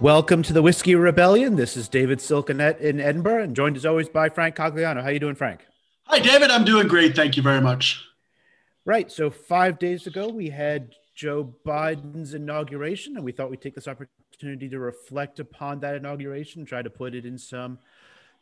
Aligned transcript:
Welcome 0.00 0.42
to 0.44 0.54
the 0.54 0.62
Whiskey 0.62 0.94
Rebellion. 0.94 1.56
This 1.56 1.76
is 1.76 1.86
David 1.86 2.20
Silkenat 2.20 2.80
in 2.80 3.00
Edinburgh, 3.00 3.42
and 3.42 3.54
joined 3.54 3.76
as 3.76 3.84
always 3.84 4.08
by 4.08 4.30
Frank 4.30 4.56
Cogliano. 4.56 5.02
How 5.02 5.10
you 5.10 5.18
doing, 5.18 5.34
Frank? 5.34 5.66
Hi, 6.04 6.18
David. 6.18 6.50
I'm 6.50 6.64
doing 6.64 6.88
great. 6.88 7.14
Thank 7.14 7.36
you 7.36 7.42
very 7.42 7.60
much. 7.60 8.02
Right. 8.86 9.12
So 9.12 9.28
five 9.28 9.78
days 9.78 10.06
ago, 10.06 10.28
we 10.28 10.48
had 10.48 10.94
Joe 11.14 11.54
Biden's 11.66 12.32
inauguration, 12.32 13.16
and 13.16 13.24
we 13.26 13.32
thought 13.32 13.50
we'd 13.50 13.60
take 13.60 13.74
this 13.74 13.86
opportunity 13.86 14.70
to 14.70 14.78
reflect 14.78 15.38
upon 15.38 15.80
that 15.80 15.96
inauguration, 15.96 16.64
try 16.64 16.80
to 16.80 16.88
put 16.88 17.14
it 17.14 17.26
in 17.26 17.36
some 17.36 17.78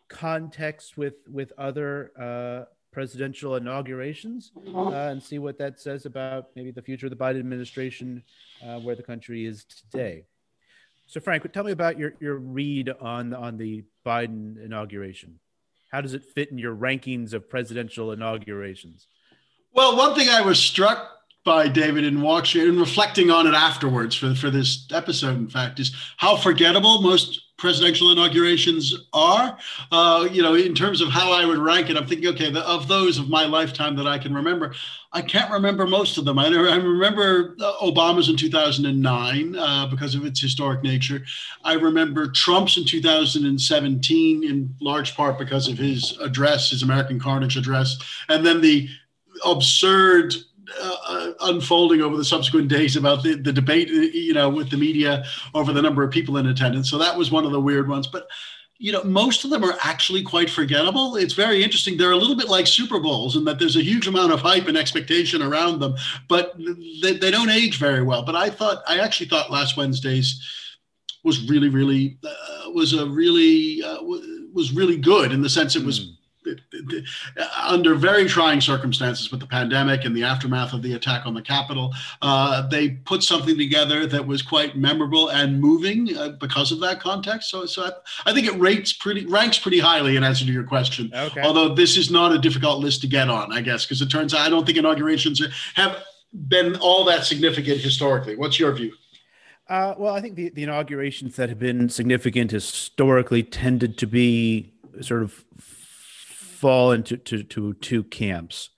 context 0.06 0.96
with 0.96 1.14
with 1.29 1.52
other 1.59 2.12
uh, 2.17 2.70
presidential 2.93 3.56
inaugurations, 3.56 4.53
uh, 4.76 4.90
and 4.90 5.20
see 5.20 5.40
what 5.40 5.59
that 5.59 5.81
says 5.81 6.06
about 6.06 6.50
maybe 6.54 6.70
the 6.70 6.82
future 6.82 7.06
of 7.06 7.11
the 7.11 7.17
Biden 7.17 7.40
administration, 7.40 8.22
uh, 8.64 8.79
where 8.79 8.95
the 8.95 9.03
country 9.03 9.45
is 9.45 9.64
today. 9.64 10.25
So, 11.08 11.21
Frank, 11.21 11.50
tell 11.53 11.64
me 11.64 11.72
about 11.72 11.98
your 11.98 12.12
your 12.21 12.36
read 12.36 12.90
on 13.00 13.32
on 13.32 13.57
the 13.57 13.82
Biden 14.07 14.62
inauguration. 14.62 15.40
How 15.90 16.03
does 16.03 16.12
it 16.12 16.22
fit 16.22 16.50
in 16.50 16.58
your 16.58 16.76
rankings 16.76 17.32
of 17.32 17.48
presidential 17.48 18.12
inaugurations? 18.12 19.07
Well, 19.72 19.96
one 19.96 20.14
thing 20.14 20.29
I 20.29 20.43
was 20.43 20.58
struck 20.58 21.08
by 21.46 21.67
David 21.68 22.04
in 22.04 22.21
watching 22.21 22.68
and 22.68 22.79
reflecting 22.79 23.31
on 23.31 23.46
it 23.46 23.54
afterwards 23.54 24.14
for, 24.14 24.34
for 24.34 24.50
this 24.50 24.86
episode, 24.93 25.36
in 25.36 25.48
fact, 25.48 25.81
is 25.81 25.94
how 26.18 26.36
forgettable 26.36 27.00
most 27.00 27.40
presidential 27.58 28.11
inaugurations 28.12 28.94
are. 29.12 29.58
Uh, 29.90 30.29
you 30.30 30.43
know, 30.43 30.54
in 30.54 30.75
terms 30.75 31.00
of 31.00 31.08
how 31.08 31.32
I 31.32 31.44
would 31.44 31.58
rank 31.58 31.90
it, 31.90 31.96
I'm 31.96 32.06
thinking, 32.06 32.28
okay, 32.28 32.50
the, 32.50 32.67
of 32.67 32.89
those 32.89 33.19
of 33.19 33.28
my 33.28 33.44
lifetime 33.44 33.97
that 33.97 34.06
I 34.06 34.17
can 34.17 34.33
remember, 34.33 34.75
I 35.12 35.23
can't 35.23 35.51
remember 35.51 35.86
most 35.86 36.19
of 36.19 36.25
them. 36.25 36.39
I, 36.39 36.47
I 36.47 36.77
remember 36.77 37.56
Obama's 37.56 38.29
in 38.29 38.36
2009 38.36 39.56
uh, 39.56 39.86
because 39.89 40.14
of 40.14 40.25
its 40.25 40.41
historic 40.41 40.83
nature. 40.83 41.25
I 41.64 41.75
remember 41.75 42.29
Trump's 42.29 42.77
in 42.77 42.84
2017 42.84 44.45
in 44.45 44.75
large 44.81 45.17
part 45.17 45.36
because 45.39 45.69
of 45.69 45.77
his 45.77 46.17
address, 46.20 46.70
his 46.70 46.83
American 46.84 47.19
Carnage 47.19 47.56
address, 47.56 47.98
and 48.29 48.47
then 48.47 48.61
the 48.61 48.89
absurd 49.45 50.34
uh, 50.80 50.97
uh, 51.06 51.33
unfolding 51.42 52.02
over 52.02 52.16
the 52.16 52.24
subsequent 52.24 52.69
days 52.69 52.97
about 52.97 53.22
the, 53.22 53.34
the 53.34 53.52
debate, 53.52 53.88
you 53.88 54.34
know, 54.34 54.48
with 54.48 54.70
the 54.70 54.77
media 54.77 55.24
over 55.55 55.72
the 55.72 55.83
number 55.83 56.02
of 56.02 56.11
people 56.11 56.36
in 56.36 56.47
attendance. 56.47 56.91
So 56.91 56.98
that 56.98 57.16
was 57.16 57.30
one 57.30 57.44
of 57.44 57.52
the 57.52 57.61
weird 57.61 57.88
ones. 57.88 58.06
But 58.06 58.28
you 58.80 58.92
know, 58.92 59.02
most 59.02 59.44
of 59.44 59.50
them 59.50 59.64
are 59.64 59.77
actually 59.83 60.22
quite 60.22 60.48
forgettable. 60.48 61.16
It's 61.16 61.34
very 61.34 61.64
interesting. 61.64 61.96
They're 61.96 62.12
a 62.12 62.16
little 62.16 62.36
bit 62.36 62.48
like 62.48 62.66
Super 62.69 63.00
Bowls 63.00 63.34
in 63.34 63.44
that 63.44 63.58
there's 63.58 63.77
a 63.77 63.83
huge 63.83 64.06
amount 64.06 64.33
of 64.33 64.41
hype 64.41 64.69
and 64.69 64.77
expectation 64.77 65.42
around 65.42 65.80
them, 65.80 65.96
but 66.28 66.55
they, 67.02 67.14
they 67.14 67.33
don't 67.33 67.50
age 67.50 67.78
very 67.78 68.02
well. 68.02 68.22
But 68.22 68.36
I 68.36 68.50
thought, 68.50 68.84
I 68.86 69.00
actually 69.00 69.30
thought 69.30 69.50
last 69.50 69.77
Wednesday's 69.77 70.41
was 71.24 71.48
really, 71.50 71.69
really, 71.69 72.19
uh, 72.24 72.70
was 72.70 72.92
a 72.92 73.05
really, 73.05 73.83
uh, 73.83 74.00
was 74.52 74.72
really 74.72 74.96
good 74.96 75.33
in 75.33 75.42
the 75.42 75.50
sense 75.50 75.74
it 75.74 75.84
was. 75.84 76.00
Mm 76.00 76.17
under 77.67 77.95
very 77.95 78.27
trying 78.27 78.61
circumstances 78.61 79.31
with 79.31 79.41
the 79.41 79.47
pandemic 79.47 80.05
and 80.05 80.17
the 80.17 80.25
aftermath 80.25 80.73
of 80.73 80.83
the 80.83 80.95
attack 80.95 81.27
on 81.27 81.35
the 81.35 81.43
Capitol, 81.43 81.93
uh, 82.23 82.67
they 82.69 82.91
put 82.91 83.23
something 83.23 83.57
together 83.57 84.07
that 84.07 84.27
was 84.27 84.43
quite 84.43 84.77
memorable 84.77 85.29
and 85.29 85.61
moving 85.61 86.17
uh, 86.17 86.31
because 86.41 86.73
of 86.73 86.81
that 86.81 87.01
context. 87.01 87.51
So, 87.51 87.67
so 87.67 87.85
I, 87.85 88.31
I, 88.31 88.35
think 88.35 88.47
it 88.47 88.59
rates 88.59 88.93
pretty 88.93 89.27
ranks 89.27 89.59
pretty 89.59 89.79
highly 89.79 90.17
in 90.17 90.25
answer 90.25 90.45
to 90.45 90.53
your 90.53 90.65
question. 90.65 91.11
Okay. 91.15 91.43
Although 91.43 91.75
this 91.75 91.97
is 91.97 92.11
not 92.11 92.33
a 92.33 92.39
difficult 92.39 92.81
list 92.81 93.01
to 93.03 93.07
get 93.07 93.29
on, 93.29 93.53
I 93.53 93.61
guess, 93.61 93.85
because 93.85 94.03
it 94.03 94.09
turns 94.09 94.35
out 94.35 94.41
I 94.41 94.51
don't 94.51 94.65
think 94.65 94.79
inaugurations 94.79 95.43
have 95.75 96.03
been 96.49 96.77
all 96.77 97.05
that 97.05 97.25
significant 97.25 97.81
historically. 97.81 98.37
What's 98.37 98.58
your 98.58 98.73
view? 98.73 98.92
Uh, 99.69 99.95
well, 99.98 100.14
I 100.14 100.20
think 100.20 100.35
the, 100.35 100.48
the 100.48 100.63
inaugurations 100.63 101.37
that 101.37 101.51
have 101.51 101.58
been 101.58 101.91
significant 101.91 102.51
historically 102.51 103.42
tended 103.42 103.98
to 103.98 104.07
be 104.07 104.73
sort 105.03 105.23
of 105.23 105.45
fall 106.58 106.92
into 106.92 107.17
to, 107.17 107.42
to 107.45 107.73
two 107.74 108.02
camps. 108.05 108.70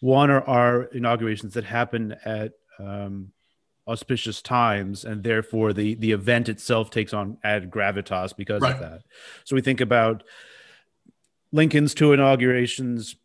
One 0.00 0.30
are 0.30 0.42
our 0.42 0.84
inaugurations 0.84 1.54
that 1.54 1.64
happen 1.64 2.16
at 2.24 2.52
um, 2.78 3.32
auspicious 3.86 4.40
times, 4.42 5.04
and 5.04 5.22
therefore 5.22 5.72
the 5.72 5.94
the 5.94 6.12
event 6.12 6.48
itself 6.48 6.90
takes 6.90 7.12
on 7.12 7.38
added 7.44 7.70
gravitas 7.70 8.36
because 8.36 8.62
right. 8.62 8.74
of 8.74 8.80
that. 8.80 9.02
So 9.44 9.54
we 9.54 9.62
think 9.62 9.80
about 9.80 10.22
Lincoln's 11.52 11.94
two 11.94 12.12
inaugurations. 12.12 13.16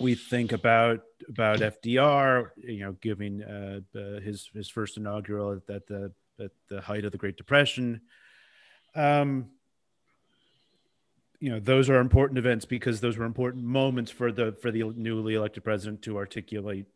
We 0.00 0.14
think 0.14 0.52
about 0.52 1.00
about 1.28 1.58
FDR, 1.58 2.50
you 2.56 2.80
know, 2.80 2.92
giving 3.00 3.42
uh, 3.42 3.80
uh, 3.98 4.20
his 4.20 4.50
his 4.54 4.68
first 4.68 4.96
inaugural 4.96 5.52
at, 5.52 5.74
at 5.74 5.86
the 5.86 6.12
at 6.40 6.50
the 6.68 6.80
height 6.80 7.04
of 7.04 7.12
the 7.12 7.18
Great 7.18 7.36
Depression. 7.36 8.02
Um, 8.94 9.50
you 11.40 11.50
know 11.50 11.60
those 11.60 11.88
are 11.88 12.00
important 12.00 12.38
events 12.38 12.64
because 12.64 13.00
those 13.00 13.16
were 13.16 13.24
important 13.24 13.64
moments 13.64 14.10
for 14.10 14.32
the 14.32 14.52
for 14.60 14.70
the 14.70 14.84
newly 14.96 15.34
elected 15.34 15.64
president 15.64 16.02
to 16.02 16.16
articulate 16.16 16.86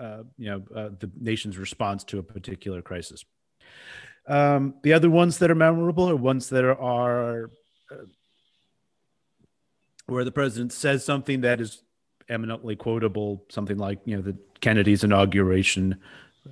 uh, 0.00 0.22
you 0.36 0.50
know 0.50 0.62
uh, 0.74 0.90
the 0.98 1.10
nation's 1.20 1.58
response 1.58 2.04
to 2.04 2.18
a 2.18 2.22
particular 2.22 2.82
crisis. 2.82 3.24
Um, 4.26 4.74
the 4.82 4.92
other 4.92 5.08
ones 5.08 5.38
that 5.38 5.50
are 5.50 5.54
memorable 5.54 6.10
are 6.10 6.16
ones 6.16 6.48
that 6.50 6.64
are 6.64 7.50
uh, 7.90 8.04
where 10.06 10.24
the 10.24 10.32
president 10.32 10.72
says 10.72 11.04
something 11.04 11.42
that 11.42 11.60
is 11.60 11.82
eminently 12.28 12.76
quotable 12.76 13.44
something 13.48 13.78
like 13.78 14.00
you 14.04 14.14
know 14.14 14.22
the 14.22 14.36
kennedy's 14.60 15.02
inauguration 15.02 15.98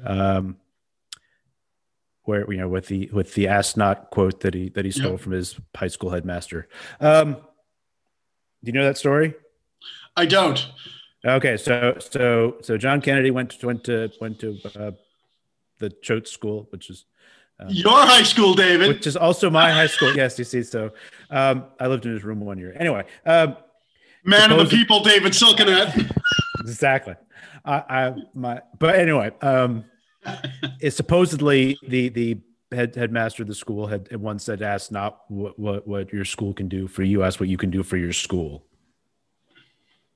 um, 0.04 0.56
where 2.26 2.50
you 2.52 2.58
know 2.58 2.68
with 2.68 2.88
the 2.88 3.08
with 3.12 3.34
the 3.34 3.48
ask 3.48 3.76
not 3.76 4.10
quote 4.10 4.40
that 4.40 4.52
he 4.52 4.68
that 4.70 4.84
he 4.84 4.90
stole 4.90 5.12
yep. 5.12 5.20
from 5.20 5.32
his 5.32 5.58
high 5.74 5.88
school 5.88 6.10
headmaster. 6.10 6.68
Um, 7.00 7.34
do 7.34 7.40
you 8.64 8.72
know 8.72 8.84
that 8.84 8.98
story? 8.98 9.34
I 10.16 10.26
don't. 10.26 10.68
Okay, 11.24 11.56
so 11.56 11.96
so 11.98 12.56
so 12.60 12.76
John 12.76 13.00
Kennedy 13.00 13.30
went 13.30 13.50
to 13.50 13.66
went 13.66 13.84
to 13.84 14.10
went 14.20 14.40
to 14.40 14.58
uh, 14.78 14.90
the 15.78 15.90
Choate 16.02 16.28
School, 16.28 16.66
which 16.70 16.90
is 16.90 17.06
um, 17.60 17.68
your 17.70 17.92
high 17.92 18.24
school, 18.24 18.54
David, 18.54 18.88
which 18.88 19.06
is 19.06 19.16
also 19.16 19.48
my 19.48 19.70
high 19.70 19.86
school. 19.86 20.14
Yes, 20.14 20.38
you 20.38 20.44
see. 20.44 20.62
So 20.62 20.92
um, 21.30 21.66
I 21.78 21.86
lived 21.86 22.06
in 22.06 22.12
his 22.12 22.24
room 22.24 22.40
one 22.40 22.58
year. 22.58 22.74
Anyway, 22.78 23.04
um, 23.24 23.56
man 24.24 24.50
of 24.50 24.58
the 24.58 24.76
people, 24.76 25.00
David 25.02 25.32
Silkenat. 25.32 26.10
exactly. 26.60 27.14
I, 27.64 27.82
I 27.88 28.14
my 28.34 28.62
but 28.78 28.96
anyway. 28.96 29.30
Um, 29.40 29.84
is 30.80 30.96
supposedly 30.96 31.78
the 31.86 32.08
the 32.08 32.38
head 32.72 32.94
headmaster 32.94 33.42
of 33.42 33.48
the 33.48 33.54
school 33.54 33.86
had 33.86 34.14
once 34.16 34.44
said, 34.44 34.62
"Ask 34.62 34.90
not 34.90 35.20
what, 35.28 35.58
what 35.58 35.86
what 35.86 36.12
your 36.12 36.24
school 36.24 36.52
can 36.52 36.68
do 36.68 36.86
for 36.88 37.02
you, 37.02 37.22
ask 37.22 37.40
what 37.40 37.48
you 37.48 37.56
can 37.56 37.70
do 37.70 37.82
for 37.82 37.96
your 37.96 38.12
school." 38.12 38.64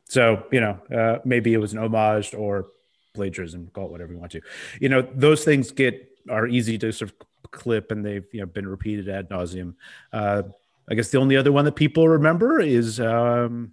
So 0.04 0.44
you 0.50 0.60
know, 0.60 0.78
uh, 0.94 1.18
maybe 1.24 1.54
it 1.54 1.58
was 1.58 1.72
an 1.72 1.78
homage 1.78 2.34
or 2.34 2.68
plagiarism, 3.14 3.70
call 3.72 3.86
it 3.86 3.92
whatever 3.92 4.12
you 4.12 4.18
want 4.18 4.32
to. 4.32 4.40
You 4.80 4.88
know, 4.88 5.02
those 5.02 5.44
things 5.44 5.70
get 5.70 6.06
are 6.28 6.46
easy 6.46 6.78
to 6.78 6.92
sort 6.92 7.10
of 7.10 7.50
clip, 7.50 7.90
and 7.90 8.04
they've 8.04 8.26
you 8.32 8.40
know 8.40 8.46
been 8.46 8.66
repeated 8.66 9.08
ad 9.08 9.30
nauseum. 9.30 9.74
Uh, 10.12 10.42
I 10.88 10.94
guess 10.94 11.10
the 11.10 11.18
only 11.18 11.36
other 11.36 11.52
one 11.52 11.64
that 11.66 11.76
people 11.76 12.08
remember 12.08 12.60
is 12.60 12.98
um, 12.98 13.72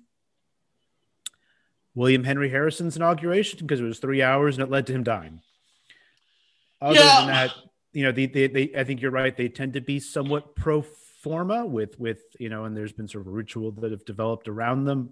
William 1.95 2.23
Henry 2.23 2.49
Harrison's 2.49 2.95
inauguration 2.95 3.59
because 3.61 3.79
it 3.79 3.83
was 3.83 3.97
three 3.97 4.21
hours 4.21 4.55
and 4.55 4.63
it 4.63 4.69
led 4.69 4.85
to 4.87 4.93
him 4.93 5.03
dying. 5.03 5.41
Other 6.81 6.99
yeah. 6.99 7.19
than 7.19 7.27
that, 7.27 7.51
you 7.93 8.03
know, 8.03 8.11
they, 8.11 8.27
they, 8.27 8.47
they, 8.47 8.71
I 8.77 8.83
think 8.83 9.01
you're 9.01 9.11
right. 9.11 9.35
They 9.35 9.49
tend 9.49 9.73
to 9.73 9.81
be 9.81 9.99
somewhat 9.99 10.55
pro 10.55 10.81
forma 10.81 11.65
with, 11.65 11.99
with, 11.99 12.21
you 12.39 12.49
know, 12.49 12.65
and 12.65 12.77
there's 12.77 12.93
been 12.93 13.07
sort 13.07 13.23
of 13.23 13.27
a 13.27 13.35
ritual 13.35 13.71
that 13.71 13.91
have 13.91 14.05
developed 14.05 14.47
around 14.47 14.85
them, 14.85 15.11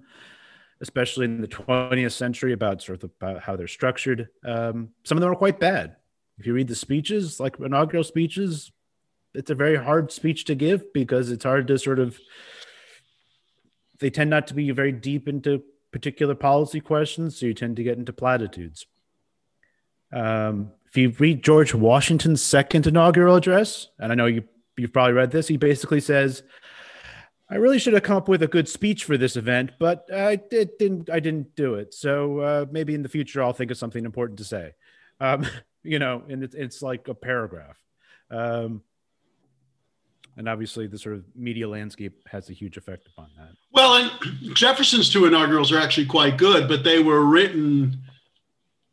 especially 0.82 1.26
in 1.26 1.42
the 1.42 1.48
20th 1.48 2.12
century 2.12 2.54
about 2.54 2.82
sort 2.82 3.04
of 3.04 3.12
about 3.20 3.42
how 3.42 3.56
they're 3.56 3.68
structured. 3.68 4.30
Um, 4.46 4.90
some 5.04 5.18
of 5.18 5.22
them 5.22 5.32
are 5.32 5.36
quite 5.36 5.60
bad. 5.60 5.96
If 6.38 6.46
you 6.46 6.54
read 6.54 6.68
the 6.68 6.76
speeches, 6.76 7.40
like 7.40 7.60
inaugural 7.60 8.04
speeches, 8.04 8.72
it's 9.34 9.50
a 9.50 9.56
very 9.56 9.76
hard 9.76 10.12
speech 10.12 10.46
to 10.46 10.56
give 10.56 10.94
because 10.94 11.32
it's 11.32 11.44
hard 11.44 11.68
to 11.68 11.78
sort 11.78 12.00
of, 12.00 12.20
they 14.00 14.10
tend 14.10 14.30
not 14.30 14.48
to 14.48 14.54
be 14.54 14.70
very 14.72 14.92
deep 14.92 15.28
into 15.28 15.64
particular 15.92 16.36
policy 16.36 16.82
questions. 16.82 17.40
So 17.40 17.46
you 17.46 17.54
tend 17.54 17.78
to 17.78 17.84
get 17.84 17.98
into 17.98 18.14
platitudes. 18.14 18.86
Um, 20.14 20.72
if 20.96 20.98
you 20.98 21.10
read 21.20 21.44
George 21.44 21.74
Washington's 21.74 22.42
second 22.42 22.88
inaugural 22.88 23.36
address, 23.36 23.90
and 24.00 24.14
I 24.14 24.16
know 24.16 24.28
you 24.28 24.46
you've 24.78 24.94
probably 24.94 25.12
read 25.12 25.30
this, 25.30 25.50
he 25.50 25.58
basically 25.58 26.00
says, 26.00 26.42
"I 27.50 27.56
really 27.56 27.80
should 27.80 27.92
have 27.92 28.04
come 28.04 28.16
up 28.16 28.30
with 28.30 28.42
a 28.42 28.48
good 28.48 28.70
speech 28.70 29.04
for 29.04 29.18
this 29.18 29.36
event, 29.36 29.72
but 29.78 30.08
I 30.14 30.38
didn't. 30.38 31.10
I 31.10 31.20
didn't 31.20 31.54
do 31.58 31.76
it. 31.76 31.94
So 31.94 32.40
uh, 32.40 32.66
maybe 32.72 32.96
in 32.96 33.04
the 33.04 33.10
future 33.10 33.44
I'll 33.44 33.52
think 33.52 33.72
of 33.72 33.78
something 33.78 34.06
important 34.06 34.40
to 34.40 34.46
say." 34.46 34.74
Um, 35.20 35.46
you 35.84 36.00
know, 36.00 36.24
and 36.30 36.42
it's 36.42 36.56
it's 36.56 36.82
like 36.82 37.10
a 37.10 37.14
paragraph. 37.14 37.78
Um, 38.32 38.82
and 40.38 40.48
obviously 40.48 40.88
the 40.88 40.98
sort 40.98 41.16
of 41.16 41.26
media 41.36 41.68
landscape 41.68 42.26
has 42.30 42.50
a 42.50 42.54
huge 42.54 42.78
effect 42.78 43.08
upon 43.08 43.32
that. 43.38 43.50
Well, 43.74 43.96
and 43.96 44.12
Jefferson's 44.56 45.10
two 45.10 45.26
inaugurals 45.26 45.74
are 45.74 45.78
actually 45.78 46.08
quite 46.08 46.38
good, 46.38 46.70
but 46.70 46.86
they 46.86 47.04
were 47.04 47.26
written 47.26 48.02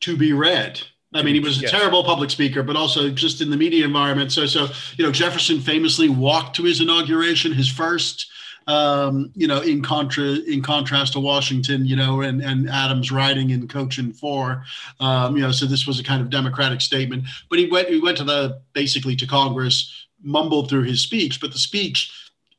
to 0.00 0.16
be 0.16 0.32
read 0.32 0.82
I 1.14 1.22
mean, 1.22 1.34
he 1.34 1.40
was 1.40 1.58
a 1.58 1.62
yes. 1.62 1.70
terrible 1.70 2.04
public 2.04 2.30
speaker, 2.30 2.62
but 2.62 2.76
also 2.76 3.10
just 3.10 3.40
in 3.40 3.50
the 3.50 3.56
media 3.56 3.84
environment. 3.84 4.32
So, 4.32 4.46
so 4.46 4.68
you 4.96 5.04
know, 5.04 5.12
Jefferson 5.12 5.60
famously 5.60 6.08
walked 6.08 6.56
to 6.56 6.64
his 6.64 6.80
inauguration, 6.80 7.52
his 7.52 7.68
first. 7.68 8.28
Um, 8.68 9.32
you 9.34 9.48
know, 9.48 9.60
in 9.60 9.82
contra 9.82 10.22
in 10.24 10.62
contrast 10.62 11.14
to 11.14 11.20
Washington, 11.20 11.84
you 11.84 11.96
know, 11.96 12.20
and 12.20 12.40
and 12.40 12.70
Adams 12.70 13.10
riding 13.10 13.50
in 13.50 13.66
coaching 13.66 14.12
for, 14.12 14.62
um, 15.00 15.36
you 15.36 15.42
know, 15.42 15.50
so 15.50 15.66
this 15.66 15.84
was 15.84 15.98
a 15.98 16.04
kind 16.04 16.22
of 16.22 16.30
democratic 16.30 16.80
statement. 16.80 17.24
But 17.50 17.58
he 17.58 17.66
went 17.66 17.88
he 17.88 17.98
went 17.98 18.18
to 18.18 18.24
the 18.24 18.60
basically 18.72 19.16
to 19.16 19.26
Congress, 19.26 20.06
mumbled 20.22 20.70
through 20.70 20.84
his 20.84 21.00
speech, 21.00 21.40
but 21.40 21.50
the 21.50 21.58
speech 21.58 22.12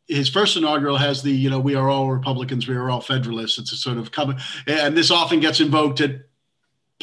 his 0.10 0.28
first 0.28 0.58
inaugural 0.58 0.98
has 0.98 1.24
the 1.24 1.32
you 1.32 1.50
know 1.50 1.60
we 1.60 1.76
are 1.76 1.90
all 1.90 2.12
republicans 2.12 2.68
we 2.68 2.76
are 2.76 2.90
all 2.90 3.00
federalists 3.00 3.58
it's 3.58 3.72
a 3.72 3.78
sort 3.78 3.98
of 3.98 4.12
cover 4.12 4.36
and 4.68 4.98
this 4.98 5.10
often 5.10 5.40
gets 5.40 5.62
invoked 5.62 6.02
at 6.02 6.24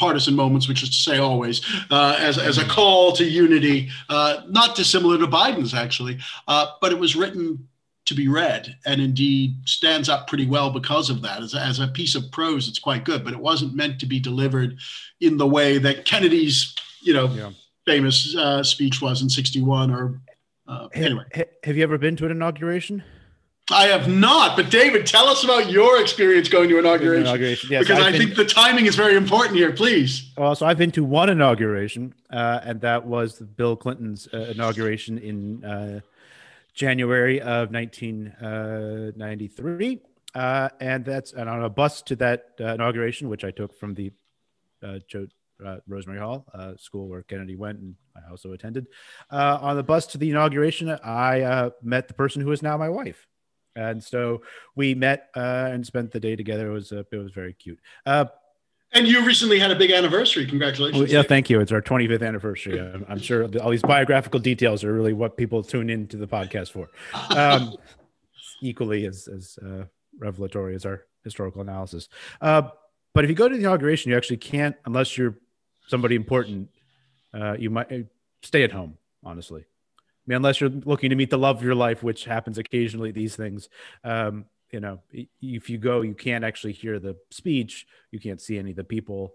partisan 0.00 0.34
moments 0.34 0.66
which 0.66 0.82
is 0.82 0.88
to 0.88 0.96
say 0.96 1.18
always 1.18 1.60
uh, 1.90 2.16
as, 2.18 2.38
as 2.38 2.56
a 2.56 2.64
call 2.64 3.12
to 3.12 3.24
unity 3.24 3.90
uh, 4.08 4.40
not 4.48 4.74
dissimilar 4.74 5.18
to 5.18 5.26
biden's 5.26 5.74
actually 5.74 6.18
uh, 6.48 6.66
but 6.80 6.90
it 6.90 6.98
was 6.98 7.14
written 7.14 7.68
to 8.06 8.14
be 8.14 8.26
read 8.26 8.74
and 8.86 8.98
indeed 8.98 9.54
stands 9.66 10.08
up 10.08 10.26
pretty 10.26 10.46
well 10.46 10.70
because 10.70 11.10
of 11.10 11.20
that 11.20 11.42
as 11.42 11.52
a, 11.52 11.60
as 11.60 11.78
a 11.80 11.88
piece 11.88 12.14
of 12.14 12.32
prose 12.32 12.66
it's 12.66 12.78
quite 12.78 13.04
good 13.04 13.22
but 13.22 13.34
it 13.34 13.38
wasn't 13.38 13.74
meant 13.74 14.00
to 14.00 14.06
be 14.06 14.18
delivered 14.18 14.78
in 15.20 15.36
the 15.36 15.46
way 15.46 15.76
that 15.76 16.06
kennedy's 16.06 16.74
you 17.02 17.12
know 17.12 17.26
yeah. 17.26 17.50
famous 17.86 18.34
uh, 18.36 18.62
speech 18.62 19.02
was 19.02 19.20
in 19.20 19.28
61 19.28 19.90
or 19.90 20.18
uh, 20.66 20.88
anyway, 20.94 21.24
have 21.64 21.76
you 21.76 21.82
ever 21.82 21.98
been 21.98 22.14
to 22.14 22.24
an 22.26 22.30
inauguration? 22.30 23.02
I 23.72 23.86
have 23.86 24.08
not, 24.08 24.56
but 24.56 24.70
David, 24.70 25.06
tell 25.06 25.26
us 25.28 25.42
about 25.44 25.70
your 25.70 26.00
experience 26.00 26.48
going 26.48 26.68
to 26.68 26.78
inauguration. 26.78 27.26
inauguration 27.26 27.68
yes, 27.70 27.82
because 27.82 27.98
I've 27.98 28.06
I 28.06 28.10
been, 28.12 28.20
think 28.20 28.36
the 28.36 28.44
timing 28.44 28.86
is 28.86 28.94
very 28.96 29.16
important 29.16 29.56
here. 29.56 29.72
Please. 29.72 30.30
Well, 30.36 30.54
so 30.54 30.66
I've 30.66 30.78
been 30.78 30.92
to 30.92 31.02
one 31.04 31.30
inauguration, 31.30 32.14
uh, 32.30 32.60
and 32.62 32.80
that 32.80 33.04
was 33.06 33.40
Bill 33.40 33.76
Clinton's 33.76 34.28
uh, 34.32 34.52
inauguration 34.54 35.18
in 35.18 35.64
uh, 35.64 36.00
January 36.74 37.40
of 37.40 37.72
1993, 37.72 40.00
uh, 40.34 40.68
and 40.80 41.04
that's 41.04 41.32
and 41.32 41.48
on 41.48 41.64
a 41.64 41.68
bus 41.68 42.02
to 42.02 42.16
that 42.16 42.50
uh, 42.60 42.74
inauguration, 42.74 43.28
which 43.28 43.44
I 43.44 43.50
took 43.50 43.76
from 43.78 43.94
the 43.94 44.12
Choate 45.08 45.32
uh, 45.64 45.76
Rosemary 45.86 46.18
Hall, 46.18 46.46
uh, 46.54 46.72
school 46.76 47.08
where 47.08 47.22
Kennedy 47.22 47.56
went, 47.56 47.78
and 47.78 47.94
I 48.16 48.30
also 48.30 48.52
attended. 48.52 48.86
Uh, 49.30 49.58
on 49.60 49.76
the 49.76 49.82
bus 49.82 50.06
to 50.08 50.18
the 50.18 50.30
inauguration, 50.30 50.96
I 51.04 51.42
uh, 51.42 51.70
met 51.82 52.08
the 52.08 52.14
person 52.14 52.42
who 52.42 52.50
is 52.52 52.62
now 52.62 52.76
my 52.76 52.88
wife, 52.88 53.26
and 53.76 54.02
so 54.02 54.42
we 54.74 54.94
met 54.94 55.30
uh, 55.36 55.68
and 55.70 55.86
spent 55.86 56.12
the 56.12 56.20
day 56.20 56.36
together. 56.36 56.70
It 56.70 56.72
was 56.72 56.92
uh, 56.92 57.04
it 57.10 57.16
was 57.16 57.32
very 57.32 57.52
cute. 57.52 57.78
and 58.92 59.06
you 59.06 59.24
recently 59.24 59.58
had 59.58 59.70
a 59.70 59.76
big 59.76 59.90
anniversary. 59.90 60.46
Congratulations! 60.46 61.00
Well, 61.00 61.08
yeah, 61.08 61.22
thank 61.22 61.48
you. 61.48 61.60
It's 61.60 61.72
our 61.72 61.82
25th 61.82 62.26
anniversary. 62.26 62.80
I'm, 62.94 63.06
I'm, 63.08 63.18
sure 63.18 63.44
all 63.58 63.70
these 63.70 63.82
biographical 63.82 64.40
details 64.40 64.82
are 64.84 64.92
really 64.92 65.12
what 65.12 65.36
people 65.36 65.62
tune 65.62 65.90
into 65.90 66.16
the 66.16 66.26
podcast 66.26 66.70
for. 66.70 66.88
Um, 67.36 67.76
equally 68.62 69.06
as 69.06 69.28
as 69.28 69.58
revelatory 70.18 70.74
as 70.74 70.84
our 70.84 71.04
historical 71.24 71.60
analysis. 71.62 72.08
but 72.40 72.74
if 73.16 73.28
you 73.28 73.34
go 73.34 73.48
to 73.48 73.54
the 73.54 73.62
inauguration, 73.62 74.10
you 74.10 74.16
actually 74.16 74.36
can't 74.38 74.76
unless 74.84 75.16
you're 75.16 75.36
somebody 75.90 76.14
important, 76.14 76.70
uh, 77.34 77.56
you 77.58 77.68
might 77.68 77.92
uh, 77.92 77.98
stay 78.42 78.62
at 78.62 78.72
home, 78.72 78.96
honestly. 79.24 79.64
I 80.20 80.30
mean, 80.30 80.36
unless 80.36 80.60
you're 80.60 80.70
looking 80.70 81.10
to 81.10 81.16
meet 81.16 81.30
the 81.30 81.38
love 81.38 81.58
of 81.58 81.62
your 81.62 81.74
life, 81.74 82.02
which 82.02 82.24
happens 82.24 82.58
occasionally, 82.58 83.10
these 83.10 83.36
things, 83.36 83.68
um, 84.04 84.44
you 84.70 84.80
know, 84.80 85.00
if 85.12 85.68
you 85.68 85.78
go, 85.78 86.02
you 86.02 86.14
can't 86.14 86.44
actually 86.44 86.72
hear 86.72 86.98
the 86.98 87.16
speech. 87.30 87.86
You 88.12 88.20
can't 88.20 88.40
see 88.40 88.58
any 88.58 88.70
of 88.70 88.76
the 88.76 88.84
people. 88.84 89.34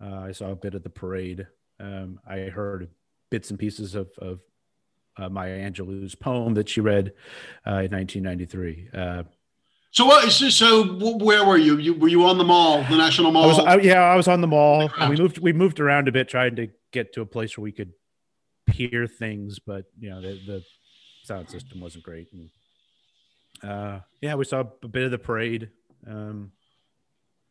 Uh, 0.00 0.20
I 0.20 0.32
saw 0.32 0.50
a 0.50 0.56
bit 0.56 0.74
of 0.74 0.82
the 0.82 0.90
parade. 0.90 1.46
Um, 1.80 2.20
I 2.26 2.40
heard 2.40 2.88
bits 3.30 3.50
and 3.50 3.58
pieces 3.58 3.94
of, 3.94 4.10
of 4.18 4.40
uh, 5.16 5.28
Maya 5.28 5.58
Angelou's 5.58 6.14
poem 6.14 6.54
that 6.54 6.68
she 6.68 6.80
read 6.80 7.12
uh, 7.66 7.82
in 7.82 7.92
1993. 7.92 8.88
Uh, 8.94 9.22
so 9.90 10.04
what? 10.04 10.30
So, 10.30 10.50
so 10.50 11.16
where 11.16 11.44
were 11.44 11.56
you? 11.56 11.78
you? 11.78 11.94
Were 11.94 12.08
you 12.08 12.26
on 12.26 12.36
the 12.36 12.44
mall, 12.44 12.84
the 12.84 12.98
National 12.98 13.32
Mall? 13.32 13.44
I 13.44 13.46
was, 13.46 13.58
I, 13.60 13.76
yeah, 13.78 14.02
I 14.02 14.14
was 14.14 14.28
on 14.28 14.42
the 14.42 14.46
mall. 14.46 14.90
We 15.08 15.16
moved. 15.16 15.38
We 15.38 15.54
moved 15.54 15.80
around 15.80 16.06
a 16.06 16.12
bit, 16.12 16.28
trying 16.28 16.54
to 16.56 16.68
get 16.92 17.14
to 17.14 17.22
a 17.22 17.26
place 17.26 17.56
where 17.56 17.62
we 17.62 17.72
could 17.72 17.92
hear 18.72 19.06
things, 19.06 19.58
but 19.58 19.86
you 19.98 20.10
know, 20.10 20.20
the, 20.20 20.38
the 20.46 20.64
sound 21.24 21.48
system 21.50 21.80
wasn't 21.80 22.04
great. 22.04 22.28
And 22.32 22.50
uh, 23.62 24.00
yeah, 24.20 24.34
we 24.34 24.44
saw 24.44 24.64
a 24.82 24.88
bit 24.88 25.04
of 25.04 25.10
the 25.10 25.18
parade. 25.18 25.70
Um, 26.06 26.52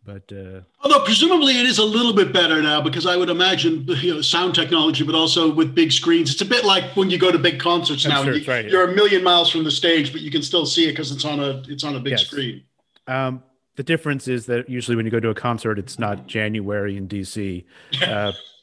but 0.06 0.32
uh, 0.32 0.62
although 0.82 1.04
presumably 1.04 1.60
it 1.60 1.66
is 1.66 1.80
a 1.80 1.84
little 1.84 2.14
bit 2.14 2.32
better 2.32 2.62
now 2.62 2.80
because 2.80 3.08
I 3.08 3.18
would 3.18 3.30
imagine 3.30 3.86
you 3.88 4.14
know 4.14 4.22
sound 4.22 4.54
technology, 4.54 5.04
but 5.04 5.16
also 5.16 5.52
with 5.52 5.74
big 5.74 5.92
screens, 5.92 6.32
it's 6.32 6.42
a 6.42 6.46
bit 6.46 6.64
like 6.64 6.96
when 6.96 7.10
you 7.10 7.18
go 7.18 7.32
to 7.32 7.40
big 7.40 7.60
concerts 7.60 8.06
now. 8.06 8.22
You, 8.22 8.44
right, 8.48 8.70
you're 8.70 8.86
yeah. 8.86 8.94
a 8.94 8.96
million 8.96 9.24
miles 9.24 9.50
from 9.50 9.64
the 9.64 9.72
stage, 9.72 10.12
but 10.12 10.22
you 10.22 10.30
can 10.30 10.44
still 10.44 10.68
see 10.68 10.88
it 10.88 10.92
because 10.92 11.12
it's 11.12 11.26
on 11.26 11.40
a 11.40 11.64
it's 11.68 11.84
on 11.84 11.96
a 11.96 12.00
big 12.00 12.12
yes. 12.12 12.28
screen. 12.28 12.64
Um, 13.08 13.42
the 13.76 13.84
difference 13.84 14.28
is 14.28 14.46
that 14.46 14.70
usually 14.70 14.96
when 14.96 15.06
you 15.06 15.12
go 15.12 15.20
to 15.20 15.30
a 15.30 15.36
concert, 15.36 15.80
it's 15.80 15.98
not 15.98 16.28
January 16.28 16.98
in 16.98 17.08
DC, 17.08 17.66
uh, 18.04 18.32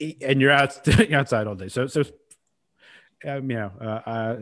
and 0.00 0.40
you're 0.40 0.50
out 0.50 0.78
outside 1.12 1.46
all 1.46 1.54
day. 1.54 1.68
So 1.68 1.86
so 1.86 2.02
um, 3.26 3.50
you 3.50 3.56
know, 3.56 3.72
uh, 3.80 3.84
uh, 3.84 4.36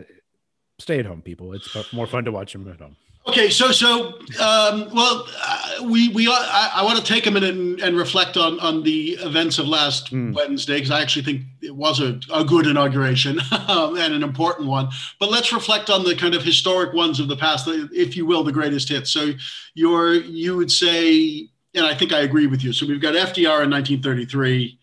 stay 0.78 0.98
at 0.98 1.06
home, 1.06 1.22
people. 1.22 1.52
It's 1.52 1.92
more 1.92 2.06
fun 2.06 2.24
to 2.24 2.32
watch 2.32 2.52
them 2.52 2.68
at 2.68 2.80
home. 2.80 2.96
Okay, 3.26 3.50
so 3.50 3.72
so 3.72 4.14
um, 4.40 4.88
well, 4.94 5.28
uh, 5.44 5.84
we 5.84 6.08
we 6.08 6.26
I, 6.28 6.70
I 6.76 6.84
want 6.84 6.98
to 6.98 7.04
take 7.04 7.26
a 7.26 7.30
minute 7.30 7.54
and, 7.54 7.78
and, 7.78 7.94
reflect 7.94 8.38
on 8.38 8.58
on 8.60 8.82
the 8.82 9.18
events 9.20 9.58
of 9.58 9.68
last 9.68 10.14
mm. 10.14 10.34
Wednesday 10.34 10.76
because 10.76 10.90
I 10.90 11.02
actually 11.02 11.24
think 11.24 11.42
it 11.60 11.76
was 11.76 12.00
a, 12.00 12.18
a 12.32 12.42
good 12.42 12.66
inauguration 12.66 13.38
um, 13.68 13.98
and 13.98 14.14
an 14.14 14.22
important 14.22 14.66
one. 14.66 14.88
But 15.20 15.30
let's 15.30 15.52
reflect 15.52 15.90
on 15.90 16.04
the 16.04 16.16
kind 16.16 16.34
of 16.34 16.42
historic 16.42 16.94
ones 16.94 17.20
of 17.20 17.28
the 17.28 17.36
past, 17.36 17.68
if 17.68 18.16
you 18.16 18.24
will, 18.24 18.44
the 18.44 18.52
greatest 18.52 18.88
hits. 18.88 19.10
So 19.10 19.32
you're 19.74 20.14
you 20.14 20.56
would 20.56 20.70
say, 20.70 21.50
and 21.74 21.84
I 21.84 21.94
think 21.94 22.14
I 22.14 22.20
agree 22.20 22.46
with 22.46 22.64
you. 22.64 22.72
So 22.72 22.86
we've 22.86 23.00
got 23.00 23.12
FDR 23.12 23.64
in 23.64 23.70
1933. 23.70 24.77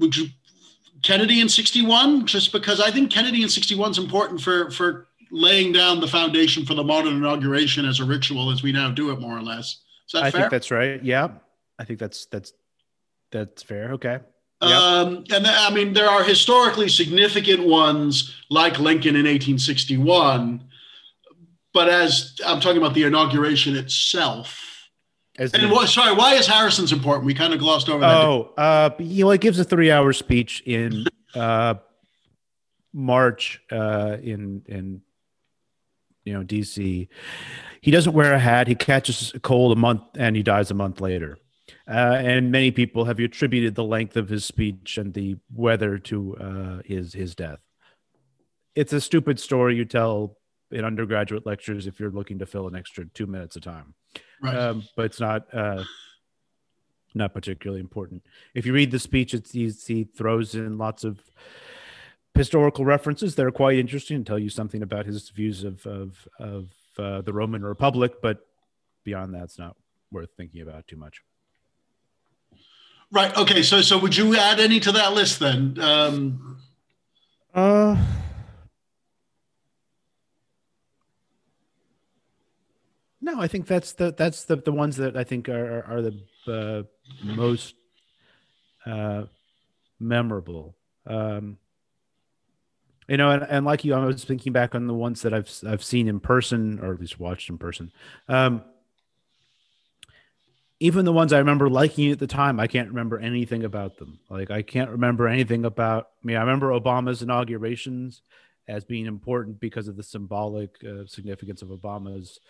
Would 0.00 0.16
you 0.16 0.28
Kennedy 1.02 1.40
in 1.40 1.48
61? 1.48 2.26
Just 2.26 2.52
because 2.52 2.80
I 2.80 2.90
think 2.90 3.10
Kennedy 3.10 3.42
in 3.42 3.48
61 3.48 3.92
is 3.92 3.98
important 3.98 4.40
for 4.40 4.70
for 4.70 5.06
laying 5.30 5.72
down 5.72 6.00
the 6.00 6.08
foundation 6.08 6.66
for 6.66 6.74
the 6.74 6.82
modern 6.82 7.14
inauguration 7.16 7.84
as 7.84 8.00
a 8.00 8.04
ritual 8.04 8.50
as 8.50 8.62
we 8.62 8.72
now 8.72 8.90
do 8.90 9.10
it 9.10 9.20
more 9.20 9.36
or 9.36 9.42
less. 9.42 9.80
Is 10.06 10.12
that 10.14 10.24
I 10.24 10.30
fair? 10.30 10.40
think 10.42 10.50
that's 10.50 10.70
right. 10.70 11.02
Yeah. 11.04 11.28
I 11.78 11.84
think 11.84 11.98
that's 11.98 12.26
that's 12.26 12.52
that's 13.30 13.62
fair. 13.62 13.92
Okay. 13.92 14.18
Yep. 14.62 14.70
Um, 14.70 15.24
and 15.32 15.46
I 15.46 15.70
mean, 15.70 15.94
there 15.94 16.08
are 16.08 16.22
historically 16.22 16.88
significant 16.88 17.66
ones 17.66 18.34
like 18.50 18.78
Lincoln 18.78 19.16
in 19.16 19.24
1861, 19.24 20.62
but 21.72 21.88
as 21.88 22.36
I'm 22.44 22.60
talking 22.60 22.76
about 22.76 22.92
the 22.92 23.04
inauguration 23.04 23.76
itself. 23.76 24.66
As 25.40 25.54
and 25.54 25.72
what, 25.72 25.88
sorry, 25.88 26.14
why 26.14 26.34
is 26.34 26.46
Harrison's 26.46 26.92
important? 26.92 27.24
We 27.24 27.34
kind 27.34 27.54
of 27.54 27.58
glossed 27.58 27.88
over 27.88 28.00
that. 28.00 28.14
Oh, 28.14 28.52
uh, 28.58 28.90
you 28.98 29.24
know, 29.24 29.30
it 29.30 29.40
gives 29.40 29.58
a 29.58 29.64
three-hour 29.64 30.12
speech 30.12 30.62
in 30.66 31.06
uh, 31.34 31.74
March 32.92 33.60
uh, 33.72 34.18
in 34.22 34.62
in 34.66 35.02
you 36.24 36.34
know, 36.34 36.44
DC. 36.44 37.08
He 37.80 37.90
doesn't 37.90 38.12
wear 38.12 38.34
a 38.34 38.38
hat. 38.38 38.68
He 38.68 38.74
catches 38.74 39.32
a 39.34 39.40
cold 39.40 39.72
a 39.72 39.80
month 39.80 40.02
and 40.16 40.36
he 40.36 40.42
dies 40.42 40.70
a 40.70 40.74
month 40.74 41.00
later. 41.00 41.38
Uh, 41.88 42.18
and 42.18 42.52
many 42.52 42.70
people 42.70 43.04
have 43.04 43.18
attributed 43.18 43.74
the 43.74 43.84
length 43.84 44.16
of 44.16 44.28
his 44.28 44.44
speech 44.44 44.98
and 44.98 45.14
the 45.14 45.36
weather 45.52 45.98
to 45.98 46.36
uh, 46.36 46.82
his 46.84 47.14
his 47.14 47.34
death. 47.34 47.60
It's 48.74 48.92
a 48.92 49.00
stupid 49.00 49.40
story 49.40 49.76
you 49.76 49.84
tell 49.84 50.36
in 50.70 50.84
undergraduate 50.84 51.46
lectures 51.46 51.86
if 51.86 51.98
you're 51.98 52.10
looking 52.10 52.38
to 52.38 52.46
fill 52.46 52.68
an 52.68 52.76
extra 52.76 53.06
two 53.06 53.26
minutes 53.26 53.56
of 53.56 53.62
time, 53.62 53.94
right. 54.42 54.56
um, 54.56 54.82
but 54.96 55.06
it's 55.06 55.20
not 55.20 55.52
uh, 55.54 55.84
not 57.14 57.34
particularly 57.34 57.80
important. 57.80 58.22
If 58.54 58.66
you 58.66 58.72
read 58.72 58.90
the 58.90 58.98
speech, 58.98 59.34
it's 59.34 59.52
he 59.52 60.04
throws 60.04 60.54
in 60.54 60.78
lots 60.78 61.04
of 61.04 61.18
historical 62.34 62.84
references 62.84 63.34
that 63.34 63.44
are 63.44 63.50
quite 63.50 63.78
interesting 63.78 64.16
and 64.16 64.26
tell 64.26 64.38
you 64.38 64.48
something 64.48 64.82
about 64.82 65.06
his 65.06 65.28
views 65.30 65.64
of 65.64 65.86
of, 65.86 66.28
of 66.38 66.68
uh, 66.98 67.20
the 67.22 67.32
Roman 67.32 67.62
Republic, 67.62 68.14
but 68.22 68.46
beyond 69.04 69.34
that, 69.34 69.44
it's 69.44 69.58
not 69.58 69.76
worth 70.12 70.30
thinking 70.36 70.60
about 70.62 70.86
too 70.86 70.96
much. 70.96 71.22
Right. 73.12 73.36
Okay. 73.36 73.62
So, 73.62 73.80
so 73.80 73.98
would 73.98 74.16
you 74.16 74.36
add 74.36 74.60
any 74.60 74.78
to 74.80 74.92
that 74.92 75.12
list 75.14 75.40
then? 75.40 75.76
Um... 75.80 76.58
Uh. 77.52 77.96
No, 83.22 83.40
I 83.40 83.48
think 83.48 83.66
that's 83.66 83.92
the 83.92 84.12
that's 84.12 84.44
the 84.44 84.56
the 84.56 84.72
ones 84.72 84.96
that 84.96 85.16
I 85.16 85.24
think 85.24 85.48
are 85.48 85.84
are, 85.86 86.02
the 86.02 86.18
uh, 86.46 86.82
most 87.22 87.74
uh, 88.86 89.24
memorable. 89.98 90.76
Um, 91.06 91.58
you 93.08 93.16
know, 93.16 93.30
and, 93.30 93.42
and 93.42 93.66
like 93.66 93.84
you, 93.84 93.94
I 93.94 94.04
was 94.04 94.24
thinking 94.24 94.52
back 94.52 94.74
on 94.74 94.86
the 94.86 94.94
ones 94.94 95.22
that 95.22 95.34
I've 95.34 95.50
I've 95.66 95.84
seen 95.84 96.08
in 96.08 96.20
person, 96.20 96.80
or 96.80 96.94
at 96.94 97.00
least 97.00 97.20
watched 97.20 97.50
in 97.50 97.58
person. 97.58 97.92
Um, 98.28 98.62
even 100.82 101.04
the 101.04 101.12
ones 101.12 101.34
I 101.34 101.38
remember 101.38 101.68
liking 101.68 102.10
at 102.10 102.18
the 102.18 102.26
time, 102.26 102.58
I 102.58 102.66
can't 102.66 102.88
remember 102.88 103.18
anything 103.18 103.64
about 103.64 103.98
them. 103.98 104.18
Like 104.30 104.50
I 104.50 104.62
can't 104.62 104.90
remember 104.90 105.28
anything 105.28 105.66
about. 105.66 106.08
I 106.22 106.26
mean, 106.26 106.36
I 106.38 106.40
remember 106.40 106.70
Obama's 106.70 107.20
inaugurations 107.20 108.22
as 108.66 108.84
being 108.84 109.04
important 109.04 109.60
because 109.60 109.88
of 109.88 109.96
the 109.96 110.02
symbolic 110.02 110.70
uh, 110.84 111.04
significance 111.06 111.60
of 111.60 111.68
Obama's 111.68 112.40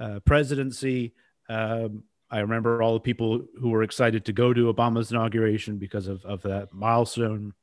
uh, 0.00 0.20
presidency. 0.20 1.12
Um, 1.48 2.04
I 2.30 2.40
remember 2.40 2.82
all 2.82 2.94
the 2.94 3.00
people 3.00 3.42
who 3.60 3.70
were 3.70 3.82
excited 3.82 4.24
to 4.24 4.32
go 4.32 4.52
to 4.52 4.72
Obama's 4.72 5.10
inauguration 5.10 5.78
because 5.78 6.06
of, 6.08 6.24
of 6.24 6.42
that 6.42 6.72
milestone. 6.72 7.54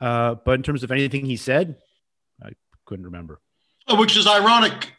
Uh, 0.00 0.34
but 0.44 0.52
in 0.52 0.62
terms 0.62 0.82
of 0.82 0.90
anything 0.90 1.24
he 1.24 1.36
said, 1.36 1.76
I 2.42 2.50
couldn't 2.84 3.04
remember. 3.04 3.40
Which 3.88 4.16
is 4.16 4.26
ironic 4.26 4.92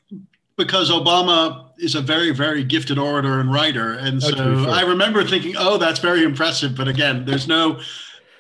because 0.58 0.90
Obama 0.90 1.72
is 1.78 1.96
a 1.96 2.02
very, 2.02 2.32
very 2.32 2.64
gifted 2.64 2.98
orator 2.98 3.40
and 3.42 3.52
writer. 3.52 3.94
And 3.94 4.24
oh, 4.24 4.30
so 4.30 4.36
sure. 4.36 4.70
I 4.70 4.82
remember 4.84 5.24
thinking, 5.24 5.56
oh, 5.58 5.78
that's 5.78 6.00
very 6.00 6.24
impressive. 6.24 6.76
But 6.76 6.88
again, 6.88 7.26
there's 7.26 7.48
no, 7.48 7.82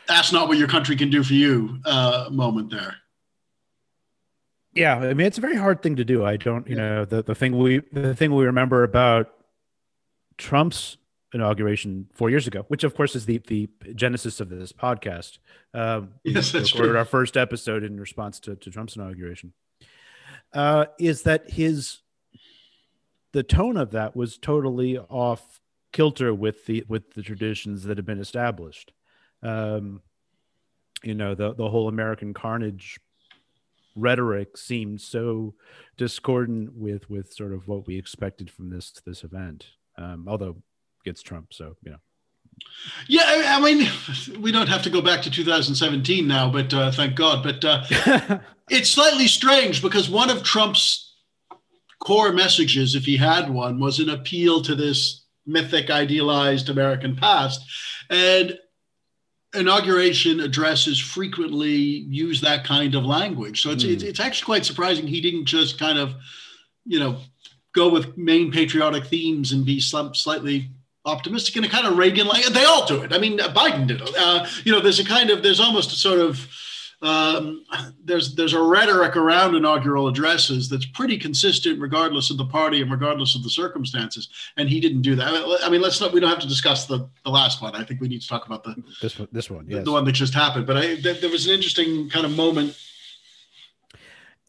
that's 0.08 0.32
not 0.32 0.48
what 0.48 0.58
your 0.58 0.70
country 0.70 0.96
can 0.96 1.10
do 1.10 1.24
for 1.24 1.34
you 1.34 1.80
uh, 1.86 2.30
moment 2.32 2.72
there. 2.72 2.96
Yeah, 4.76 4.98
I 4.98 5.14
mean 5.14 5.26
it's 5.26 5.38
a 5.38 5.42
very 5.42 5.56
hard 5.56 5.82
thing 5.82 5.96
to 5.96 6.06
do. 6.06 6.26
I 6.26 6.36
don't, 6.38 6.68
you 6.68 6.76
yeah. 6.76 6.82
know, 6.82 7.06
the, 7.06 7.24
the 7.24 7.36
thing 7.36 7.58
we 7.58 7.82
the 7.92 8.14
thing 8.14 8.36
we 8.36 8.46
remember 8.46 8.84
about 8.84 9.34
Trump's 10.38 10.98
inauguration 11.34 12.08
four 12.14 12.30
years 12.30 12.46
ago, 12.46 12.66
which 12.68 12.84
of 12.84 12.94
course 12.94 13.16
is 13.16 13.26
the 13.26 13.38
the 13.48 13.70
genesis 13.94 14.40
of 14.42 14.50
this 14.50 14.74
podcast. 14.74 15.38
Um, 15.74 16.16
yes, 16.24 16.52
that's 16.52 16.74
recorded 16.74 16.92
true. 16.92 17.00
our 17.00 17.06
first 17.06 17.38
episode 17.38 17.84
in 17.84 18.00
response 18.00 18.40
to, 18.42 18.56
to 18.56 18.70
Trump's 18.70 18.98
inauguration. 18.98 19.54
Uh, 20.54 20.86
is 21.00 21.24
that 21.24 21.50
his 21.50 22.02
the 23.32 23.44
tone 23.44 23.78
of 23.78 23.92
that 23.92 24.16
was 24.16 24.38
totally 24.38 24.98
off 24.98 25.62
kilter 25.94 26.34
with 26.34 26.66
the 26.66 26.84
with 26.90 27.14
the 27.14 27.22
traditions 27.22 27.84
that 27.84 27.98
have 27.98 28.06
been 28.06 28.20
established. 28.20 28.92
Um, 29.42 30.02
you 31.04 31.16
know, 31.16 31.34
the 31.34 31.54
the 31.54 31.70
whole 31.70 31.88
American 31.88 32.34
carnage 32.34 33.00
rhetoric 33.96 34.58
seemed 34.58 35.02
so 35.02 35.56
discordant 35.98 36.74
with 36.74 37.10
with 37.10 37.34
sort 37.34 37.54
of 37.54 37.68
what 37.68 37.88
we 37.88 37.98
expected 37.98 38.52
from 38.52 38.70
this 38.70 38.92
this 39.06 39.24
event. 39.24 39.68
Um, 39.98 40.26
although 40.28 40.58
gets 41.04 41.22
Trump, 41.22 41.54
so 41.54 41.76
you 41.82 41.92
know. 41.92 41.98
Yeah, 43.08 43.44
I, 43.48 43.60
mean, 43.60 43.90
we 44.40 44.52
don't 44.52 44.70
have 44.70 44.82
to 44.84 44.90
go 44.90 45.02
back 45.02 45.22
to 45.24 45.30
2017 45.30 46.26
now, 46.26 46.50
but 46.50 46.74
uh, 46.74 46.90
thank 46.90 47.16
God. 47.16 47.44
But 47.44 47.66
uh, 47.66 48.40
it's 48.70 48.90
slightly 48.90 49.28
strange 49.28 49.82
because 49.82 50.10
one 50.10 50.30
of 50.30 50.42
Trump's 50.42 51.16
core 52.00 52.32
messages, 52.32 52.96
if 52.96 53.04
he 53.04 53.18
had 53.18 53.50
one, 53.50 53.80
was 53.80 54.00
an 54.00 54.10
appeal 54.10 54.62
to 54.62 54.74
this 54.74 55.26
mythic, 55.46 55.90
idealized 55.90 56.70
American 56.70 57.16
past. 57.16 57.62
And 58.10 58.58
inauguration 59.56 60.40
addresses 60.40 61.00
frequently 61.00 61.74
use 61.74 62.42
that 62.42 62.64
kind 62.64 62.96
of 62.96 63.06
language. 63.06 63.62
So 63.62 63.72
it's, 63.72 63.84
mm. 63.84 63.94
it's, 63.94 64.04
it's 64.04 64.20
actually 64.20 64.46
quite 64.46 64.66
surprising 64.66 65.08
he 65.08 65.22
didn't 65.22 65.46
just 65.46 65.80
kind 65.80 65.98
of, 65.98 66.16
you 66.86 67.00
know, 67.00 67.18
go 67.74 67.90
with 67.90 68.18
main 68.18 68.52
patriotic 68.52 69.06
themes 69.06 69.52
and 69.52 69.66
be 69.66 69.80
slightly 69.80 70.70
optimistic 71.06 71.56
and 71.56 71.66
a 71.66 71.70
kind 71.70 71.86
of 71.86 71.98
Reagan 71.98 72.28
like 72.28 72.46
they 72.46 72.64
all 72.64 72.86
do 72.86 73.04
it. 73.04 73.14
I 73.14 73.20
mean, 73.20 73.38
Biden 73.38 73.88
did 73.88 74.02
it. 74.02 74.16
Uh, 74.18 74.46
you 74.64 74.72
know, 74.72 74.80
there's 74.80 75.00
a 75.00 75.06
kind 75.06 75.30
of 75.30 75.44
there's 75.44 75.60
almost 75.60 75.92
a 75.92 75.96
sort 75.96 76.20
of 76.20 76.48
um, 77.02 77.66
there's 78.04 78.36
there's 78.36 78.54
a 78.54 78.62
rhetoric 78.62 79.16
around 79.16 79.56
inaugural 79.56 80.08
addresses 80.08 80.70
that's 80.70 80.86
pretty 80.86 81.18
consistent 81.18 81.80
regardless 81.80 82.30
of 82.30 82.38
the 82.38 82.46
party 82.46 82.82
and 82.82 82.92
regardless 82.92 83.36
of 83.36 83.44
the 83.44 83.50
circumstances. 83.50 84.30
And 84.58 84.70
he 84.70 84.80
didn't 84.80 85.02
do 85.02 85.16
that. 85.16 85.60
I 85.64 85.70
mean, 85.70 85.82
let's 85.82 86.00
not 86.00 86.14
we 86.14 86.20
don't 86.20 86.30
have 86.30 86.40
to 86.40 86.48
discuss 86.48 86.86
the, 86.86 87.10
the 87.24 87.30
last 87.30 87.62
one. 87.62 87.76
I 87.76 87.84
think 87.84 88.02
we 88.02 88.08
need 88.08 88.22
to 88.22 88.28
talk 88.28 88.46
about 88.46 88.64
the 88.64 88.76
this 89.02 89.20
one, 89.20 89.28
this 89.32 89.50
one, 89.50 89.66
yes. 89.68 89.80
the, 89.80 89.84
the 89.86 89.92
one 89.92 90.06
that 90.06 90.14
just 90.14 90.34
happened. 90.34 90.66
But 90.66 90.78
I, 90.78 90.96
th- 90.96 91.22
there 91.22 91.30
was 91.30 91.46
an 91.48 91.54
interesting 91.54 92.10
kind 92.10 92.26
of 92.26 92.36
moment. 92.36 92.78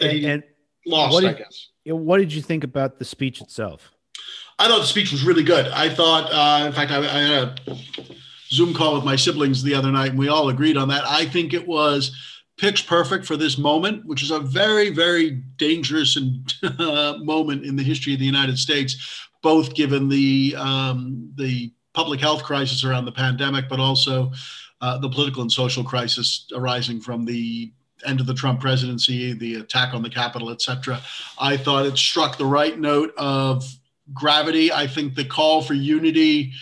And, 0.00 0.25
and 0.25 0.43
lost, 0.87 1.15
what 1.15 1.23
did, 1.23 1.31
I 1.31 1.38
guess. 1.38 1.69
What 1.85 2.19
did 2.19 2.33
you 2.33 2.43
think 2.43 2.65
about 2.65 2.99
the 2.99 3.05
speech 3.05 3.41
itself? 3.41 3.93
I 4.59 4.69
thought 4.69 4.81
the 4.81 4.87
speech 4.87 5.12
was 5.12 5.25
really 5.25 5.43
good. 5.43 5.69
I 5.69 5.88
thought, 5.88 6.31
uh, 6.33 6.67
in 6.67 6.73
fact, 6.73 6.91
I, 6.91 6.99
I 6.99 7.21
had 7.23 7.61
a 7.67 7.76
Zoom 8.49 8.73
call 8.73 8.95
with 8.95 9.05
my 9.05 9.17
siblings 9.17 9.62
the 9.62 9.75
other 9.75 9.91
night, 9.91 10.11
and 10.11 10.19
we 10.19 10.29
all 10.29 10.49
agreed 10.49 10.76
on 10.76 10.88
that. 10.88 11.05
I 11.07 11.26
think 11.26 11.53
it 11.53 11.67
was 11.67 12.17
pitch 12.57 12.87
perfect 12.87 13.27
for 13.27 13.37
this 13.37 13.59
moment, 13.59 14.05
which 14.07 14.23
is 14.23 14.31
a 14.31 14.41
very, 14.41 14.91
very 14.91 15.31
dangerous 15.57 16.17
and 16.17 16.55
uh, 16.79 17.19
moment 17.23 17.65
in 17.65 17.77
the 17.77 17.83
history 17.83 18.15
of 18.15 18.19
the 18.19 18.27
United 18.27 18.59
States, 18.59 19.29
both 19.43 19.75
given 19.75 20.09
the 20.09 20.55
um, 20.57 21.31
the 21.37 21.73
public 21.93 22.21
health 22.21 22.43
crisis 22.43 22.85
around 22.85 23.05
the 23.05 23.13
pandemic, 23.13 23.69
but 23.69 23.81
also 23.81 24.31
uh, 24.81 24.99
the 24.99 25.09
political 25.09 25.43
and 25.43 25.51
social 25.51 25.83
crisis 25.83 26.47
arising 26.55 27.01
from 27.01 27.25
the 27.25 27.73
end 28.05 28.21
of 28.21 28.27
the 28.27 28.35
Trump 28.35 28.61
presidency, 28.61 29.33
the 29.33 29.57
attack 29.57 29.95
on 29.95 30.03
the 30.03 30.11
Capitol, 30.11 30.51
et 30.51 30.61
cetera. 30.61 31.01
I 31.41 31.57
thought 31.57 31.87
it 31.87 31.97
struck 31.97 32.37
the 32.37 32.45
right 32.45 32.79
note 32.79 33.15
of 33.17 33.65
gravity. 34.13 34.71
I 34.71 34.87
think 34.87 35.15
the 35.15 35.25
call 35.25 35.63
for 35.63 35.75
unity 35.75 36.53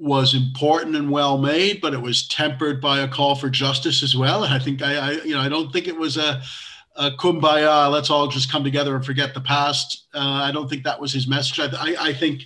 was 0.00 0.34
important 0.34 0.96
and 0.96 1.10
well 1.10 1.38
made, 1.38 1.80
but 1.80 1.92
it 1.92 2.00
was 2.00 2.26
tempered 2.26 2.80
by 2.80 3.00
a 3.00 3.08
call 3.08 3.34
for 3.34 3.50
justice 3.50 4.02
as 4.02 4.16
well. 4.16 4.44
And 4.44 4.54
I 4.54 4.58
think 4.58 4.82
I, 4.82 4.94
I 4.94 5.10
you 5.22 5.34
know, 5.34 5.40
I 5.40 5.48
don't 5.48 5.72
think 5.72 5.86
it 5.86 5.96
was 5.96 6.16
a, 6.16 6.42
a 6.96 7.10
kumbaya. 7.12 7.90
Let's 7.90 8.10
all 8.10 8.26
just 8.26 8.50
come 8.50 8.64
together 8.64 8.96
and 8.96 9.04
forget 9.04 9.34
the 9.34 9.40
past. 9.40 10.06
Uh, 10.14 10.18
I 10.44 10.52
don't 10.52 10.68
think 10.68 10.84
that 10.84 11.00
was 11.00 11.12
his 11.12 11.28
message. 11.28 11.60
I, 11.60 11.66
I, 11.66 11.96
I, 12.08 12.12
think, 12.14 12.44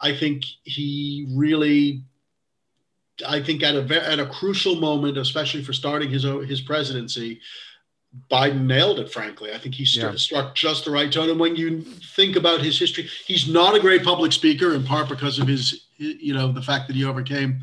I 0.00 0.14
think 0.14 0.44
he 0.62 1.26
really, 1.34 2.02
I 3.26 3.42
think 3.42 3.62
at 3.62 3.74
a 3.74 4.10
at 4.10 4.18
a 4.18 4.26
crucial 4.26 4.76
moment, 4.76 5.18
especially 5.18 5.62
for 5.62 5.72
starting 5.72 6.10
his 6.10 6.22
his 6.22 6.60
presidency, 6.60 7.40
Biden 8.30 8.66
nailed 8.66 8.98
it, 8.98 9.10
frankly. 9.12 9.52
I 9.52 9.58
think 9.58 9.74
he 9.74 9.84
st- 9.84 10.12
yeah. 10.12 10.18
struck 10.18 10.54
just 10.54 10.84
the 10.84 10.90
right 10.90 11.10
tone. 11.12 11.30
And 11.30 11.38
when 11.38 11.56
you 11.56 11.82
think 11.82 12.36
about 12.36 12.60
his 12.60 12.78
history, 12.78 13.08
he's 13.26 13.48
not 13.48 13.74
a 13.74 13.80
great 13.80 14.04
public 14.04 14.32
speaker, 14.32 14.74
in 14.74 14.84
part 14.84 15.08
because 15.08 15.38
of 15.38 15.46
his, 15.46 15.86
you 15.96 16.34
know, 16.34 16.52
the 16.52 16.62
fact 16.62 16.86
that 16.88 16.96
he 16.96 17.04
overcame 17.04 17.60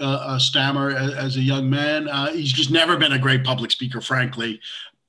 uh, 0.00 0.34
a 0.34 0.40
stammer 0.40 0.90
as, 0.90 1.14
as, 1.14 1.36
a 1.36 1.40
young 1.40 1.68
man. 1.70 2.08
Uh, 2.08 2.32
he's 2.32 2.52
just 2.52 2.70
never 2.70 2.96
been 2.96 3.12
a 3.12 3.18
great 3.18 3.44
public 3.44 3.70
speaker, 3.70 4.00
frankly. 4.00 4.60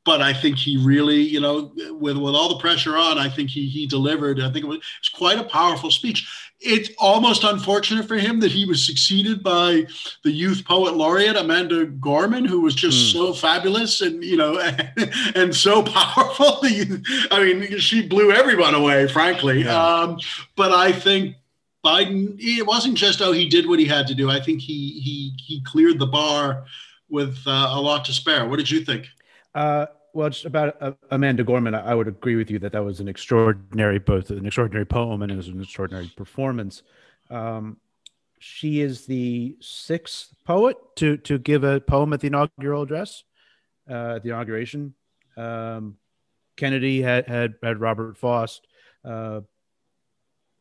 But 0.06 0.22
I 0.22 0.34
think 0.34 0.58
he 0.58 0.76
really, 0.78 1.22
you 1.22 1.40
know, 1.40 1.72
with, 1.92 2.18
with 2.18 2.36
all 2.36 2.50
the 2.50 2.60
pressure 2.60 2.98
on, 2.98 3.18
I 3.18 3.30
think 3.30 3.50
he 3.50 3.68
he 3.68 3.88
delivered. 3.88 4.42
I 4.42 4.52
think 4.52 4.66
it 4.66 4.68
was, 4.68 4.78
it 4.78 4.84
was 5.02 5.10
quite 5.10 5.40
a 5.40 5.44
powerful 5.44 5.92
speech 5.92 6.28
it's 6.64 6.90
almost 6.98 7.44
unfortunate 7.44 8.08
for 8.08 8.16
him 8.16 8.40
that 8.40 8.52
he 8.52 8.66
was 8.66 8.86
succeeded 8.86 9.44
by 9.44 9.86
the 10.24 10.32
youth 10.32 10.64
poet 10.66 10.96
laureate 10.96 11.36
Amanda 11.36 11.86
Gorman, 11.86 12.46
who 12.46 12.62
was 12.62 12.74
just 12.74 12.98
mm. 12.98 13.12
so 13.12 13.34
fabulous 13.34 14.02
and 14.02 14.24
you 14.24 14.38
know 14.38 14.58
and 15.36 15.54
so 15.54 15.84
powerful. 15.84 16.60
I 17.32 17.44
mean, 17.44 17.80
she 17.80 18.08
blew 18.08 18.32
everyone 18.32 18.76
away, 18.76 19.08
frankly. 19.08 19.64
Yeah. 19.64 19.76
Um, 19.76 20.20
but 20.56 20.72
I 20.72 20.92
think 20.92 21.36
Biden, 21.86 22.38
it 22.40 22.66
wasn't 22.66 22.96
just 22.96 23.22
oh 23.22 23.34
he 23.34 23.50
did 23.50 23.68
what 23.68 23.80
he 23.80 23.86
had 23.86 24.08
to 24.08 24.16
do. 24.16 24.30
I 24.30 24.40
think 24.40 24.62
he 24.62 25.02
he 25.02 25.34
he 25.38 25.62
cleared 25.66 26.00
the 26.00 26.08
bar 26.08 26.66
with 27.10 27.38
uh, 27.46 27.72
a 27.74 27.82
lot 27.82 28.06
to 28.06 28.14
spare. 28.14 28.48
What 28.48 28.58
did 28.58 28.72
you 28.72 28.86
think? 28.86 29.08
Uh, 29.54 29.86
well, 30.14 30.30
just 30.30 30.46
about 30.46 30.78
uh, 30.82 30.92
Amanda 31.10 31.44
Gorman, 31.44 31.74
I, 31.74 31.96
would 31.96 32.08
agree 32.08 32.36
with 32.36 32.52
you 32.52 32.60
that 32.60 32.72
that 32.74 32.84
was 32.84 33.00
an 33.00 33.08
extraordinary, 33.08 34.00
both 34.00 34.30
an 34.30 34.46
extraordinary 34.46 34.86
poem 34.86 35.22
and 35.22 35.32
it 35.32 35.36
was 35.36 35.48
an 35.48 35.62
extraordinary 35.62 36.12
performance. 36.16 36.84
Um, 37.30 37.78
she 38.40 38.82
is 38.82 39.06
the 39.06 39.56
sixth 39.62 40.36
poet 40.46 40.78
to 40.98 41.18
to 41.18 41.38
give 41.38 41.64
a 41.64 41.80
poem 41.80 42.12
at 42.12 42.20
the 42.20 42.28
inaugural 42.28 42.84
address, 42.84 43.24
uh, 43.90 44.20
the 44.20 44.30
inauguration. 44.30 44.94
Um, 45.38 45.96
Kennedy 46.58 47.02
had 47.02 47.28
had 47.28 47.56
had 47.64 47.80
Robert 47.80 48.18
Frost. 48.18 48.68
Uh, 49.04 49.42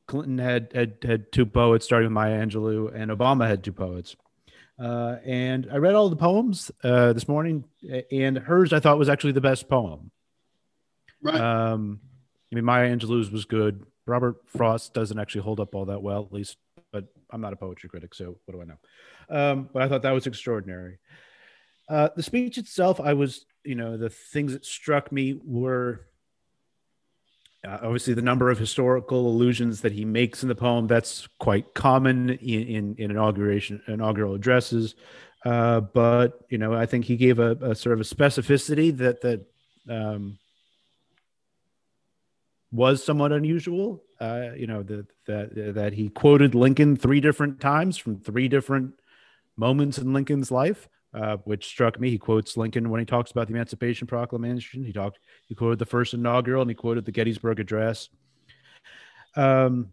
Clinton 0.06 0.38
had, 0.38 0.72
had 0.74 0.96
had 1.02 1.32
two 1.32 1.46
poets, 1.46 1.84
starting 1.84 2.06
with 2.06 2.12
Maya 2.12 2.44
Angelou, 2.44 2.94
and 2.94 3.10
Obama 3.10 3.48
had 3.48 3.64
two 3.64 3.72
poets. 3.72 4.14
Uh, 4.78 5.16
and 5.24 5.68
I 5.70 5.76
read 5.76 5.94
all 5.94 6.08
the 6.08 6.16
poems 6.16 6.70
uh, 6.82 7.12
this 7.12 7.28
morning, 7.28 7.64
and 8.10 8.38
hers 8.38 8.72
I 8.72 8.80
thought 8.80 8.98
was 8.98 9.08
actually 9.08 9.32
the 9.32 9.40
best 9.40 9.68
poem. 9.68 10.10
Right. 11.22 11.40
Um, 11.40 12.00
I 12.50 12.56
mean, 12.56 12.64
Maya 12.64 12.94
Angelou's 12.94 13.30
was 13.30 13.44
good. 13.44 13.84
Robert 14.06 14.36
Frost 14.46 14.94
doesn't 14.94 15.18
actually 15.18 15.42
hold 15.42 15.60
up 15.60 15.74
all 15.74 15.86
that 15.86 16.02
well, 16.02 16.24
at 16.24 16.32
least. 16.32 16.56
But 16.92 17.06
I'm 17.30 17.40
not 17.40 17.52
a 17.52 17.56
poetry 17.56 17.88
critic, 17.88 18.14
so 18.14 18.38
what 18.44 18.54
do 18.54 18.60
I 18.60 18.64
know? 18.64 18.78
Um, 19.30 19.68
but 19.72 19.82
I 19.82 19.88
thought 19.88 20.02
that 20.02 20.10
was 20.12 20.26
extraordinary. 20.26 20.98
Uh, 21.88 22.08
the 22.14 22.22
speech 22.22 22.58
itself, 22.58 23.00
I 23.00 23.14
was, 23.14 23.46
you 23.64 23.74
know, 23.74 23.96
the 23.96 24.10
things 24.10 24.52
that 24.52 24.64
struck 24.64 25.12
me 25.12 25.38
were 25.44 26.06
uh, 27.66 27.78
obviously, 27.82 28.14
the 28.14 28.22
number 28.22 28.50
of 28.50 28.58
historical 28.58 29.28
allusions 29.28 29.82
that 29.82 29.92
he 29.92 30.04
makes 30.04 30.42
in 30.42 30.48
the 30.48 30.54
poem 30.54 30.86
that's 30.86 31.28
quite 31.38 31.74
common 31.74 32.30
in, 32.30 32.62
in, 32.62 32.94
in 32.98 33.10
inauguration 33.10 33.80
inaugural 33.86 34.34
addresses. 34.34 34.94
Uh, 35.44 35.80
but 35.80 36.40
you 36.48 36.58
know, 36.58 36.74
I 36.74 36.86
think 36.86 37.04
he 37.04 37.16
gave 37.16 37.38
a, 37.38 37.52
a 37.60 37.74
sort 37.74 37.92
of 37.92 38.00
a 38.00 38.04
specificity 38.04 38.96
that 38.98 39.20
that 39.22 39.46
um, 39.88 40.38
was 42.72 43.04
somewhat 43.04 43.32
unusual. 43.32 44.02
uh, 44.22 44.52
you 44.56 44.68
know, 44.68 44.84
that 44.84 45.06
that 45.26 45.74
that 45.74 45.92
he 45.92 46.08
quoted 46.08 46.54
Lincoln 46.54 46.96
three 46.96 47.20
different 47.20 47.60
times 47.60 47.98
from 47.98 48.20
three 48.20 48.46
different 48.46 48.94
moments 49.56 49.98
in 49.98 50.12
Lincoln's 50.12 50.52
life, 50.52 50.88
uh, 51.14 51.36
which 51.44 51.66
struck 51.66 52.00
me. 52.00 52.10
He 52.10 52.18
quotes 52.18 52.56
Lincoln 52.56 52.90
when 52.90 53.00
he 53.00 53.06
talks 53.06 53.30
about 53.30 53.48
the 53.48 53.54
Emancipation 53.54 54.06
Proclamation. 54.06 54.84
He 54.84 54.92
talked, 54.92 55.18
he 55.46 55.54
quoted 55.54 55.78
the 55.78 55.86
first 55.86 56.14
inaugural, 56.14 56.62
and 56.62 56.70
he 56.70 56.74
quoted 56.74 57.04
the 57.04 57.12
Gettysburg 57.12 57.60
Address. 57.60 58.08
Um, 59.36 59.92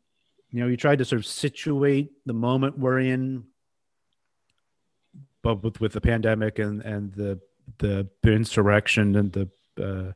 you 0.50 0.62
know, 0.62 0.68
he 0.68 0.78
tried 0.78 1.00
to 1.00 1.06
sort 1.06 1.20
of 1.20 1.26
situate 1.26 2.12
the 2.26 2.34
moment 2.34 2.78
we're 2.78 3.00
in, 3.00 3.46
but 5.42 5.64
with, 5.64 5.80
with 5.80 5.94
the 5.94 6.02
pandemic 6.02 6.60
and 6.60 6.82
and 6.82 7.14
the 7.14 7.40
the 7.78 8.08
insurrection 8.24 9.16
and 9.16 9.32
the 9.32 9.50
uh, 9.82 10.12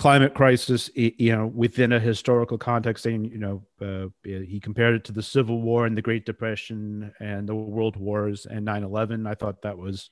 climate 0.00 0.32
crisis, 0.32 0.88
you 0.94 1.36
know, 1.36 1.46
within 1.48 1.92
a 1.92 2.00
historical 2.00 2.56
context, 2.56 3.02
saying, 3.02 3.22
you 3.26 3.36
know, 3.36 3.62
uh, 3.82 4.06
he 4.24 4.58
compared 4.58 4.94
it 4.94 5.04
to 5.04 5.12
the 5.12 5.22
Civil 5.22 5.60
War 5.60 5.84
and 5.84 5.94
the 5.94 6.00
Great 6.00 6.24
Depression 6.24 7.12
and 7.20 7.46
the 7.46 7.54
World 7.54 7.96
Wars 7.96 8.46
and 8.46 8.64
9 8.64 8.82
11. 8.82 9.26
I 9.26 9.34
thought 9.34 9.60
that 9.60 9.76
was 9.76 10.08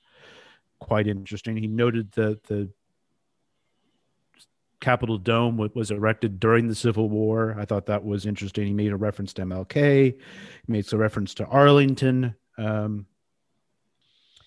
quite 0.78 1.06
interesting. 1.06 1.56
He 1.56 1.68
noted 1.68 2.12
that 2.12 2.44
the 2.44 2.68
Capitol 4.78 5.16
Dome 5.16 5.56
was 5.56 5.90
erected 5.90 6.38
during 6.38 6.68
the 6.68 6.74
Civil 6.74 7.08
War. 7.08 7.56
I 7.58 7.64
thought 7.64 7.86
that 7.86 8.04
was 8.04 8.26
interesting. 8.26 8.66
He 8.66 8.74
made 8.74 8.92
a 8.92 8.96
reference 8.96 9.32
to 9.34 9.42
MLK, 9.46 10.12
he 10.12 10.70
makes 10.70 10.92
a 10.92 10.98
reference 10.98 11.32
to 11.34 11.46
Arlington. 11.46 12.34
Um, 12.58 13.06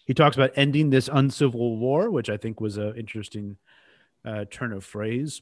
he 0.05 0.13
talks 0.13 0.35
about 0.35 0.51
ending 0.55 0.91
this 0.91 1.09
uncivil 1.11 1.77
war, 1.77 2.11
which 2.11 2.29
I 2.29 2.37
think 2.37 2.61
was 2.61 2.77
an 2.77 2.95
interesting 2.95 3.57
uh, 4.25 4.45
turn 4.49 4.73
of 4.73 4.83
phrase 4.83 5.41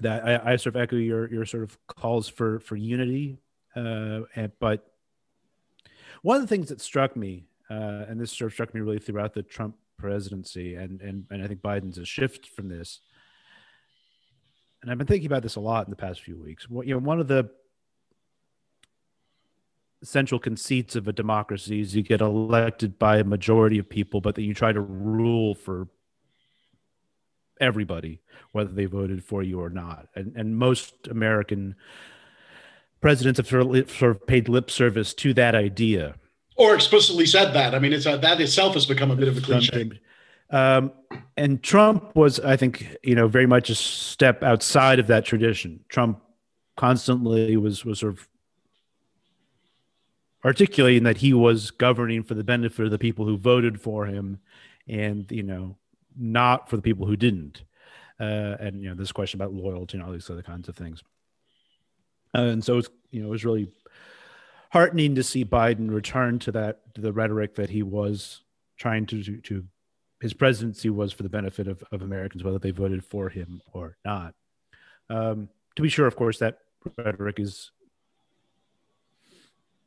that 0.00 0.24
I, 0.24 0.52
I, 0.52 0.56
sort 0.56 0.76
of 0.76 0.82
echo 0.82 0.96
your 0.96 1.30
your 1.32 1.44
sort 1.44 1.64
of 1.64 1.78
calls 1.86 2.28
for 2.28 2.60
for 2.60 2.76
unity. 2.76 3.38
Uh, 3.74 4.20
and, 4.34 4.52
but 4.60 4.86
one 6.22 6.36
of 6.36 6.42
the 6.42 6.48
things 6.48 6.68
that 6.68 6.80
struck 6.80 7.16
me, 7.16 7.46
uh, 7.70 8.04
and 8.08 8.20
this 8.20 8.32
sort 8.32 8.50
of 8.50 8.52
struck 8.54 8.74
me 8.74 8.80
really 8.80 8.98
throughout 8.98 9.34
the 9.34 9.42
Trump 9.42 9.76
presidency, 9.98 10.74
and 10.74 11.00
and 11.00 11.26
and 11.30 11.42
I 11.42 11.46
think 11.46 11.60
Biden's 11.60 11.98
a 11.98 12.04
shift 12.04 12.46
from 12.46 12.68
this. 12.68 13.00
And 14.80 14.90
I've 14.90 14.98
been 14.98 15.08
thinking 15.08 15.26
about 15.26 15.42
this 15.42 15.56
a 15.56 15.60
lot 15.60 15.86
in 15.86 15.90
the 15.90 15.96
past 15.96 16.22
few 16.22 16.40
weeks. 16.40 16.66
You 16.70 16.94
know, 16.94 16.98
one 16.98 17.18
of 17.18 17.26
the 17.26 17.50
central 20.04 20.38
conceits 20.38 20.94
of 20.94 21.08
a 21.08 21.12
democracy 21.12 21.80
is 21.80 21.96
you 21.96 22.02
get 22.02 22.20
elected 22.20 22.96
by 22.96 23.18
a 23.18 23.24
majority 23.24 23.78
of 23.78 23.88
people, 23.88 24.20
but 24.20 24.36
then 24.36 24.44
you 24.44 24.54
try 24.54 24.72
to 24.72 24.80
rule 24.80 25.56
for 25.56 25.88
everybody, 27.60 28.20
whether 28.52 28.70
they 28.70 28.86
voted 28.86 29.24
for 29.24 29.42
you 29.42 29.60
or 29.60 29.70
not. 29.70 30.08
And, 30.14 30.32
and 30.36 30.56
most 30.56 30.94
American 31.08 31.76
presidents 33.00 33.38
have 33.38 33.48
sort 33.48 34.02
of 34.02 34.26
paid 34.26 34.48
lip 34.48 34.70
service 34.70 35.14
to 35.14 35.34
that 35.34 35.54
idea. 35.54 36.14
Or 36.56 36.74
explicitly 36.74 37.26
said 37.26 37.52
that. 37.52 37.74
I 37.74 37.78
mean, 37.78 37.92
it's 37.92 38.06
a, 38.06 38.18
that 38.18 38.40
itself 38.40 38.74
has 38.74 38.86
become 38.86 39.10
a 39.10 39.16
bit 39.16 39.28
of 39.28 39.38
a 39.38 39.40
cliche. 39.40 39.90
Um, 40.50 40.92
and 41.36 41.62
Trump 41.62 42.16
was, 42.16 42.40
I 42.40 42.56
think, 42.56 42.96
you 43.02 43.14
know, 43.14 43.28
very 43.28 43.46
much 43.46 43.70
a 43.70 43.74
step 43.74 44.42
outside 44.42 44.98
of 44.98 45.06
that 45.08 45.24
tradition. 45.24 45.84
Trump 45.88 46.20
constantly 46.76 47.56
was 47.56 47.84
was 47.84 47.98
sort 47.98 48.14
of 48.14 48.28
articulating 50.44 51.02
that 51.02 51.18
he 51.18 51.34
was 51.34 51.70
governing 51.70 52.22
for 52.22 52.34
the 52.34 52.44
benefit 52.44 52.84
of 52.84 52.90
the 52.90 52.98
people 52.98 53.26
who 53.26 53.36
voted 53.36 53.80
for 53.80 54.06
him, 54.06 54.38
and 54.86 55.30
you 55.30 55.42
know, 55.42 55.76
not 56.18 56.68
for 56.68 56.76
the 56.76 56.82
people 56.82 57.06
who 57.06 57.16
didn't. 57.16 57.64
Uh, 58.20 58.56
and 58.60 58.82
you 58.82 58.88
know, 58.88 58.94
this 58.94 59.12
question 59.12 59.40
about 59.40 59.52
loyalty 59.52 59.96
and 59.96 60.04
all 60.04 60.12
these 60.12 60.28
other 60.28 60.42
kinds 60.42 60.68
of 60.68 60.76
things. 60.76 61.02
Uh, 62.34 62.42
and 62.42 62.64
so 62.64 62.78
it's 62.78 62.88
you 63.10 63.20
know 63.20 63.28
it 63.28 63.30
was 63.30 63.44
really 63.44 63.70
heartening 64.70 65.14
to 65.14 65.22
see 65.22 65.44
Biden 65.44 65.90
return 65.90 66.38
to 66.40 66.52
that 66.52 66.94
to 66.94 67.00
the 67.00 67.12
rhetoric 67.12 67.54
that 67.54 67.70
he 67.70 67.82
was 67.82 68.42
trying 68.76 69.06
to 69.06 69.22
to, 69.22 69.40
to 69.42 69.64
his 70.20 70.34
presidency 70.34 70.90
was 70.90 71.12
for 71.12 71.22
the 71.22 71.28
benefit 71.28 71.68
of, 71.68 71.82
of 71.92 72.02
Americans, 72.02 72.42
whether 72.42 72.58
they 72.58 72.72
voted 72.72 73.04
for 73.04 73.28
him 73.28 73.60
or 73.72 73.96
not. 74.04 74.34
Um, 75.08 75.48
to 75.76 75.82
be 75.82 75.88
sure, 75.88 76.06
of 76.06 76.16
course, 76.16 76.38
that 76.38 76.58
rhetoric 76.96 77.38
is 77.38 77.70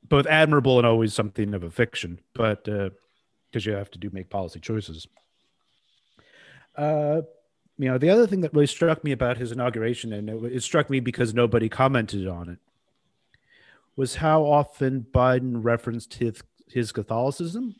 both 0.08 0.26
admirable 0.26 0.78
and 0.78 0.88
always 0.88 1.14
something 1.14 1.54
of 1.54 1.64
a 1.64 1.70
fiction, 1.70 2.20
but 2.34 2.64
because 2.64 3.68
uh, 3.68 3.70
you 3.70 3.74
have 3.74 3.92
to 3.92 4.00
do 4.00 4.10
make 4.12 4.30
policy 4.30 4.60
choices. 4.60 5.08
Uh, 6.76 7.22
you 7.78 7.90
know, 7.90 7.98
the 7.98 8.10
other 8.10 8.28
thing 8.28 8.42
that 8.42 8.54
really 8.54 8.68
struck 8.68 9.04
me 9.04 9.12
about 9.12 9.38
his 9.38 9.52
inauguration, 9.52 10.14
and 10.14 10.30
it, 10.30 10.56
it 10.56 10.64
struck 10.64 10.90
me 10.90 11.00
because 11.00 11.34
nobody 11.34 11.70
commented 11.70 12.28
on 12.28 12.50
it, 12.50 12.60
was 13.96 14.16
how 14.16 14.44
often 14.44 15.06
Biden 15.12 15.64
referenced 15.64 16.16
his, 16.16 16.42
his 16.68 16.92
Catholicism. 16.92 17.76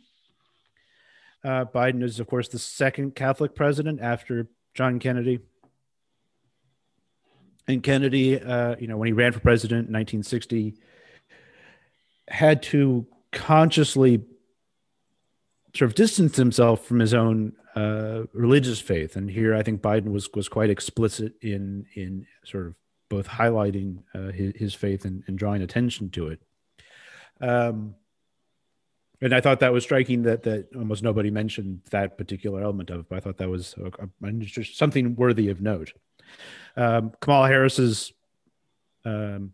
Uh, 1.44 1.66
Biden 1.66 2.04
is, 2.04 2.20
of 2.20 2.28
course, 2.28 2.48
the 2.48 2.60
second 2.60 3.16
Catholic 3.16 3.56
president 3.56 4.02
after 4.02 4.48
John 4.74 5.00
Kennedy. 5.00 5.40
And 7.68 7.82
Kennedy, 7.84 8.40
uh, 8.40 8.76
you 8.80 8.88
know, 8.88 8.98
when 8.98 9.08
he 9.08 9.14
ran 9.14 9.32
for 9.32 9.40
president 9.40 9.88
in 9.88 9.94
1960, 9.94 10.76
had 12.28 12.64
to 12.64 13.06
consciously 13.32 14.24
sort 15.76 15.90
of 15.90 15.96
distanced 15.96 16.36
himself 16.36 16.86
from 16.86 17.00
his 17.00 17.14
own 17.14 17.54
uh, 17.76 18.24
religious 18.34 18.82
faith, 18.82 19.16
and 19.16 19.30
here 19.30 19.56
I 19.56 19.64
think 19.64 19.82
Biden 19.82 20.12
was 20.12 20.30
was 20.34 20.50
quite 20.50 20.70
explicit 20.70 21.34
in 21.42 21.86
in 21.96 22.26
sort 22.44 22.68
of 22.68 22.76
both 23.10 23.28
highlighting 23.28 24.04
uh, 24.16 24.32
his, 24.32 24.54
his, 24.56 24.74
faith 24.74 25.04
and, 25.04 25.22
and, 25.28 25.38
drawing 25.38 25.62
attention 25.62 26.10
to 26.10 26.30
it. 26.30 26.42
Um, 27.42 27.96
and 29.20 29.36
I 29.36 29.42
thought 29.42 29.60
that 29.60 29.74
was 29.74 29.84
striking 29.84 30.24
that 30.24 30.44
that 30.44 30.70
almost 30.76 31.04
nobody 31.04 31.30
mentioned 31.30 31.82
that 31.92 32.18
particular 32.18 32.62
element 32.62 32.90
of 32.90 33.02
it. 33.02 33.06
But 33.10 33.18
I 33.18 33.20
thought 33.20 33.38
that 33.38 33.50
was 33.50 33.76
a, 33.78 33.88
a, 34.26 34.64
something 34.64 35.16
worthy 35.16 35.50
of 35.50 35.62
note. 35.62 35.94
Um, 36.76 37.12
Kamala 37.20 37.48
Harris's 37.48 38.14
um, 39.06 39.52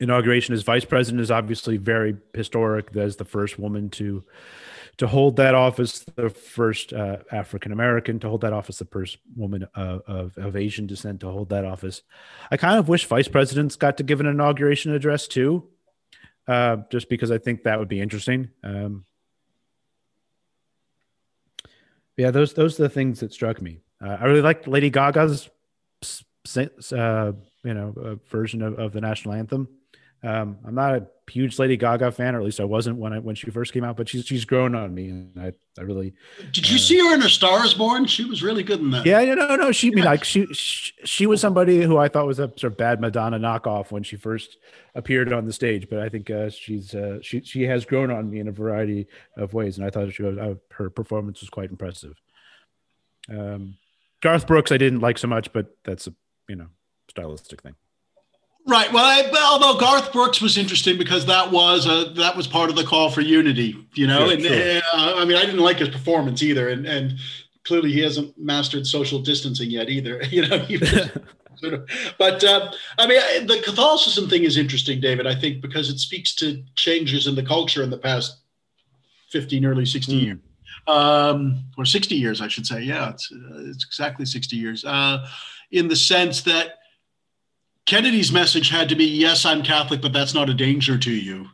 inauguration 0.00 0.54
as 0.54 0.62
vice 0.62 0.84
president 0.84 1.20
is 1.20 1.30
obviously 1.30 1.76
very 1.76 2.16
historic. 2.34 2.94
As 2.96 3.16
the 3.16 3.24
first 3.24 3.58
woman 3.58 3.90
to 3.90 4.24
to 4.98 5.06
hold 5.06 5.36
that 5.36 5.54
office, 5.54 6.04
the 6.16 6.30
first 6.30 6.92
uh, 6.92 7.18
African 7.30 7.72
American 7.72 8.18
to 8.20 8.28
hold 8.28 8.40
that 8.40 8.52
office, 8.52 8.78
the 8.78 8.86
first 8.86 9.18
woman 9.36 9.66
uh, 9.74 9.98
of, 10.06 10.36
of 10.38 10.56
Asian 10.56 10.86
descent 10.86 11.20
to 11.20 11.30
hold 11.30 11.50
that 11.50 11.64
office. 11.64 12.02
I 12.50 12.56
kind 12.56 12.78
of 12.78 12.88
wish 12.88 13.04
vice 13.04 13.28
presidents 13.28 13.76
got 13.76 13.98
to 13.98 14.02
give 14.02 14.20
an 14.20 14.26
inauguration 14.26 14.92
address 14.92 15.28
too, 15.28 15.68
uh, 16.48 16.78
just 16.90 17.08
because 17.08 17.30
I 17.30 17.38
think 17.38 17.64
that 17.64 17.78
would 17.78 17.88
be 17.88 18.00
interesting. 18.00 18.50
Um, 18.64 19.04
yeah, 22.16 22.30
those 22.30 22.54
those 22.54 22.80
are 22.80 22.84
the 22.84 22.88
things 22.88 23.20
that 23.20 23.32
struck 23.32 23.60
me. 23.60 23.80
Uh, 24.02 24.16
I 24.20 24.24
really 24.24 24.42
liked 24.42 24.66
Lady 24.66 24.90
Gaga's, 24.90 25.50
uh, 26.56 27.32
you 27.64 27.74
know, 27.74 28.18
version 28.28 28.62
of, 28.62 28.78
of 28.78 28.92
the 28.92 29.00
national 29.00 29.34
anthem. 29.34 29.68
Um, 30.26 30.58
I'm 30.66 30.74
not 30.74 30.94
a 30.96 31.06
huge 31.30 31.56
Lady 31.60 31.76
Gaga 31.76 32.10
fan, 32.10 32.34
or 32.34 32.40
at 32.40 32.44
least 32.44 32.58
I 32.58 32.64
wasn't 32.64 32.98
when 32.98 33.12
I 33.12 33.20
when 33.20 33.36
she 33.36 33.48
first 33.50 33.72
came 33.72 33.84
out. 33.84 33.96
But 33.96 34.08
she's 34.08 34.26
she's 34.26 34.44
grown 34.44 34.74
on 34.74 34.92
me, 34.92 35.08
and 35.08 35.40
I 35.40 35.52
I 35.78 35.82
really. 35.82 36.14
Did 36.50 36.68
you 36.68 36.74
uh, 36.74 36.80
see 36.80 36.98
her 36.98 37.14
in 37.14 37.22
A 37.22 37.28
Star 37.28 37.64
Is 37.64 37.74
Born? 37.74 38.06
She 38.06 38.24
was 38.24 38.42
really 38.42 38.64
good 38.64 38.80
in 38.80 38.90
that. 38.90 39.06
Yeah, 39.06 39.22
no, 39.34 39.54
no. 39.54 39.70
She 39.70 39.90
yeah. 39.90 39.94
mean 39.94 40.04
like 40.04 40.24
she, 40.24 40.46
she 40.52 40.92
she 41.04 41.26
was 41.26 41.40
somebody 41.40 41.82
who 41.82 41.96
I 41.96 42.08
thought 42.08 42.26
was 42.26 42.40
a 42.40 42.48
sort 42.56 42.72
of 42.72 42.76
bad 42.76 43.00
Madonna 43.00 43.38
knockoff 43.38 43.92
when 43.92 44.02
she 44.02 44.16
first 44.16 44.58
appeared 44.96 45.32
on 45.32 45.46
the 45.46 45.52
stage. 45.52 45.88
But 45.88 46.00
I 46.00 46.08
think 46.08 46.28
uh, 46.28 46.50
she's 46.50 46.92
uh, 46.92 47.18
she 47.22 47.42
she 47.42 47.62
has 47.62 47.84
grown 47.84 48.10
on 48.10 48.28
me 48.28 48.40
in 48.40 48.48
a 48.48 48.52
variety 48.52 49.06
of 49.36 49.54
ways, 49.54 49.78
and 49.78 49.86
I 49.86 49.90
thought 49.90 50.12
she 50.12 50.24
was, 50.24 50.36
uh, 50.36 50.54
her 50.72 50.90
performance 50.90 51.40
was 51.40 51.50
quite 51.50 51.70
impressive. 51.70 52.20
Um, 53.28 53.76
Garth 54.22 54.48
Brooks 54.48 54.72
I 54.72 54.76
didn't 54.76 55.00
like 55.00 55.18
so 55.18 55.28
much, 55.28 55.52
but 55.52 55.76
that's 55.84 56.08
a 56.08 56.14
you 56.48 56.56
know 56.56 56.66
stylistic 57.08 57.62
thing. 57.62 57.76
Right. 58.68 58.92
Well, 58.92 59.04
I, 59.04 59.30
although 59.44 59.78
Garth 59.78 60.12
Brooks 60.12 60.40
was 60.40 60.58
interesting 60.58 60.98
because 60.98 61.24
that 61.26 61.52
was 61.52 61.86
a, 61.86 62.12
that 62.14 62.36
was 62.36 62.48
part 62.48 62.68
of 62.68 62.74
the 62.74 62.82
call 62.82 63.10
for 63.10 63.20
unity, 63.20 63.76
you 63.94 64.08
know. 64.08 64.26
Yeah, 64.26 64.32
and 64.32 64.42
sure. 64.42 64.82
uh, 64.92 65.14
I 65.16 65.24
mean, 65.24 65.36
I 65.36 65.42
didn't 65.42 65.60
like 65.60 65.78
his 65.78 65.88
performance 65.88 66.42
either, 66.42 66.68
and 66.68 66.84
and 66.84 67.14
clearly 67.62 67.92
he 67.92 68.00
hasn't 68.00 68.36
mastered 68.36 68.84
social 68.84 69.20
distancing 69.20 69.70
yet 69.70 69.88
either, 69.88 70.20
you 70.30 70.48
know. 70.48 70.66
but 72.18 72.42
uh, 72.42 72.72
I 72.98 73.06
mean, 73.06 73.46
the 73.46 73.62
Catholicism 73.64 74.28
thing 74.28 74.42
is 74.42 74.56
interesting, 74.56 75.00
David. 75.00 75.28
I 75.28 75.36
think 75.36 75.60
because 75.60 75.88
it 75.88 76.00
speaks 76.00 76.34
to 76.36 76.60
changes 76.74 77.28
in 77.28 77.36
the 77.36 77.44
culture 77.44 77.84
in 77.84 77.90
the 77.90 77.98
past 77.98 78.38
fifteen, 79.30 79.64
early 79.64 79.86
sixty 79.86 80.20
mm. 80.20 80.24
years, 80.24 80.38
um, 80.88 81.62
or 81.78 81.84
sixty 81.84 82.16
years, 82.16 82.40
I 82.40 82.48
should 82.48 82.66
say. 82.66 82.82
Yeah, 82.82 83.10
it's 83.10 83.30
uh, 83.30 83.58
it's 83.70 83.84
exactly 83.84 84.26
sixty 84.26 84.56
years. 84.56 84.84
Uh, 84.84 85.24
in 85.70 85.86
the 85.86 85.96
sense 85.96 86.42
that 86.42 86.78
Kennedy's 87.86 88.32
message 88.32 88.68
had 88.68 88.88
to 88.88 88.96
be, 88.96 89.04
yes, 89.04 89.44
I'm 89.44 89.62
Catholic, 89.62 90.02
but 90.02 90.12
that's 90.12 90.34
not 90.34 90.50
a 90.50 90.54
danger 90.54 90.98
to 90.98 91.10
you. 91.10 91.46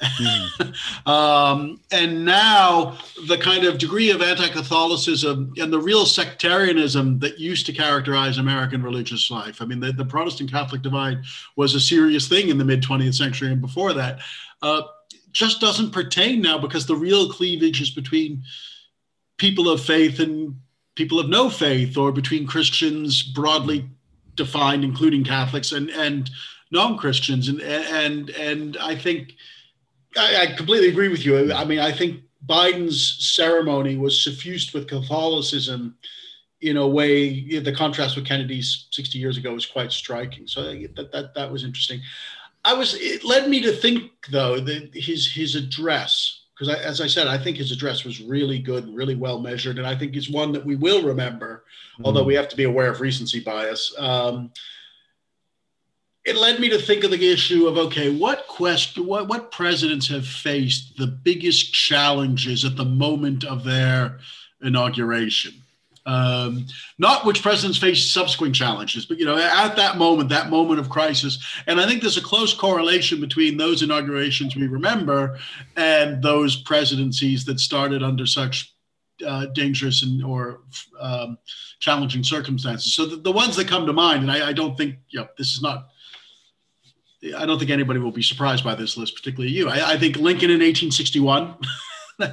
Mm. 0.00 1.06
um, 1.06 1.80
and 1.90 2.24
now 2.24 2.98
the 3.28 3.38
kind 3.38 3.64
of 3.64 3.78
degree 3.78 4.10
of 4.10 4.20
anti-Catholicism 4.20 5.52
and 5.58 5.72
the 5.72 5.78
real 5.78 6.04
sectarianism 6.04 7.18
that 7.20 7.38
used 7.38 7.66
to 7.66 7.72
characterize 7.72 8.38
American 8.38 8.82
religious 8.82 9.30
life. 9.30 9.62
I 9.62 9.64
mean, 9.64 9.80
the, 9.80 9.92
the 9.92 10.04
Protestant 10.04 10.50
Catholic 10.50 10.82
divide 10.82 11.18
was 11.56 11.74
a 11.74 11.80
serious 11.80 12.28
thing 12.28 12.48
in 12.48 12.58
the 12.58 12.64
mid 12.64 12.82
20th 12.82 13.14
century 13.14 13.52
and 13.52 13.60
before 13.60 13.92
that. 13.94 14.20
Uh, 14.62 14.82
just 15.32 15.60
doesn't 15.60 15.92
pertain 15.92 16.40
now 16.40 16.58
because 16.58 16.86
the 16.86 16.96
real 16.96 17.30
cleavage 17.30 17.80
is 17.82 17.90
between 17.90 18.42
people 19.36 19.68
of 19.68 19.82
faith 19.82 20.18
and 20.18 20.56
people 20.94 21.20
of 21.20 21.28
no 21.28 21.50
faith, 21.50 21.98
or 21.98 22.10
between 22.10 22.46
Christians 22.46 23.22
broadly 23.22 23.86
defined, 24.36 24.84
including 24.84 25.24
Catholics 25.24 25.72
and 25.72 25.90
and 25.90 26.30
non-Christians. 26.70 27.48
And 27.48 27.60
and 27.60 28.30
and 28.30 28.76
I 28.78 28.94
think 28.96 29.34
I, 30.16 30.42
I 30.42 30.46
completely 30.56 30.88
agree 30.88 31.08
with 31.08 31.24
you. 31.24 31.52
I 31.52 31.64
mean, 31.64 31.78
I 31.80 31.92
think 31.92 32.20
Biden's 32.46 33.34
ceremony 33.34 33.96
was 33.96 34.22
suffused 34.22 34.72
with 34.72 34.88
Catholicism 34.88 35.96
in 36.60 36.76
a 36.76 36.86
way. 36.86 37.58
The 37.58 37.72
contrast 37.72 38.16
with 38.16 38.26
Kennedy's 38.26 38.88
60 38.90 39.18
years 39.18 39.36
ago 39.36 39.52
was 39.52 39.66
quite 39.66 39.92
striking. 39.92 40.46
So 40.46 40.62
that 40.62 41.10
that 41.12 41.34
that 41.34 41.50
was 41.50 41.64
interesting. 41.64 42.00
I 42.64 42.74
was. 42.74 42.94
It 42.94 43.24
led 43.24 43.48
me 43.48 43.60
to 43.62 43.72
think, 43.72 44.10
though, 44.30 44.58
that 44.60 44.90
his 44.92 45.32
his 45.32 45.54
address, 45.54 46.42
because 46.56 46.74
as 46.74 47.00
I 47.00 47.06
said, 47.06 47.26
I 47.26 47.36
think 47.36 47.58
his 47.58 47.70
address 47.70 48.04
was 48.04 48.22
really 48.22 48.58
good, 48.58 48.94
really 48.94 49.14
well 49.14 49.38
measured, 49.38 49.78
and 49.78 49.86
I 49.86 49.94
think 49.94 50.16
it's 50.16 50.30
one 50.30 50.52
that 50.52 50.64
we 50.64 50.74
will 50.74 51.02
remember. 51.02 51.64
Mm. 52.00 52.06
Although 52.06 52.24
we 52.24 52.34
have 52.34 52.48
to 52.48 52.56
be 52.56 52.64
aware 52.64 52.90
of 52.90 53.00
recency 53.00 53.40
bias. 53.40 53.94
Um, 53.98 54.52
it 56.24 56.36
led 56.36 56.58
me 56.58 56.68
to 56.70 56.78
think 56.78 57.04
of 57.04 57.10
the 57.12 57.30
issue 57.30 57.66
of 57.66 57.76
okay, 57.76 58.16
what 58.16 58.46
question, 58.48 59.06
what 59.06 59.28
what 59.28 59.52
presidents 59.52 60.08
have 60.08 60.26
faced 60.26 60.96
the 60.96 61.06
biggest 61.06 61.74
challenges 61.74 62.64
at 62.64 62.76
the 62.76 62.84
moment 62.84 63.44
of 63.44 63.62
their 63.62 64.18
inauguration? 64.62 65.62
Um, 66.06 66.66
not 66.98 67.26
which 67.26 67.42
presidents 67.42 67.78
face 67.78 68.08
subsequent 68.08 68.54
challenges, 68.54 69.06
but 69.06 69.18
you 69.18 69.24
know, 69.24 69.36
at 69.36 69.74
that 69.74 69.98
moment, 69.98 70.28
that 70.28 70.50
moment 70.50 70.78
of 70.78 70.88
crisis. 70.88 71.44
And 71.66 71.80
I 71.80 71.86
think 71.86 72.00
there's 72.00 72.16
a 72.16 72.22
close 72.22 72.54
correlation 72.54 73.20
between 73.20 73.56
those 73.56 73.82
inaugurations 73.82 74.54
we 74.54 74.68
remember 74.68 75.36
and 75.76 76.22
those 76.22 76.54
presidencies 76.62 77.44
that 77.46 77.58
started 77.58 78.04
under 78.04 78.24
such 78.24 78.72
uh, 79.26 79.46
dangerous 79.46 80.02
and 80.02 80.22
or 80.22 80.60
um, 81.00 81.38
challenging 81.80 82.22
circumstances. 82.22 82.94
So 82.94 83.06
the, 83.06 83.16
the, 83.16 83.32
ones 83.32 83.56
that 83.56 83.66
come 83.66 83.86
to 83.86 83.92
mind, 83.92 84.22
and 84.22 84.30
I, 84.30 84.50
I 84.50 84.52
don't 84.52 84.76
think 84.76 84.96
you 85.08 85.20
know, 85.20 85.28
this 85.36 85.54
is 85.54 85.62
not. 85.62 85.88
I 87.36 87.46
don't 87.46 87.58
think 87.58 87.70
anybody 87.70 87.98
will 87.98 88.12
be 88.12 88.22
surprised 88.22 88.62
by 88.62 88.74
this 88.74 88.96
list, 88.96 89.16
particularly 89.16 89.52
you. 89.52 89.68
I, 89.68 89.94
I 89.94 89.98
think 89.98 90.16
Lincoln 90.16 90.50
in 90.50 90.60
1861. 90.60 91.56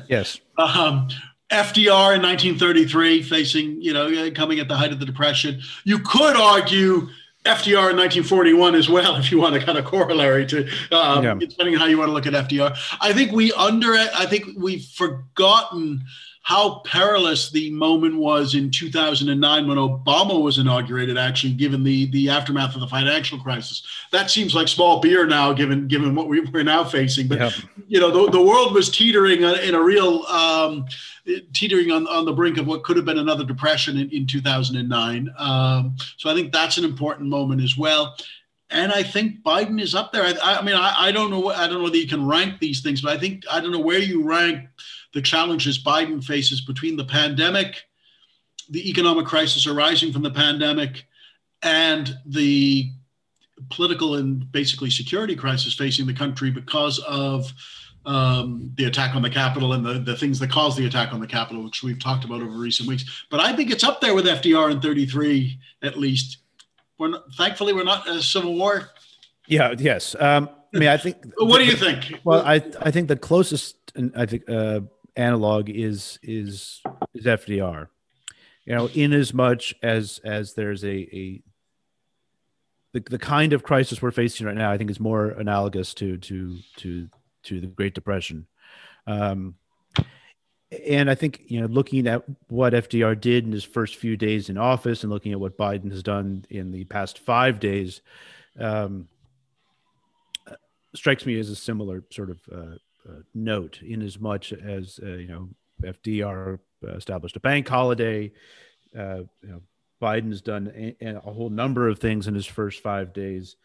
yes. 0.07 0.39
Um, 0.57 1.07
FDR 1.53 2.15
in 2.15 2.21
1933, 2.21 3.23
facing, 3.23 3.81
you 3.81 3.93
know, 3.93 4.31
coming 4.31 4.59
at 4.59 4.67
the 4.67 4.75
height 4.75 4.91
of 4.91 4.99
the 4.99 5.05
Depression. 5.05 5.61
You 5.83 5.99
could 5.99 6.35
argue 6.35 7.09
FDR 7.45 7.91
in 7.91 7.97
1941 7.97 8.75
as 8.75 8.89
well, 8.89 9.15
if 9.17 9.31
you 9.31 9.39
want 9.39 9.55
a 9.55 9.59
kind 9.59 9.77
of 9.77 9.85
corollary 9.85 10.45
to, 10.47 10.67
um, 10.91 11.23
yeah. 11.23 11.35
depending 11.35 11.75
on 11.75 11.81
how 11.81 11.87
you 11.87 11.97
want 11.97 12.09
to 12.09 12.13
look 12.13 12.27
at 12.27 12.33
FDR. 12.33 12.75
I 13.01 13.13
think 13.13 13.31
we 13.31 13.51
under, 13.53 13.93
I 13.93 14.25
think 14.25 14.47
we've 14.57 14.83
forgotten 14.83 16.03
how 16.43 16.81
perilous 16.85 17.49
the 17.51 17.71
moment 17.71 18.17
was 18.17 18.53
in 18.53 18.69
2009 18.69 19.65
when 19.65 19.77
Obama 19.77 20.41
was 20.41 20.57
inaugurated, 20.57 21.17
actually, 21.17 21.53
given 21.53 21.85
the, 21.85 22.11
the 22.11 22.29
aftermath 22.29 22.75
of 22.75 22.81
the 22.81 22.87
financial 22.87 23.39
crisis. 23.39 23.81
That 24.11 24.29
seems 24.29 24.53
like 24.53 24.67
small 24.67 24.99
beer 24.99 25.25
now, 25.25 25.53
given 25.53 25.87
given 25.87 26.13
what 26.15 26.27
we, 26.27 26.45
are 26.53 26.63
now 26.63 26.83
facing. 26.83 27.29
But, 27.29 27.39
yep. 27.39 27.53
you 27.87 28.01
know, 28.01 28.11
the, 28.11 28.31
the 28.31 28.41
world 28.41 28.73
was 28.73 28.89
teetering 28.89 29.41
in 29.41 29.73
a 29.73 29.81
real, 29.81 30.23
um, 30.25 30.85
teetering 31.53 31.91
on, 31.91 32.07
on 32.07 32.25
the 32.25 32.33
brink 32.33 32.57
of 32.57 32.67
what 32.67 32.83
could 32.83 32.97
have 32.97 33.05
been 33.05 33.19
another 33.19 33.45
depression 33.45 33.97
in, 33.97 34.09
in 34.09 34.27
2009. 34.27 35.33
Um, 35.37 35.95
so 36.17 36.29
I 36.29 36.33
think 36.33 36.51
that's 36.51 36.77
an 36.77 36.83
important 36.83 37.29
moment 37.29 37.61
as 37.61 37.77
well 37.77 38.17
and 38.69 38.91
I 38.91 39.03
think 39.03 39.43
Biden 39.43 39.79
is 39.79 39.93
up 39.93 40.11
there. 40.11 40.23
I, 40.23 40.55
I 40.55 40.61
mean, 40.63 40.73
I, 40.73 40.95
I, 40.97 41.11
don't 41.11 41.29
know. 41.29 41.49
I 41.49 41.67
don't 41.67 41.77
know 41.77 41.83
whether 41.83 41.97
you 41.97 42.07
can 42.07 42.27
rank 42.27 42.59
these 42.59 42.81
things, 42.81 43.01
but 43.01 43.15
I 43.15 43.19
think 43.19 43.43
I 43.51 43.59
don't 43.59 43.71
know 43.71 43.79
where 43.79 43.99
you 43.99 44.23
rank 44.23 44.67
the 45.13 45.21
challenges 45.21 45.81
Biden 45.81 46.23
faces 46.23 46.61
between 46.61 46.97
the 46.97 47.05
pandemic, 47.05 47.83
the 48.69 48.89
economic 48.89 49.25
crisis 49.25 49.67
arising 49.67 50.11
from 50.11 50.23
the 50.23 50.31
pandemic, 50.31 51.05
and 51.61 52.17
the 52.25 52.91
political 53.69 54.15
and 54.15 54.51
basically 54.51 54.89
security 54.89 55.35
crisis 55.35 55.73
facing 55.73 56.05
the 56.05 56.13
country 56.13 56.51
because 56.51 56.99
of 56.99 57.51
um, 58.05 58.71
the 58.75 58.85
attack 58.85 59.15
on 59.15 59.21
the 59.21 59.29
Capitol 59.29 59.73
and 59.73 59.85
the, 59.85 59.93
the 59.99 60.17
things 60.17 60.39
that 60.39 60.49
caused 60.49 60.77
the 60.77 60.85
attack 60.85 61.13
on 61.13 61.21
the 61.21 61.27
Capitol, 61.27 61.63
which 61.63 61.83
we've 61.83 62.01
talked 62.01 62.25
about 62.25 62.41
over 62.41 62.57
recent 62.57 62.89
weeks. 62.89 63.25
But 63.29 63.39
I 63.39 63.55
think 63.55 63.71
it's 63.71 63.83
up 63.83 64.01
there 64.01 64.13
with 64.13 64.25
FDR 64.25 64.71
in 64.71 64.81
33, 64.81 65.57
at 65.83 65.97
least. 65.97 66.39
We're 66.97 67.09
not, 67.09 67.23
thankfully, 67.35 67.73
we're 67.73 67.83
not 67.83 68.07
a 68.07 68.21
civil 68.21 68.55
war. 68.55 68.89
Yeah, 69.47 69.73
yes. 69.77 70.15
Um, 70.19 70.49
I 70.73 70.79
mean, 70.79 70.89
I 70.89 70.97
think. 70.97 71.17
what 71.37 71.59
do 71.59 71.65
you 71.65 71.75
think? 71.75 72.19
Well, 72.23 72.41
I, 72.45 72.55
I 72.81 72.91
think 72.91 73.07
the 73.07 73.15
closest, 73.15 73.77
I 74.15 74.25
think, 74.25 74.49
uh, 74.49 74.81
analog 75.15 75.69
is 75.69 76.19
is 76.23 76.81
is 77.13 77.25
FDR. 77.25 77.87
You 78.65 78.75
know, 78.75 78.87
in 78.93 79.13
as 79.13 79.33
much 79.33 79.75
as 79.83 80.19
as 80.23 80.53
there's 80.53 80.83
a 80.83 81.15
a 81.15 81.41
the, 82.93 82.99
the 83.01 83.19
kind 83.19 83.53
of 83.53 83.63
crisis 83.63 84.01
we're 84.01 84.11
facing 84.11 84.45
right 84.45 84.55
now, 84.55 84.71
I 84.71 84.77
think 84.77 84.89
is 84.89 84.99
more 84.99 85.29
analogous 85.29 85.93
to 85.95 86.17
to 86.17 86.57
to 86.77 87.09
to 87.43 87.61
the 87.61 87.67
Great 87.67 87.93
Depression. 87.93 88.47
Um, 89.07 89.55
and 90.87 91.09
I 91.09 91.15
think 91.15 91.43
you 91.47 91.59
know, 91.59 91.67
looking 91.67 92.07
at 92.07 92.23
what 92.47 92.73
FDR 92.73 93.19
did 93.19 93.45
in 93.45 93.51
his 93.51 93.63
first 93.63 93.95
few 93.95 94.17
days 94.17 94.49
in 94.49 94.57
office, 94.57 95.03
and 95.03 95.11
looking 95.11 95.31
at 95.31 95.39
what 95.39 95.57
Biden 95.57 95.91
has 95.91 96.03
done 96.03 96.45
in 96.49 96.71
the 96.71 96.85
past 96.85 97.19
five 97.19 97.59
days, 97.59 98.01
um, 98.59 99.07
strikes 100.95 101.25
me 101.25 101.39
as 101.39 101.49
a 101.49 101.55
similar 101.55 102.03
sort 102.11 102.29
of 102.29 102.39
uh, 102.51 102.75
note 103.33 103.81
in 103.81 104.01
as 104.01 104.19
much 104.19 104.53
as 104.53 104.99
uh, 105.03 105.07
you 105.07 105.27
know 105.27 105.49
FDR 105.83 106.59
established 106.83 107.35
a 107.35 107.39
bank 107.39 107.67
holiday. 107.67 108.31
Uh, 108.97 109.23
you 109.41 109.49
know, 109.49 109.61
Biden's 110.01 110.41
done 110.41 110.71
a, 110.75 110.95
a, 111.05 111.19
whole 111.19 111.49
number 111.49 111.87
of 111.87 111.99
things 111.99 112.27
in 112.27 112.35
his 112.35 112.45
first 112.45 112.81
five 112.81 113.13
days. 113.13 113.55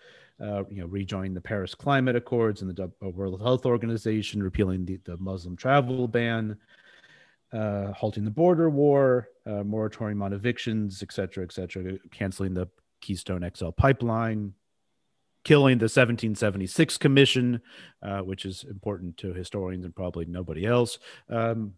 Uh, 0.40 0.62
you 0.70 0.80
know, 0.80 0.86
rejoining 0.86 1.34
the 1.34 1.40
Paris 1.40 1.74
Climate 1.74 2.14
Accords 2.14 2.62
and 2.62 2.74
the 2.74 2.90
World 3.00 3.42
Health 3.42 3.66
Organization, 3.66 4.40
repealing 4.40 4.84
the, 4.84 5.00
the 5.04 5.16
Muslim 5.16 5.56
travel 5.56 6.06
ban, 6.06 6.56
uh, 7.52 7.92
halting 7.92 8.24
the 8.24 8.30
border 8.30 8.70
war, 8.70 9.30
uh, 9.46 9.64
moratorium 9.64 10.22
on 10.22 10.32
evictions, 10.32 11.02
et 11.02 11.12
cetera, 11.12 11.42
et 11.42 11.52
cetera, 11.52 11.98
canceling 12.12 12.54
the 12.54 12.68
Keystone 13.00 13.48
XL 13.52 13.70
pipeline, 13.70 14.54
killing 15.44 15.78
the 15.78 15.84
1776 15.84 16.98
commission, 16.98 17.60
uh, 18.02 18.20
which 18.20 18.44
is 18.44 18.64
important 18.64 19.16
to 19.18 19.32
historians 19.32 19.84
and 19.84 19.94
probably 19.94 20.24
nobody 20.26 20.66
else. 20.66 20.98
Um, 21.28 21.74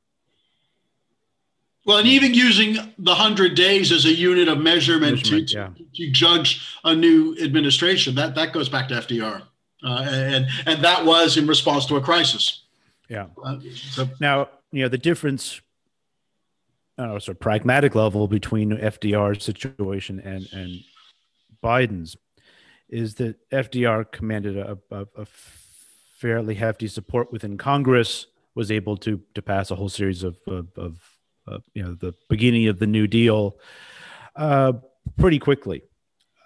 well, 1.87 1.99
and 1.99 2.07
even 2.07 2.35
using 2.35 2.75
the 2.75 3.13
100 3.13 3.55
days 3.55 3.91
as 3.91 4.05
a 4.05 4.13
unit 4.13 4.49
of 4.49 4.59
measurement, 4.59 5.17
measurement 5.17 5.49
to, 5.49 5.55
yeah. 5.57 5.69
to, 5.95 6.11
judge 6.11 6.77
a 6.85 6.95
new 6.95 7.37
administration, 7.43 8.15
that, 8.17 8.35
that 8.35 8.53
goes 8.53 8.69
back 8.69 8.89
to 8.89 8.95
FDR. 8.95 9.43
Uh, 9.83 10.07
and, 10.07 10.47
and 10.67 10.85
that 10.85 11.07
was 11.07 11.39
in 11.39 11.47
response 11.47 11.87
to 11.87 11.97
a 11.97 12.01
crisis. 12.01 12.65
Yeah. 13.09 13.29
Uh, 13.43 13.59
so, 13.75 14.09
now, 14.21 14.49
you 14.73 14.83
know, 14.83 14.89
the 14.89 14.99
difference 14.99 15.63
on 16.99 17.17
a 17.17 17.21
sort 17.21 17.37
of 17.37 17.41
pragmatic 17.41 17.95
level 17.95 18.29
between 18.29 18.73
FDR's 18.73 19.43
situation 19.43 20.21
and, 20.21 20.47
and 20.53 20.81
Biden's 21.65 22.17
is 22.91 23.15
that 23.17 23.37
FDR 23.51 24.11
commanded 24.11 24.57
a, 24.57 24.79
a, 24.91 25.07
a, 25.17 25.27
fairly 26.19 26.55
hefty 26.55 26.87
support 26.87 27.33
within 27.33 27.57
Congress, 27.57 28.27
was 28.55 28.71
able 28.71 28.97
to 28.99 29.23
to 29.35 29.41
pass 29.41 29.71
a 29.71 29.75
whole 29.75 29.89
series 29.89 30.23
of 30.23 30.37
of, 30.47 30.67
of 30.77 30.99
uh, 31.49 31.59
you 31.73 31.83
know 31.83 31.95
the 31.95 32.13
beginning 32.29 32.69
of 32.69 32.79
the 32.79 32.87
New 32.87 33.07
Deal 33.07 33.59
uh, 34.37 34.73
pretty 35.19 35.39
quickly. 35.39 35.83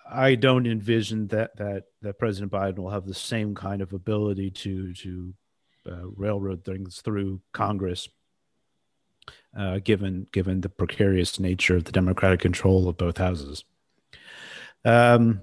I 0.08 0.36
don't 0.36 0.66
envision 0.66 1.26
that 1.28 1.56
that 1.56 1.84
that 2.02 2.18
President 2.18 2.52
Biden 2.52 2.78
will 2.78 2.90
have 2.90 3.06
the 3.06 3.14
same 3.14 3.54
kind 3.54 3.82
of 3.82 3.92
ability 3.92 4.50
to 4.50 4.94
to 4.94 5.34
uh, 5.90 6.08
railroad 6.14 6.64
things 6.64 7.00
through 7.00 7.40
Congress, 7.52 8.08
uh, 9.58 9.80
given 9.82 10.28
given 10.30 10.60
the 10.60 10.68
precarious 10.68 11.40
nature 11.40 11.76
of 11.76 11.84
the 11.84 11.92
Democratic 11.92 12.40
control 12.40 12.88
of 12.88 12.96
both 12.96 13.18
houses. 13.18 13.64
Um, 14.84 15.40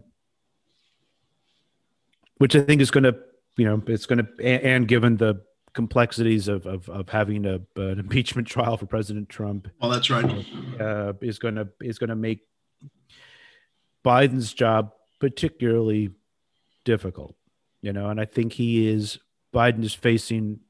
which 2.42 2.56
I 2.56 2.62
think 2.62 2.82
is 2.82 2.90
going 2.90 3.04
to, 3.04 3.16
you 3.56 3.66
know, 3.66 3.84
it's 3.86 4.08
going 4.08 4.18
to, 4.18 4.28
and, 4.44 4.64
and, 4.64 4.88
given 4.88 5.16
the 5.16 5.44
complexities 5.74 6.48
of 6.48 6.66
of, 6.66 6.90
of 6.90 7.08
having 7.08 7.46
a, 7.46 7.60
an 7.76 8.00
impeachment 8.00 8.48
trial 8.48 8.78
for 8.78 8.88
President 8.88 9.30
Trump. 9.30 9.68
Well, 9.80 9.92
that's 9.92 10.10
right. 10.10 10.26
Uh, 10.80 11.14
is 11.22 11.38
going 11.38 11.54
to 11.54 11.68
is 11.82 12.00
going 12.00 12.10
to 12.10 12.16
make 12.16 12.40
Biden's 14.04 14.54
job 14.54 14.92
particularly 15.20 16.10
difficult, 16.84 17.36
you 17.84 17.94
know, 17.94 18.10
and 18.10 18.20
I 18.20 18.26
think 18.26 18.54
he 18.54 18.88
is 18.88 19.20
Biden 19.54 19.84
is 19.84 19.94
facing 19.94 20.62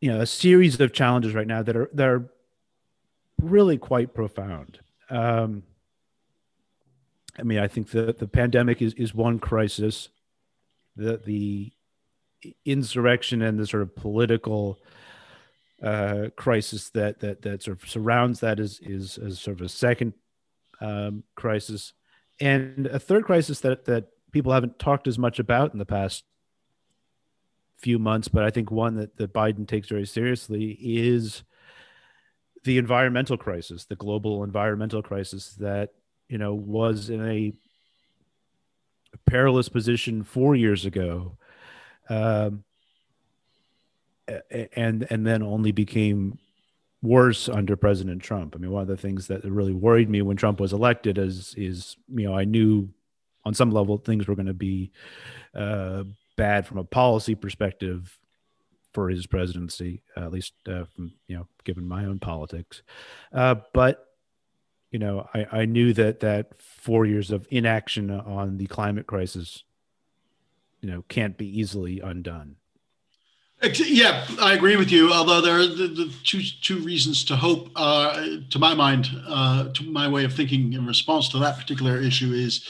you 0.00 0.10
know 0.10 0.22
a 0.22 0.26
series 0.26 0.80
of 0.80 0.94
challenges 0.94 1.34
right 1.34 1.46
now 1.46 1.62
that 1.62 1.76
are 1.76 1.90
that 1.92 2.08
are 2.08 2.30
really 3.42 3.76
quite 3.76 4.14
profound. 4.14 4.80
Um, 5.10 5.64
I 7.38 7.42
mean, 7.42 7.58
I 7.58 7.68
think 7.68 7.90
that 7.90 8.18
the 8.18 8.28
pandemic 8.28 8.82
is 8.82 8.94
is 8.94 9.14
one 9.14 9.38
crisis. 9.38 10.08
The 10.96 11.18
the 11.18 11.72
insurrection 12.64 13.42
and 13.42 13.58
the 13.58 13.66
sort 13.66 13.82
of 13.82 13.94
political 13.94 14.78
uh, 15.82 16.28
crisis 16.36 16.90
that 16.90 17.20
that 17.20 17.42
that 17.42 17.62
sort 17.62 17.82
of 17.82 17.88
surrounds 17.88 18.40
that 18.40 18.58
is 18.58 18.80
is, 18.80 19.18
is 19.18 19.40
sort 19.40 19.60
of 19.60 19.66
a 19.66 19.68
second 19.68 20.14
um, 20.80 21.24
crisis, 21.36 21.92
and 22.40 22.86
a 22.86 22.98
third 22.98 23.24
crisis 23.24 23.60
that 23.60 23.84
that 23.84 24.08
people 24.32 24.52
haven't 24.52 24.78
talked 24.78 25.06
as 25.06 25.18
much 25.18 25.38
about 25.38 25.72
in 25.72 25.78
the 25.78 25.86
past 25.86 26.24
few 27.78 27.98
months, 27.98 28.28
but 28.28 28.44
I 28.44 28.50
think 28.50 28.70
one 28.70 28.96
that, 28.96 29.16
that 29.16 29.32
Biden 29.32 29.66
takes 29.66 29.88
very 29.88 30.04
seriously 30.04 30.76
is 30.80 31.44
the 32.64 32.76
environmental 32.76 33.36
crisis, 33.36 33.84
the 33.84 33.96
global 33.96 34.42
environmental 34.42 35.00
crisis 35.00 35.54
that 35.60 35.90
you 36.28 36.38
know 36.38 36.54
was 36.54 37.10
in 37.10 37.26
a 37.26 37.52
perilous 39.26 39.68
position 39.68 40.22
four 40.22 40.54
years 40.54 40.84
ago, 40.84 41.36
um, 42.08 42.64
and 44.50 45.06
and 45.10 45.26
then 45.26 45.42
only 45.42 45.72
became 45.72 46.38
worse 47.02 47.48
under 47.48 47.76
President 47.76 48.22
Trump. 48.22 48.54
I 48.54 48.58
mean, 48.58 48.70
one 48.70 48.82
of 48.82 48.88
the 48.88 48.96
things 48.96 49.28
that 49.28 49.44
really 49.44 49.74
worried 49.74 50.10
me 50.10 50.22
when 50.22 50.36
Trump 50.36 50.60
was 50.60 50.72
elected 50.72 51.18
is 51.18 51.54
is 51.56 51.96
you 52.08 52.28
know 52.28 52.36
I 52.36 52.44
knew 52.44 52.88
on 53.44 53.54
some 53.54 53.70
level 53.70 53.96
things 53.98 54.26
were 54.26 54.34
going 54.34 54.46
to 54.46 54.54
be 54.54 54.92
uh, 55.54 56.04
bad 56.36 56.66
from 56.66 56.78
a 56.78 56.84
policy 56.84 57.34
perspective 57.34 58.18
for 58.92 59.08
his 59.08 59.26
presidency, 59.26 60.02
at 60.16 60.32
least 60.32 60.54
uh, 60.66 60.84
from 60.94 61.12
you 61.26 61.36
know, 61.36 61.46
given 61.64 61.86
my 61.86 62.04
own 62.04 62.18
politics. 62.18 62.82
Uh, 63.32 63.56
but 63.72 64.07
you 64.90 64.98
know, 64.98 65.28
I, 65.34 65.46
I 65.52 65.64
knew 65.64 65.92
that 65.94 66.20
that 66.20 66.60
four 66.60 67.06
years 67.06 67.30
of 67.30 67.46
inaction 67.50 68.10
on 68.10 68.56
the 68.56 68.66
climate 68.66 69.06
crisis, 69.06 69.64
you 70.80 70.90
know, 70.90 71.04
can't 71.08 71.36
be 71.36 71.46
easily 71.46 72.00
undone. 72.00 72.56
Yeah, 73.74 74.24
I 74.40 74.54
agree 74.54 74.76
with 74.76 74.92
you. 74.92 75.12
Although 75.12 75.40
there 75.40 75.58
are 75.58 75.66
the, 75.66 75.88
the 75.88 76.14
two 76.24 76.42
two 76.62 76.78
reasons 76.78 77.24
to 77.24 77.36
hope, 77.36 77.70
uh, 77.74 78.24
to 78.50 78.58
my 78.58 78.74
mind, 78.74 79.08
uh, 79.26 79.72
to 79.72 79.82
my 79.82 80.08
way 80.08 80.24
of 80.24 80.32
thinking 80.32 80.72
in 80.72 80.86
response 80.86 81.28
to 81.30 81.38
that 81.38 81.58
particular 81.58 82.00
issue 82.00 82.32
is 82.32 82.64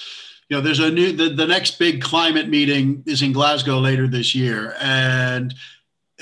you 0.48 0.56
know, 0.56 0.62
there's 0.62 0.80
a 0.80 0.90
new 0.90 1.12
the, 1.12 1.28
the 1.28 1.46
next 1.46 1.78
big 1.78 2.00
climate 2.00 2.48
meeting 2.48 3.02
is 3.06 3.20
in 3.20 3.32
Glasgow 3.32 3.78
later 3.78 4.08
this 4.08 4.34
year, 4.34 4.74
and 4.80 5.54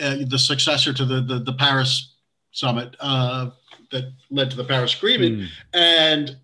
uh, 0.02 0.16
the 0.26 0.38
successor 0.38 0.92
to 0.92 1.04
the 1.04 1.20
the, 1.20 1.38
the 1.38 1.52
Paris 1.52 2.14
summit 2.50 2.96
uh, 2.98 3.50
that 3.90 4.12
led 4.30 4.50
to 4.50 4.56
the 4.56 4.64
Paris 4.64 4.96
Agreement, 4.96 5.40
mm. 5.40 5.48
and 5.74 6.36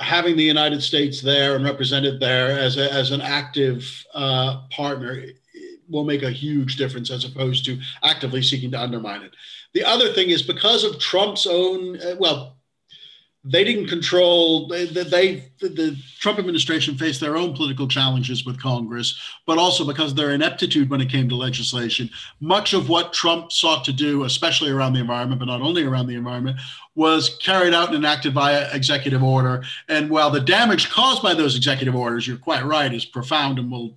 having 0.00 0.36
the 0.36 0.42
United 0.42 0.82
States 0.82 1.20
there 1.22 1.56
and 1.56 1.64
represented 1.64 2.20
there 2.20 2.58
as 2.58 2.76
a, 2.76 2.92
as 2.92 3.10
an 3.12 3.22
active 3.22 4.04
uh, 4.14 4.62
partner 4.70 5.22
will 5.88 6.04
make 6.04 6.22
a 6.22 6.30
huge 6.30 6.76
difference 6.76 7.10
as 7.10 7.24
opposed 7.24 7.64
to 7.64 7.78
actively 8.02 8.42
seeking 8.42 8.70
to 8.70 8.80
undermine 8.80 9.22
it. 9.22 9.32
The 9.72 9.84
other 9.84 10.12
thing 10.12 10.30
is 10.30 10.42
because 10.42 10.84
of 10.84 10.98
Trump's 10.98 11.46
own, 11.46 12.00
uh, 12.00 12.16
well, 12.18 12.55
they 13.48 13.62
didn't 13.62 13.86
control 13.86 14.66
they, 14.66 14.86
they, 14.86 15.44
the 15.60 15.96
trump 16.18 16.38
administration 16.38 16.96
faced 16.96 17.20
their 17.20 17.36
own 17.36 17.54
political 17.54 17.86
challenges 17.86 18.44
with 18.44 18.60
congress 18.60 19.18
but 19.46 19.56
also 19.56 19.86
because 19.86 20.10
of 20.10 20.16
their 20.16 20.32
ineptitude 20.32 20.90
when 20.90 21.00
it 21.00 21.08
came 21.08 21.28
to 21.28 21.36
legislation. 21.36 22.10
Much 22.40 22.72
of 22.72 22.88
what 22.88 23.12
trump 23.12 23.52
sought 23.52 23.84
to 23.84 23.92
do 23.92 24.24
especially 24.24 24.70
around 24.70 24.92
the 24.92 25.00
environment 25.00 25.38
but 25.38 25.46
not 25.46 25.62
only 25.62 25.84
around 25.84 26.06
the 26.06 26.14
environment 26.14 26.58
was 26.94 27.38
carried 27.42 27.74
out 27.74 27.88
and 27.88 27.96
enacted 27.96 28.32
via 28.32 28.74
executive 28.74 29.22
order. 29.22 29.62
And 29.88 30.10
while 30.10 30.30
the 30.30 30.40
damage 30.40 30.90
caused 30.90 31.22
by 31.22 31.34
those 31.34 31.56
executive 31.56 31.94
orders 31.94 32.26
you're 32.26 32.38
quite 32.38 32.64
right 32.64 32.92
is 32.92 33.04
profound 33.04 33.58
and 33.58 33.70
will 33.70 33.96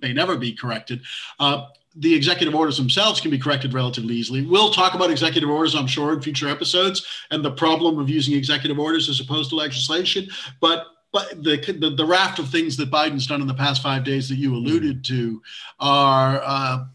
may 0.00 0.12
never 0.12 0.36
be 0.36 0.52
corrected 0.52 1.00
uh, 1.40 1.66
the 1.96 2.14
executive 2.14 2.54
orders 2.54 2.76
themselves 2.76 3.20
can 3.20 3.30
be 3.30 3.38
corrected 3.38 3.72
relatively 3.72 4.14
easily. 4.14 4.44
We'll 4.44 4.70
talk 4.70 4.94
about 4.94 5.10
executive 5.10 5.48
orders, 5.48 5.74
I'm 5.74 5.86
sure, 5.86 6.12
in 6.12 6.20
future 6.20 6.48
episodes 6.48 7.06
and 7.30 7.44
the 7.44 7.52
problem 7.52 7.98
of 7.98 8.10
using 8.10 8.34
executive 8.34 8.78
orders 8.78 9.08
as 9.08 9.20
opposed 9.20 9.50
to 9.50 9.56
legislation. 9.56 10.28
But 10.60 10.86
but 11.12 11.44
the, 11.44 11.56
the, 11.78 11.90
the 11.90 12.04
raft 12.04 12.40
of 12.40 12.50
things 12.50 12.76
that 12.76 12.90
Biden's 12.90 13.28
done 13.28 13.40
in 13.40 13.46
the 13.46 13.54
past 13.54 13.80
five 13.80 14.02
days 14.02 14.28
that 14.28 14.34
you 14.34 14.52
alluded 14.52 15.04
to 15.04 15.40
are 15.78 16.42
uh, 16.44 16.86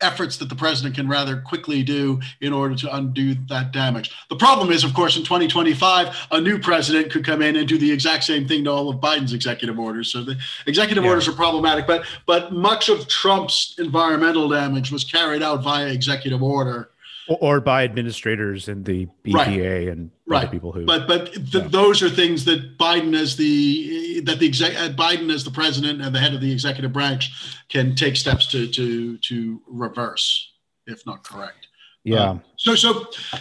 efforts 0.00 0.36
that 0.38 0.48
the 0.48 0.54
president 0.54 0.94
can 0.94 1.08
rather 1.08 1.40
quickly 1.40 1.82
do 1.82 2.20
in 2.40 2.52
order 2.52 2.74
to 2.74 2.94
undo 2.94 3.34
that 3.48 3.72
damage. 3.72 4.10
The 4.28 4.36
problem 4.36 4.70
is, 4.70 4.84
of 4.84 4.94
course, 4.94 5.16
in 5.16 5.24
2025, 5.24 6.28
a 6.30 6.40
new 6.40 6.58
president 6.58 7.10
could 7.12 7.24
come 7.24 7.42
in 7.42 7.56
and 7.56 7.68
do 7.68 7.78
the 7.78 7.90
exact 7.90 8.24
same 8.24 8.46
thing 8.46 8.64
to 8.64 8.70
all 8.70 8.88
of 8.88 8.96
Biden's 8.96 9.32
executive 9.32 9.78
orders. 9.78 10.12
So 10.12 10.22
the 10.22 10.38
executive 10.66 11.04
yeah. 11.04 11.10
orders 11.10 11.28
are 11.28 11.32
problematic, 11.32 11.86
but 11.86 12.04
but 12.26 12.52
much 12.52 12.88
of 12.88 13.08
Trump's 13.08 13.74
environmental 13.78 14.48
damage 14.48 14.90
was 14.90 15.04
carried 15.04 15.42
out 15.42 15.62
via 15.62 15.88
executive 15.88 16.42
order 16.42 16.90
or, 17.30 17.60
by 17.60 17.84
administrators 17.84 18.68
in 18.68 18.82
the 18.84 19.06
EPA 19.24 19.34
right. 19.34 19.88
and 19.88 20.10
right. 20.26 20.50
people 20.50 20.72
who. 20.72 20.84
But 20.84 21.06
but 21.06 21.32
th- 21.32 21.70
those 21.70 22.02
are 22.02 22.10
things 22.10 22.44
that 22.46 22.76
Biden 22.76 23.14
as 23.14 23.36
the 23.36 24.20
that 24.20 24.38
the 24.38 24.46
exec 24.46 24.74
uh, 24.74 24.90
Biden 24.90 25.32
as 25.32 25.44
the 25.44 25.50
president 25.50 26.02
and 26.02 26.14
the 26.14 26.18
head 26.18 26.34
of 26.34 26.40
the 26.40 26.50
executive 26.50 26.92
branch 26.92 27.30
can 27.68 27.94
take 27.94 28.16
steps 28.16 28.46
to 28.48 28.66
to 28.68 29.16
to 29.18 29.62
reverse, 29.68 30.52
if 30.86 31.06
not 31.06 31.22
correct. 31.22 31.68
Yeah. 32.02 32.30
Um, 32.30 32.42
so 32.56 32.74
so 32.74 33.06
uh, 33.32 33.38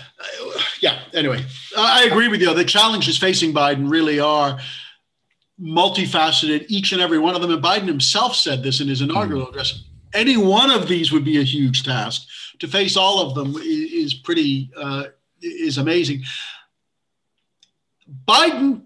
yeah. 0.81 0.99
Anyway, 1.13 1.43
I 1.77 2.03
agree 2.03 2.27
with 2.27 2.41
you. 2.41 2.53
The 2.53 2.65
challenges 2.65 3.17
facing 3.17 3.53
Biden 3.53 3.89
really 3.89 4.19
are 4.19 4.59
multifaceted, 5.59 6.65
each 6.69 6.91
and 6.91 7.01
every 7.01 7.19
one 7.19 7.35
of 7.35 7.41
them. 7.41 7.51
And 7.51 7.63
Biden 7.63 7.87
himself 7.87 8.35
said 8.35 8.63
this 8.63 8.79
in 8.81 8.87
his 8.87 9.01
inaugural 9.01 9.45
mm. 9.45 9.49
address. 9.49 9.83
Any 10.13 10.37
one 10.37 10.71
of 10.71 10.87
these 10.87 11.11
would 11.11 11.23
be 11.23 11.39
a 11.39 11.43
huge 11.43 11.83
task 11.83 12.27
to 12.59 12.67
face 12.67 12.97
all 12.97 13.21
of 13.21 13.35
them 13.35 13.55
is, 13.61 14.13
pretty 14.13 14.71
uh, 14.75 15.05
is 15.41 15.77
amazing. 15.77 16.23
Biden, 18.27 18.83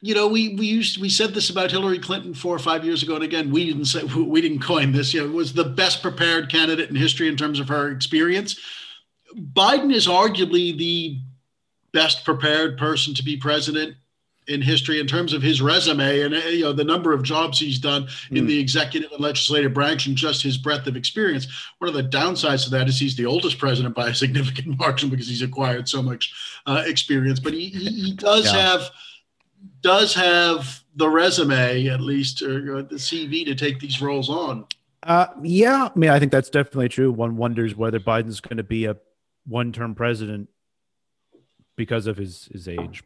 you 0.00 0.14
know, 0.14 0.26
we 0.26 0.54
we 0.56 0.66
used 0.66 1.00
we 1.00 1.08
said 1.08 1.34
this 1.34 1.50
about 1.50 1.70
Hillary 1.70 1.98
Clinton 1.98 2.34
four 2.34 2.54
or 2.54 2.58
five 2.58 2.84
years 2.84 3.02
ago, 3.02 3.14
and 3.14 3.24
again, 3.24 3.50
we 3.50 3.66
didn't 3.66 3.84
say 3.84 4.02
we 4.16 4.40
didn't 4.40 4.60
coin 4.60 4.92
this. 4.92 5.14
You 5.14 5.26
know, 5.26 5.32
was 5.32 5.52
the 5.52 5.64
best 5.64 6.02
prepared 6.02 6.50
candidate 6.50 6.90
in 6.90 6.96
history 6.96 7.28
in 7.28 7.36
terms 7.36 7.60
of 7.60 7.68
her 7.68 7.90
experience. 7.90 8.58
Biden 9.34 9.92
is 9.92 10.06
arguably 10.06 10.76
the 10.76 11.18
best 11.92 12.24
prepared 12.24 12.78
person 12.78 13.14
to 13.14 13.22
be 13.22 13.36
president 13.36 13.96
in 14.48 14.60
history 14.60 14.98
in 14.98 15.06
terms 15.06 15.32
of 15.32 15.42
his 15.42 15.62
resume 15.62 16.20
and 16.22 16.34
you 16.34 16.62
know 16.62 16.72
the 16.72 16.82
number 16.82 17.12
of 17.12 17.22
jobs 17.22 17.58
he's 17.58 17.78
done 17.78 18.02
mm. 18.02 18.36
in 18.36 18.38
hmm. 18.38 18.46
the 18.46 18.58
executive 18.58 19.10
and 19.12 19.20
legislative 19.20 19.72
branch 19.72 20.06
and 20.06 20.16
just 20.16 20.42
his 20.42 20.58
breadth 20.58 20.86
of 20.86 20.96
experience 20.96 21.46
one 21.78 21.88
of 21.88 21.94
the 21.94 22.02
downsides 22.02 22.64
to 22.64 22.70
that 22.70 22.88
is 22.88 22.98
he's 22.98 23.16
the 23.16 23.26
oldest 23.26 23.58
president 23.58 23.94
by 23.94 24.08
a 24.08 24.14
significant 24.14 24.78
margin 24.78 25.08
because 25.08 25.28
he's 25.28 25.42
acquired 25.42 25.88
so 25.88 26.02
much 26.02 26.34
uh, 26.66 26.82
experience 26.86 27.38
but 27.38 27.52
he, 27.52 27.68
he 27.68 28.14
does 28.14 28.46
yeah. 28.46 28.70
have 28.70 28.90
does 29.80 30.12
have 30.12 30.82
the 30.96 31.08
resume 31.08 31.86
at 31.86 32.00
least 32.00 32.42
or, 32.42 32.82
the 32.82 32.96
cv 32.96 33.44
to 33.44 33.54
take 33.54 33.78
these 33.78 34.02
roles 34.02 34.28
on 34.28 34.66
uh, 35.04 35.26
yeah 35.42 35.88
i 35.94 35.98
mean 35.98 36.10
i 36.10 36.18
think 36.18 36.32
that's 36.32 36.50
definitely 36.50 36.88
true 36.88 37.12
one 37.12 37.36
wonders 37.36 37.76
whether 37.76 38.00
biden's 38.00 38.40
going 38.40 38.56
to 38.56 38.64
be 38.64 38.86
a 38.86 38.96
one-term 39.46 39.94
president 39.94 40.48
because 41.76 42.08
of 42.08 42.16
his 42.16 42.48
his 42.52 42.66
age 42.66 43.04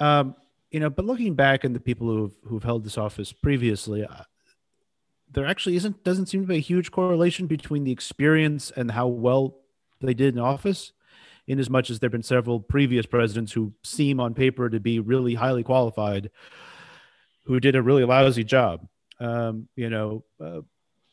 um, 0.00 0.34
you 0.70 0.80
know, 0.80 0.90
but 0.90 1.04
looking 1.04 1.34
back 1.34 1.64
and 1.64 1.74
the 1.74 1.80
people 1.80 2.06
who've 2.08 2.34
who've 2.44 2.62
held 2.62 2.84
this 2.84 2.98
office 2.98 3.32
previously, 3.32 4.04
uh, 4.04 4.22
there 5.30 5.46
actually 5.46 5.76
isn't 5.76 6.04
doesn't 6.04 6.26
seem 6.26 6.42
to 6.42 6.46
be 6.46 6.56
a 6.56 6.60
huge 6.60 6.90
correlation 6.90 7.46
between 7.46 7.84
the 7.84 7.92
experience 7.92 8.70
and 8.76 8.90
how 8.90 9.06
well 9.06 9.56
they 10.00 10.14
did 10.14 10.34
in 10.34 10.40
office. 10.40 10.92
In 11.46 11.58
as 11.58 11.70
much 11.70 11.88
as 11.88 11.98
there 11.98 12.08
have 12.08 12.12
been 12.12 12.22
several 12.22 12.60
previous 12.60 13.06
presidents 13.06 13.52
who 13.52 13.72
seem 13.82 14.20
on 14.20 14.34
paper 14.34 14.68
to 14.68 14.80
be 14.80 15.00
really 15.00 15.32
highly 15.32 15.62
qualified, 15.62 16.30
who 17.44 17.58
did 17.58 17.74
a 17.74 17.80
really 17.80 18.04
lousy 18.04 18.44
job. 18.44 18.86
Um, 19.18 19.66
you 19.74 19.88
know, 19.88 20.24
uh, 20.44 20.60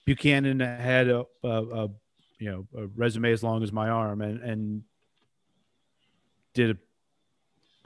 Buchanan 0.06 0.60
had 0.60 1.08
a, 1.08 1.26
a, 1.41 1.48
a, 1.48 1.89
you 2.38 2.52
know 2.52 2.68
a 2.78 2.88
resume 2.88 3.32
as 3.32 3.44
long 3.44 3.63
as 3.63 3.72
my 3.72 3.88
arm 3.88 4.22
and 4.22 4.41
and 4.41 4.84
did 6.54 6.72
a 6.72 6.78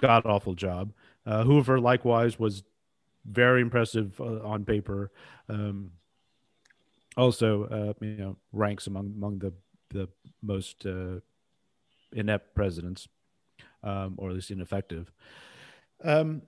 god 0.02 0.26
awful 0.26 0.56
job. 0.56 0.92
Uh, 1.26 1.44
Hoover 1.44 1.80
likewise 1.80 2.40
was 2.40 2.64
very 3.26 3.62
impressive 3.62 4.20
uh, 4.20 4.42
on 4.44 4.66
paper. 4.66 5.12
Um, 5.48 5.92
also, 7.18 7.66
uh, 7.66 8.06
you 8.06 8.16
know, 8.16 8.38
ranks 8.52 8.88
among 8.88 9.14
among 9.16 9.40
the 9.40 9.54
the 9.90 10.08
most 10.42 10.86
uh, 10.86 11.20
inept 12.14 12.56
presidents, 12.56 13.08
um, 13.84 14.16
or 14.18 14.30
at 14.30 14.36
least 14.36 14.52
ineffective. 14.52 15.12
Um, 16.04 16.42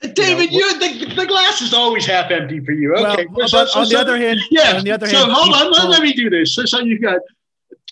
David, 0.00 0.52
you, 0.52 0.60
know, 0.60 0.86
you 0.86 1.06
the, 1.06 1.14
the, 1.16 1.26
glass 1.26 1.60
is 1.60 1.74
always 1.74 2.06
half 2.06 2.30
empty 2.30 2.60
for 2.60 2.70
you. 2.70 2.94
Okay. 2.94 3.26
Well, 3.32 3.48
so, 3.48 3.64
so, 3.66 3.80
on 3.80 3.84
the 3.86 3.96
so, 3.96 4.00
other 4.00 4.16
hand, 4.16 4.38
yeah. 4.48 4.76
On 4.76 4.84
the 4.84 4.92
other 4.92 5.08
so 5.08 5.16
hand, 5.16 5.32
hold 5.32 5.52
on, 5.52 5.72
let, 5.72 5.88
let, 5.88 6.02
me 6.02 6.12
do 6.12 6.30
this. 6.30 6.54
So, 6.54 6.64
so 6.64 6.78
you 6.80 7.00
got 7.00 7.18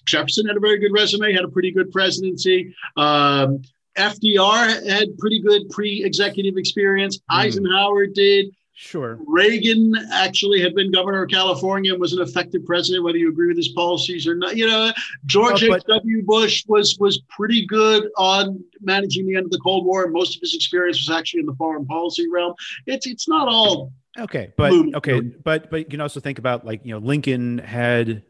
Jefferson 0.04 0.46
had 0.46 0.56
a 0.56 0.60
very 0.60 0.78
good 0.78 0.92
resume, 0.92 1.32
had 1.32 1.44
a 1.44 1.48
pretty 1.48 1.72
good 1.72 1.90
presidency. 1.90 2.74
Um, 2.96 3.62
FDR 3.96 4.88
had 4.88 5.16
pretty 5.18 5.40
good 5.40 5.68
pre-executive 5.70 6.56
experience. 6.56 7.18
Mm. 7.18 7.22
Eisenhower 7.30 8.06
did. 8.06 8.54
Sure. 8.78 9.18
Reagan 9.26 9.94
actually 10.12 10.60
had 10.60 10.74
been 10.74 10.92
governor 10.92 11.22
of 11.22 11.30
California 11.30 11.92
and 11.92 12.00
was 12.00 12.12
an 12.12 12.20
effective 12.20 12.62
president, 12.66 13.04
whether 13.04 13.16
you 13.16 13.30
agree 13.30 13.48
with 13.48 13.56
his 13.56 13.68
policies 13.68 14.26
or 14.26 14.34
not. 14.34 14.54
You 14.54 14.66
know, 14.66 14.92
George 15.24 15.64
uh, 15.64 15.78
W. 15.88 16.22
Bush 16.22 16.62
was 16.68 16.94
was 17.00 17.22
pretty 17.30 17.64
good 17.64 18.10
on 18.18 18.62
managing 18.82 19.26
the 19.26 19.34
end 19.34 19.46
of 19.46 19.50
the 19.50 19.60
Cold 19.60 19.86
War, 19.86 20.08
most 20.08 20.36
of 20.36 20.42
his 20.42 20.54
experience 20.54 20.98
was 20.98 21.16
actually 21.16 21.40
in 21.40 21.46
the 21.46 21.54
foreign 21.54 21.86
policy 21.86 22.28
realm. 22.30 22.52
It's 22.84 23.06
it's 23.06 23.26
not 23.26 23.48
all 23.48 23.94
okay, 24.18 24.52
but 24.58 24.72
okay, 24.96 25.20
but 25.20 25.70
but 25.70 25.78
you 25.78 25.86
can 25.86 26.02
also 26.02 26.20
think 26.20 26.38
about 26.38 26.66
like 26.66 26.84
you 26.84 26.92
know 26.92 26.98
Lincoln 26.98 27.56
had 27.56 28.24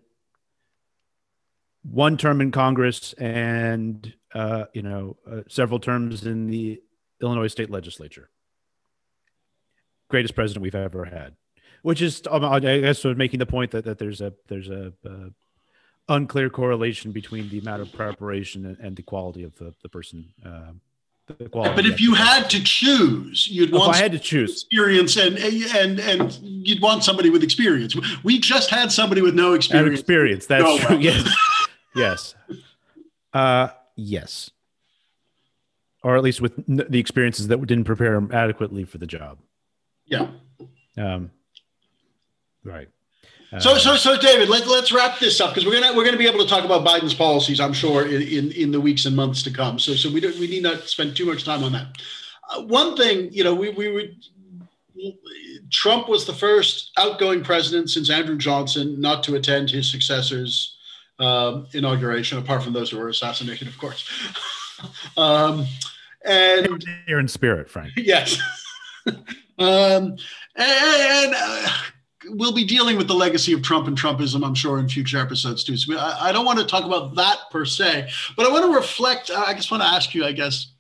one 1.83 2.17
term 2.17 2.41
in 2.41 2.53
Congress 2.53 3.15
and 3.15 4.15
uh, 4.37 4.67
you 4.73 4.83
know 4.83 5.17
uh, 5.31 5.41
several 5.49 5.81
terms 5.81 6.27
in 6.27 6.47
the 6.47 6.81
Illinois 7.21 7.49
state 7.49 7.71
legislature 7.71 8.29
greatest 10.09 10.35
president 10.35 10.63
we've 10.63 10.75
ever 10.75 11.05
had, 11.05 11.35
which 11.83 12.03
is 12.03 12.23
um, 12.31 12.45
I 12.45 12.61
guess 12.61 12.99
sort 12.99 13.13
of 13.13 13.19
making 13.19 13.39
the 13.39 13.47
point 13.47 13.71
that, 13.73 13.85
that 13.85 13.99
there's 13.99 14.21
a 14.21 14.33
there's 14.49 14.69
a, 14.69 14.93
a 15.05 15.31
unclear 16.09 16.51
correlation 16.51 17.13
between 17.13 17.49
the 17.49 17.59
amount 17.59 17.83
of 17.83 17.93
preparation 17.93 18.67
and, 18.67 18.79
and 18.79 18.97
the 18.97 19.03
quality 19.03 19.43
of 19.43 19.57
the, 19.57 19.75
the 19.83 19.89
person. 19.89 20.33
Uh, 20.45 20.73
the 21.27 21.49
but 21.49 21.85
if 21.85 22.01
you 22.01 22.15
had 22.15 22.49
to 22.51 22.63
choose, 22.63 23.49
you'd 23.49 23.75
oh, 23.75 23.81
want 23.81 23.97
I 23.97 23.99
had 23.99 24.13
to 24.13 24.19
choose 24.21 24.53
experience 24.53 25.17
and 25.17 25.37
and 25.39 25.99
and 25.99 26.33
you'd 26.41 26.81
want 26.81 27.03
somebody 27.03 27.31
with 27.31 27.43
experience. 27.43 27.97
We 28.23 28.39
just 28.39 28.71
had 28.71 28.93
somebody 28.93 29.23
with 29.23 29.35
no 29.35 29.55
experience. 29.55 29.89
And 29.89 29.99
experience. 29.99 30.47
That's 30.47 30.63
no, 30.63 30.79
true. 30.79 30.99
Yes. 31.01 31.35
yes. 31.97 32.35
Uh, 33.33 33.71
yes. 33.97 34.51
Or 36.03 36.17
at 36.17 36.23
least 36.23 36.41
with 36.41 36.53
the 36.69 36.99
experiences 36.99 37.49
that 37.49 37.65
didn't 37.67 37.85
prepare 37.85 38.15
him 38.15 38.31
adequately 38.33 38.85
for 38.85 38.99
the 38.99 39.07
job. 39.07 39.39
Yeah. 40.05 40.29
Um, 40.97 41.31
right. 42.65 42.89
Uh, 43.53 43.61
so, 43.61 43.77
so, 43.77 43.97
so, 43.97 44.19
David, 44.19 44.49
let, 44.49 44.67
let's 44.67 44.93
wrap 44.93 45.19
this 45.19 45.41
up 45.41 45.51
because 45.51 45.65
we're 45.65 45.81
gonna 45.81 45.97
we're 45.97 46.05
gonna 46.05 46.17
be 46.17 46.27
able 46.27 46.41
to 46.41 46.49
talk 46.49 46.65
about 46.65 46.85
Biden's 46.85 47.15
policies, 47.15 47.61
I'm 47.61 47.73
sure, 47.73 48.07
in, 48.07 48.23
in, 48.23 48.53
in 48.53 48.73
the 48.73 48.81
weeks 48.81 49.07
and 49.07 49.15
months 49.15 49.43
to 49.45 49.51
come. 49.51 49.79
So, 49.79 49.95
so 49.95 50.11
we 50.11 50.21
don't 50.21 50.37
we 50.39 50.49
need 50.49 50.63
not 50.63 50.83
spend 50.89 51.17
too 51.17 51.27
much 51.27 51.45
time 51.45 51.63
on 51.63 51.73
that. 51.73 51.97
Uh, 52.51 52.63
one 52.63 52.97
thing, 52.97 53.33
you 53.33 53.45
know, 53.45 53.55
we 53.55 53.71
we 53.71 53.91
would. 53.91 54.17
Trump 55.71 56.09
was 56.09 56.25
the 56.25 56.33
first 56.33 56.93
outgoing 56.97 57.45
president 57.45 57.91
since 57.91 58.09
Andrew 58.11 58.37
Johnson 58.37 59.01
not 59.01 59.23
to 59.25 59.35
attend 59.35 59.71
his 59.71 59.91
successor's 59.91 60.76
um, 61.19 61.67
inauguration, 61.73 62.39
apart 62.39 62.63
from 62.63 62.73
those 62.73 62.91
who 62.91 62.99
were 62.99 63.09
assassinated, 63.09 63.69
of 63.69 63.79
course. 63.79 64.09
um, 65.17 65.67
and 66.25 66.85
you're 67.07 67.21
in 67.21 67.29
spirit, 67.29 67.71
Frank. 67.71 67.93
Yes. 67.97 68.39
Um, 69.59 70.17
and, 70.57 71.35
uh, 71.35 71.69
we'll 72.31 72.53
be 72.53 72.65
dealing 72.65 72.97
with 72.97 73.09
the 73.09 73.15
legacy 73.15 73.53
of 73.53 73.63
Trump 73.63 73.87
and 73.87 73.97
Trumpism, 73.97 74.45
I'm 74.45 74.55
sure, 74.55 74.79
in 74.79 74.89
future 74.89 75.19
episodes 75.19 75.65
too. 75.65 75.77
So 75.77 75.97
I, 75.97 76.29
I 76.29 76.33
don't 76.33 76.45
want 76.45 76.59
to 76.59 76.65
talk 76.65 76.85
about 76.85 77.15
that 77.17 77.39
per 77.51 77.65
se, 77.65 78.11
but 78.37 78.47
I 78.47 78.51
want 78.51 78.65
to 78.65 78.75
reflect. 78.75 79.31
I 79.31 79.55
just 79.55 79.71
want 79.71 79.83
to 79.83 79.89
ask 79.89 80.15
you, 80.15 80.25
I 80.25 80.33
guess, 80.33 80.73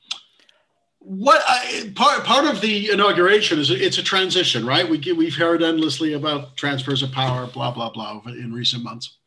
what 0.99 1.43
I, 1.47 1.93
part 1.95 2.25
part 2.25 2.47
of 2.47 2.61
the 2.61 2.91
inauguration 2.91 3.59
is 3.59 3.71
it's 3.71 3.99
a 3.99 4.03
transition, 4.03 4.67
right? 4.67 4.89
We 4.89 5.01
we've 5.13 5.37
heard 5.37 5.63
endlessly 5.63 6.15
about 6.15 6.57
transfers 6.57 7.03
of 7.03 7.13
power, 7.13 7.47
blah 7.47 7.71
blah 7.71 7.91
blah, 7.91 8.21
in 8.27 8.53
recent 8.53 8.83
months. 8.83 9.19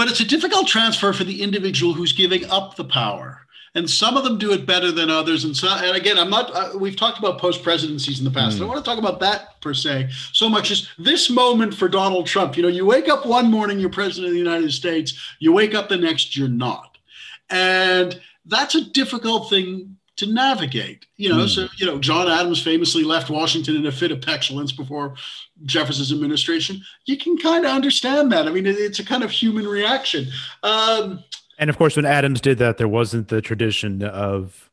But 0.00 0.08
it's 0.08 0.20
a 0.20 0.24
difficult 0.24 0.66
transfer 0.66 1.12
for 1.12 1.24
the 1.24 1.42
individual 1.42 1.92
who's 1.92 2.14
giving 2.14 2.48
up 2.48 2.74
the 2.74 2.86
power 2.86 3.42
and 3.74 3.88
some 3.88 4.16
of 4.16 4.24
them 4.24 4.38
do 4.38 4.50
it 4.50 4.64
better 4.64 4.90
than 4.90 5.10
others. 5.10 5.44
And 5.44 5.54
so, 5.54 5.68
and 5.68 5.94
again, 5.94 6.18
I'm 6.18 6.30
not. 6.30 6.50
Uh, 6.54 6.78
we've 6.78 6.96
talked 6.96 7.18
about 7.18 7.36
post 7.36 7.62
presidencies 7.62 8.18
in 8.18 8.24
the 8.24 8.30
past. 8.30 8.54
Mm. 8.54 8.56
I 8.56 8.58
don't 8.60 8.68
want 8.68 8.82
to 8.82 8.90
talk 8.90 8.98
about 8.98 9.20
that 9.20 9.60
per 9.60 9.74
se 9.74 10.08
so 10.32 10.48
much 10.48 10.70
as 10.70 10.88
this 10.98 11.28
moment 11.28 11.74
for 11.74 11.86
Donald 11.86 12.26
Trump. 12.26 12.56
You 12.56 12.62
know, 12.62 12.70
you 12.70 12.86
wake 12.86 13.10
up 13.10 13.26
one 13.26 13.50
morning, 13.50 13.78
you're 13.78 13.90
president 13.90 14.28
of 14.28 14.32
the 14.32 14.38
United 14.38 14.72
States. 14.72 15.20
You 15.38 15.52
wake 15.52 15.74
up 15.74 15.90
the 15.90 15.98
next, 15.98 16.34
you're 16.34 16.48
not, 16.48 16.96
and 17.50 18.18
that's 18.46 18.74
a 18.74 18.90
difficult 18.90 19.50
thing 19.50 19.98
to 20.20 20.32
navigate. 20.32 21.06
You 21.16 21.30
know, 21.30 21.44
mm. 21.44 21.48
so 21.48 21.66
you 21.76 21.86
know, 21.86 21.98
John 21.98 22.28
Adams 22.28 22.62
famously 22.62 23.02
left 23.02 23.28
Washington 23.28 23.76
in 23.76 23.86
a 23.86 23.92
fit 23.92 24.12
of 24.12 24.20
petulance 24.20 24.70
before 24.70 25.14
Jefferson's 25.64 26.12
administration. 26.12 26.82
You 27.06 27.18
can 27.18 27.36
kind 27.38 27.64
of 27.64 27.72
understand 27.72 28.30
that. 28.32 28.46
I 28.46 28.50
mean, 28.50 28.66
it's 28.66 28.98
a 28.98 29.04
kind 29.04 29.22
of 29.22 29.30
human 29.30 29.66
reaction. 29.66 30.28
Um, 30.62 31.24
and 31.58 31.68
of 31.68 31.76
course, 31.76 31.96
when 31.96 32.06
Adams 32.06 32.40
did 32.40 32.58
that, 32.58 32.78
there 32.78 32.88
wasn't 32.88 33.28
the 33.28 33.42
tradition 33.42 34.02
of 34.02 34.70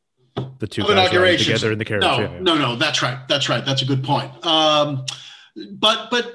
the 0.58 0.66
two 0.66 0.82
of 0.82 0.88
guys 0.88 1.44
together 1.44 1.72
in 1.72 1.78
the 1.78 1.84
carriage. 1.84 2.02
No, 2.02 2.20
yeah. 2.20 2.38
no, 2.40 2.56
no. 2.56 2.76
That's 2.76 3.02
right. 3.02 3.18
That's 3.28 3.48
right. 3.48 3.64
That's 3.64 3.82
a 3.82 3.86
good 3.86 4.04
point. 4.04 4.30
Um, 4.46 5.04
but 5.72 6.10
but 6.10 6.32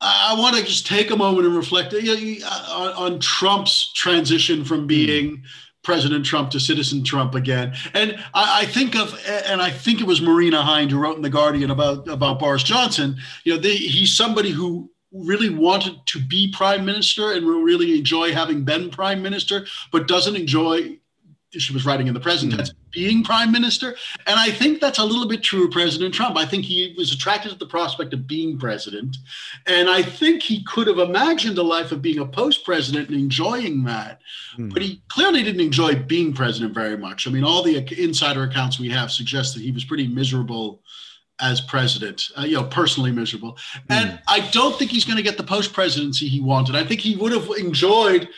I 0.00 0.34
want 0.38 0.56
to 0.56 0.64
just 0.64 0.86
take 0.86 1.10
a 1.10 1.16
moment 1.16 1.46
and 1.46 1.56
reflect 1.56 1.94
on, 1.94 2.92
on 2.92 3.20
Trump's 3.20 3.92
transition 3.92 4.64
from 4.64 4.86
being. 4.86 5.44
President 5.86 6.26
Trump 6.26 6.50
to 6.50 6.58
citizen 6.58 7.04
Trump 7.04 7.36
again. 7.36 7.72
And 7.94 8.18
I, 8.34 8.62
I, 8.62 8.66
think 8.66 8.96
of, 8.96 9.16
and 9.46 9.62
I 9.62 9.70
think 9.70 10.00
it 10.00 10.06
was 10.06 10.20
Marina 10.20 10.60
Hyde 10.60 10.90
who 10.90 10.98
wrote 10.98 11.14
in 11.14 11.22
The 11.22 11.30
Guardian 11.30 11.70
about, 11.70 12.08
about 12.08 12.40
Boris 12.40 12.64
Johnson. 12.64 13.16
You 13.44 13.54
know, 13.54 13.60
they, 13.60 13.76
he's 13.76 14.12
somebody 14.12 14.50
who 14.50 14.90
really 15.12 15.48
wanted 15.48 16.04
to 16.06 16.18
be 16.18 16.50
prime 16.50 16.84
minister 16.84 17.30
and 17.30 17.46
will 17.46 17.62
really 17.62 17.96
enjoy 17.96 18.32
having 18.32 18.64
been 18.64 18.90
prime 18.90 19.22
minister, 19.22 19.64
but 19.92 20.08
doesn't 20.08 20.34
enjoy. 20.34 20.98
She 21.58 21.72
was 21.72 21.84
writing 21.84 22.06
in 22.06 22.14
the 22.14 22.20
present 22.20 22.52
tense, 22.52 22.70
mm-hmm. 22.70 22.90
being 22.92 23.24
prime 23.24 23.52
minister. 23.52 23.96
And 24.26 24.38
I 24.38 24.50
think 24.50 24.80
that's 24.80 24.98
a 24.98 25.04
little 25.04 25.28
bit 25.28 25.42
true 25.42 25.66
of 25.66 25.70
President 25.70 26.14
Trump. 26.14 26.36
I 26.36 26.46
think 26.46 26.64
he 26.64 26.94
was 26.96 27.12
attracted 27.12 27.50
to 27.52 27.58
the 27.58 27.66
prospect 27.66 28.12
of 28.12 28.26
being 28.26 28.58
president. 28.58 29.16
And 29.66 29.88
I 29.88 30.02
think 30.02 30.42
he 30.42 30.64
could 30.64 30.86
have 30.86 30.98
imagined 30.98 31.58
a 31.58 31.62
life 31.62 31.92
of 31.92 32.02
being 32.02 32.18
a 32.18 32.26
post 32.26 32.64
president 32.64 33.08
and 33.08 33.18
enjoying 33.18 33.84
that. 33.84 34.20
Mm. 34.58 34.72
But 34.72 34.82
he 34.82 35.02
clearly 35.08 35.42
didn't 35.42 35.60
enjoy 35.60 35.94
being 35.94 36.32
president 36.32 36.74
very 36.74 36.96
much. 36.96 37.26
I 37.26 37.30
mean, 37.30 37.44
all 37.44 37.62
the 37.62 37.76
insider 38.02 38.44
accounts 38.44 38.78
we 38.78 38.90
have 38.90 39.10
suggest 39.10 39.54
that 39.54 39.62
he 39.62 39.72
was 39.72 39.84
pretty 39.84 40.06
miserable 40.08 40.82
as 41.38 41.60
president, 41.60 42.30
uh, 42.38 42.42
you 42.42 42.56
know, 42.56 42.64
personally 42.64 43.12
miserable. 43.12 43.58
And 43.90 44.10
mm. 44.10 44.20
I 44.26 44.48
don't 44.50 44.78
think 44.78 44.90
he's 44.90 45.04
going 45.04 45.18
to 45.18 45.22
get 45.22 45.36
the 45.36 45.42
post 45.42 45.72
presidency 45.72 46.28
he 46.28 46.40
wanted. 46.40 46.76
I 46.76 46.84
think 46.84 47.00
he 47.00 47.16
would 47.16 47.32
have 47.32 47.50
enjoyed, 47.58 48.28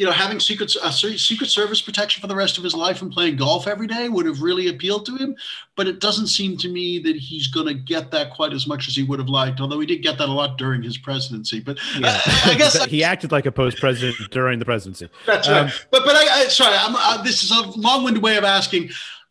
you 0.00 0.06
know, 0.06 0.12
having 0.12 0.40
secret 0.40 0.74
uh, 0.82 0.90
secret 0.90 1.50
service 1.50 1.82
protection 1.82 2.22
for 2.22 2.26
the 2.26 2.34
rest 2.34 2.56
of 2.56 2.64
his 2.64 2.72
life 2.72 3.02
and 3.02 3.12
playing 3.12 3.36
golf 3.36 3.66
every 3.66 3.86
day 3.86 4.08
would 4.08 4.24
have 4.24 4.40
really 4.40 4.68
appealed 4.68 5.04
to 5.04 5.14
him. 5.14 5.36
But 5.76 5.88
it 5.88 6.00
doesn't 6.00 6.28
seem 6.28 6.56
to 6.56 6.70
me 6.70 6.98
that 7.00 7.16
he's 7.16 7.48
going 7.48 7.66
to 7.66 7.74
get 7.74 8.10
that 8.12 8.32
quite 8.32 8.54
as 8.54 8.66
much 8.66 8.88
as 8.88 8.96
he 8.96 9.02
would 9.02 9.18
have 9.18 9.28
liked. 9.28 9.60
Although 9.60 9.78
he 9.78 9.84
did 9.84 10.02
get 10.02 10.16
that 10.16 10.30
a 10.30 10.32
lot 10.32 10.56
during 10.56 10.82
his 10.82 10.96
presidency. 10.96 11.60
But 11.60 11.78
yeah. 11.98 12.18
uh, 12.26 12.40
I 12.46 12.54
guess 12.54 12.82
he 12.86 13.04
acted 13.04 13.30
like 13.30 13.44
a 13.44 13.52
post 13.52 13.76
president 13.76 14.16
during 14.30 14.58
the 14.58 14.64
presidency. 14.64 15.10
That's 15.26 15.46
um, 15.48 15.66
right. 15.66 15.86
But 15.90 16.06
but 16.06 16.16
I, 16.16 16.44
I 16.44 16.44
sorry, 16.48 16.78
I'm, 16.78 16.96
uh, 16.96 17.22
this 17.22 17.44
is 17.44 17.50
a 17.50 17.78
long 17.78 18.02
winded 18.02 18.22
way 18.22 18.38
of 18.38 18.44
asking 18.44 18.88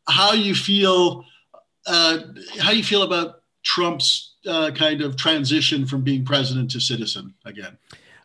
how 0.08 0.34
you 0.34 0.54
feel 0.54 1.26
uh, 1.88 2.20
how 2.60 2.70
you 2.70 2.84
feel 2.84 3.02
about 3.02 3.42
Trump's 3.64 4.36
uh, 4.46 4.70
kind 4.70 5.02
of 5.02 5.16
transition 5.16 5.88
from 5.88 6.04
being 6.04 6.24
president 6.24 6.70
to 6.72 6.80
citizen 6.80 7.34
again? 7.44 7.76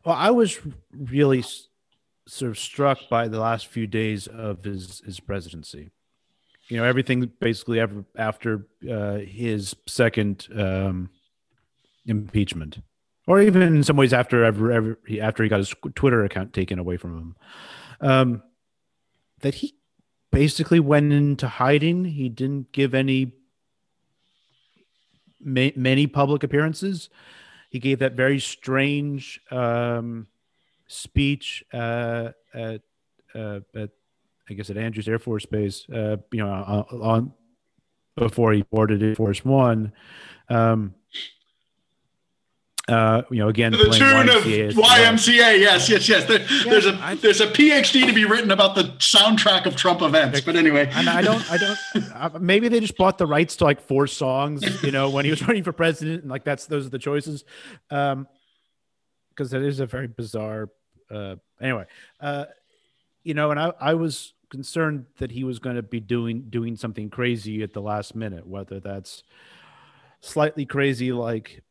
Well, 0.05 0.15
I 0.15 0.31
was 0.31 0.61
really 0.95 1.43
sort 2.27 2.51
of 2.51 2.59
struck 2.59 2.99
by 3.09 3.29
the 3.29 3.39
last 3.39 3.67
few 3.67 3.87
days 3.87 4.27
of 4.27 4.65
his 4.65 5.03
his 5.05 5.21
presidency. 5.21 5.91
You 6.69 6.79
know, 6.79 6.85
everything 6.85 7.31
basically 7.41 7.79
ever 7.79 8.05
after 8.17 8.67
uh, 8.91 9.17
his 9.17 9.77
second 9.87 10.49
um, 10.57 11.11
impeachment, 12.07 12.79
or 13.27 13.41
even 13.41 13.61
in 13.63 13.85
some 13.85 13.97
ways 13.97 14.13
after 14.15 14.45
ever, 14.45 14.73
ever 14.73 14.99
after 15.21 15.43
he 15.43 15.49
got 15.49 15.59
his 15.59 15.75
Twitter 15.95 16.25
account 16.25 16.55
taken 16.55 16.79
away 16.79 16.97
from 16.97 17.19
him, 17.19 17.37
um, 18.01 18.43
that 19.41 19.57
he 19.57 19.75
basically 20.31 20.81
went 20.81 21.13
into 21.13 21.47
hiding. 21.47 22.07
He 22.07 22.31
didn't 22.31 22.73
give 22.73 22.95
any 22.95 23.33
ma- 25.41 25.77
many 25.77 26.07
public 26.07 26.43
appearances. 26.43 27.11
He 27.69 27.79
gave 27.79 27.99
that 27.99 28.13
very 28.13 28.41
strange 28.41 29.41
um, 29.51 30.29
speech 30.87 31.65
uh, 31.73 32.31
at, 32.53 32.83
uh, 33.35 33.61
at, 33.75 33.91
I 34.49 34.55
guess, 34.55 34.71
at 34.71 34.77
Andrews 34.77 35.09
Air 35.09 35.19
Force 35.19 35.47
Base. 35.47 35.89
Uh, 35.89 36.17
you 36.33 36.45
know, 36.45 36.51
on, 36.51 37.01
on, 37.01 37.33
before 38.17 38.53
he 38.53 38.63
boarded 38.63 39.03
Air 39.03 39.15
Force 39.15 39.45
One. 39.45 39.93
Um, 40.49 40.95
Uh, 42.87 43.23
you 43.31 43.39
know, 43.39 43.49
again, 43.49 43.73
to 43.73 43.79
the 43.79 43.91
tune 43.91 44.29
of 44.29 44.43
YMCA. 44.43 45.59
Yes, 45.59 45.89
yes, 45.89 46.07
yes. 46.07 46.27
There, 46.27 46.41
yeah, 46.41 46.65
there's 46.65 46.85
a 46.85 46.95
I, 47.01 47.15
there's 47.15 47.41
a 47.41 47.47
PhD 47.47 48.07
to 48.07 48.13
be 48.13 48.27
written 48.27 48.51
about 48.51 48.75
the 48.75 48.83
soundtrack 48.99 49.65
of 49.65 49.75
Trump 49.75 50.03
events. 50.03 50.43
But 50.43 50.55
anyway, 50.55 50.91
and 50.93 51.09
I 51.09 51.23
don't, 51.23 51.51
I 51.51 51.57
don't. 51.57 51.79
Uh, 52.13 52.39
maybe 52.39 52.69
they 52.69 52.81
just 52.81 52.99
bought 52.99 53.17
the 53.17 53.27
rights 53.27 53.57
to 53.57 53.65
like 53.65 53.81
four 53.81 54.07
songs. 54.07 54.83
You 54.83 54.91
know, 54.91 55.09
when 55.09 55.25
he 55.25 55.31
was 55.31 55.41
running 55.49 55.65
for 55.65 55.73
president, 55.73 56.23
and 56.23 56.31
like 56.31 56.45
that's 56.45 56.67
those 56.67 56.87
are 56.87 56.91
the 56.91 56.99
choices. 56.99 57.45
Um, 57.91 58.29
because 59.35 59.53
it 59.53 59.63
is 59.63 59.81
a 59.81 59.87
very 59.87 60.07
bizarre. 60.07 60.71
Uh, 61.11 61.37
anyway, 61.61 61.85
uh, 62.21 62.47
you 63.23 63.35
know, 63.35 63.51
and 63.51 63.61
I, 63.61 63.73
I 63.81 63.95
was 63.95 64.35
concerned 64.51 65.07
that 65.19 65.31
he 65.31 65.45
was 65.45 65.59
going 65.59 65.77
to 65.77 65.83
be 65.83 66.01
doing 66.01 66.43
doing 66.49 66.77
something 66.77 67.11
crazy 67.11 67.63
at 67.63 67.73
the 67.73 67.83
last 67.83 68.15
minute, 68.15 68.47
whether 68.47 68.81
that's 68.81 69.23
slightly 70.21 70.65
crazy 70.65 71.13
like 71.13 71.63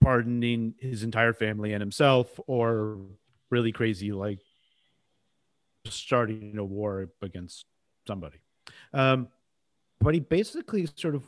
pardoning 0.00 0.74
his 0.78 1.02
entire 1.02 1.32
family 1.32 1.72
and 1.72 1.80
himself, 1.80 2.38
or 2.46 2.98
really 3.50 3.72
crazy 3.72 4.12
like 4.12 4.38
starting 5.86 6.56
a 6.58 6.64
war 6.64 7.08
against 7.22 7.66
somebody. 8.06 8.38
Um, 8.92 9.28
but 10.00 10.14
he 10.14 10.20
basically 10.20 10.88
sort 10.96 11.14
of 11.14 11.24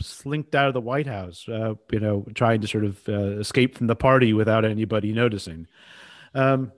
slinked 0.00 0.54
out 0.54 0.68
of 0.68 0.74
the 0.74 0.80
White 0.80 1.06
House, 1.06 1.48
uh, 1.48 1.74
you 1.90 2.00
know, 2.00 2.26
trying 2.34 2.60
to 2.60 2.68
sort 2.68 2.84
of 2.84 3.08
uh, 3.08 3.38
escape 3.38 3.76
from 3.76 3.86
the 3.86 3.96
party 3.96 4.32
without 4.32 4.64
anybody 4.64 5.12
noticing. 5.12 5.66
Um, 6.34 6.72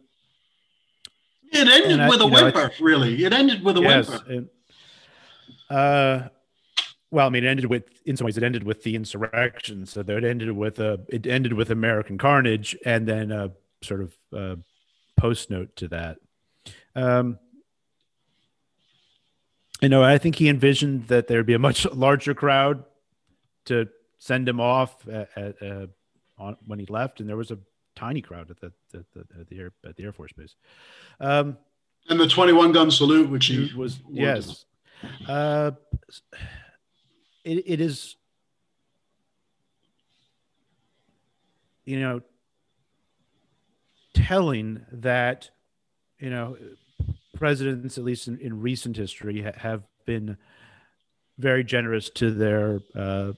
it 1.52 1.68
ended 1.68 2.08
with 2.08 2.20
a 2.20 2.26
whimper, 2.26 2.68
know, 2.68 2.70
really. 2.80 3.24
It 3.24 3.32
ended 3.32 3.62
with 3.62 3.76
a 3.76 3.82
yes, 3.82 4.08
whimper. 4.08 4.32
It, 4.32 5.74
uh, 5.74 6.28
well, 7.10 7.26
I 7.26 7.30
mean, 7.30 7.44
it 7.44 7.48
ended 7.48 7.66
with, 7.66 7.84
in 8.06 8.16
some 8.16 8.24
ways, 8.24 8.38
it 8.38 8.42
ended 8.42 8.64
with 8.64 8.82
the 8.82 8.94
insurrection. 8.94 9.84
So 9.84 10.00
it 10.00 10.24
ended 10.24 10.50
with 10.52 10.78
a, 10.78 11.00
it 11.08 11.26
ended 11.26 11.52
with 11.52 11.70
American 11.70 12.16
carnage, 12.16 12.76
and 12.86 13.06
then 13.06 13.30
a 13.30 13.52
sort 13.82 14.00
of 14.00 14.16
uh, 14.34 14.56
post 15.16 15.50
note 15.50 15.76
to 15.76 15.88
that. 15.88 16.16
Um, 16.94 17.38
you 19.82 19.88
know, 19.88 20.02
I 20.02 20.16
think 20.16 20.36
he 20.36 20.48
envisioned 20.48 21.08
that 21.08 21.26
there'd 21.26 21.44
be 21.44 21.54
a 21.54 21.58
much 21.58 21.84
larger 21.86 22.34
crowd 22.34 22.84
to 23.66 23.88
send 24.18 24.48
him 24.48 24.60
off 24.60 25.06
at, 25.08 25.28
at, 25.36 25.62
uh, 25.62 25.86
on, 26.38 26.56
when 26.66 26.78
he 26.78 26.86
left, 26.86 27.20
and 27.20 27.28
there 27.28 27.36
was 27.36 27.50
a 27.50 27.58
tiny 27.94 28.20
crowd 28.20 28.50
at 28.50 28.60
the, 28.60 28.72
at 28.94 29.04
the, 29.12 29.24
at 29.40 29.48
the, 29.48 29.58
air, 29.58 29.72
at 29.86 29.96
the 29.96 30.04
Air 30.04 30.12
Force 30.12 30.32
Base. 30.32 30.54
Um, 31.20 31.56
and 32.08 32.18
the 32.18 32.26
21 32.26 32.72
gun 32.72 32.90
salute, 32.90 33.30
which 33.30 33.46
he 33.46 33.70
was, 33.76 34.00
yes. 34.10 34.64
Uh, 35.28 35.72
it, 37.44 37.64
it 37.66 37.80
is, 37.80 38.16
you 41.84 42.00
know, 42.00 42.22
telling 44.14 44.84
that, 44.92 45.50
you 46.18 46.30
know, 46.30 46.56
presidents, 47.34 47.98
at 47.98 48.04
least 48.04 48.28
in, 48.28 48.38
in 48.38 48.60
recent 48.60 48.96
history, 48.96 49.42
ha- 49.42 49.52
have 49.56 49.82
been 50.06 50.36
very 51.38 51.64
generous 51.64 52.10
to 52.10 52.30
their 52.30 52.80
uh, 52.94 53.32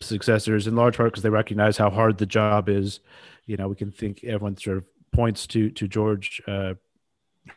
successors 0.00 0.66
in 0.66 0.76
large 0.76 0.96
part 0.96 1.12
because 1.12 1.22
they 1.22 1.30
recognize 1.30 1.76
how 1.76 1.90
hard 1.90 2.18
the 2.18 2.26
job 2.26 2.68
is. 2.68 3.00
You 3.46 3.56
know, 3.56 3.68
we 3.68 3.74
can 3.74 3.90
think 3.90 4.24
everyone 4.24 4.56
sort 4.56 4.78
of 4.78 4.84
points 5.12 5.46
to 5.48 5.70
to 5.70 5.88
George 5.88 6.42
uh, 6.46 6.74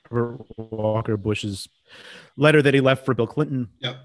Walker 0.10 1.18
Bush's 1.18 1.68
letter 2.38 2.62
that 2.62 2.74
he 2.74 2.82
left 2.82 3.06
for 3.06 3.14
Bill 3.14 3.28
Clinton. 3.28 3.70
Yep. 3.80 3.98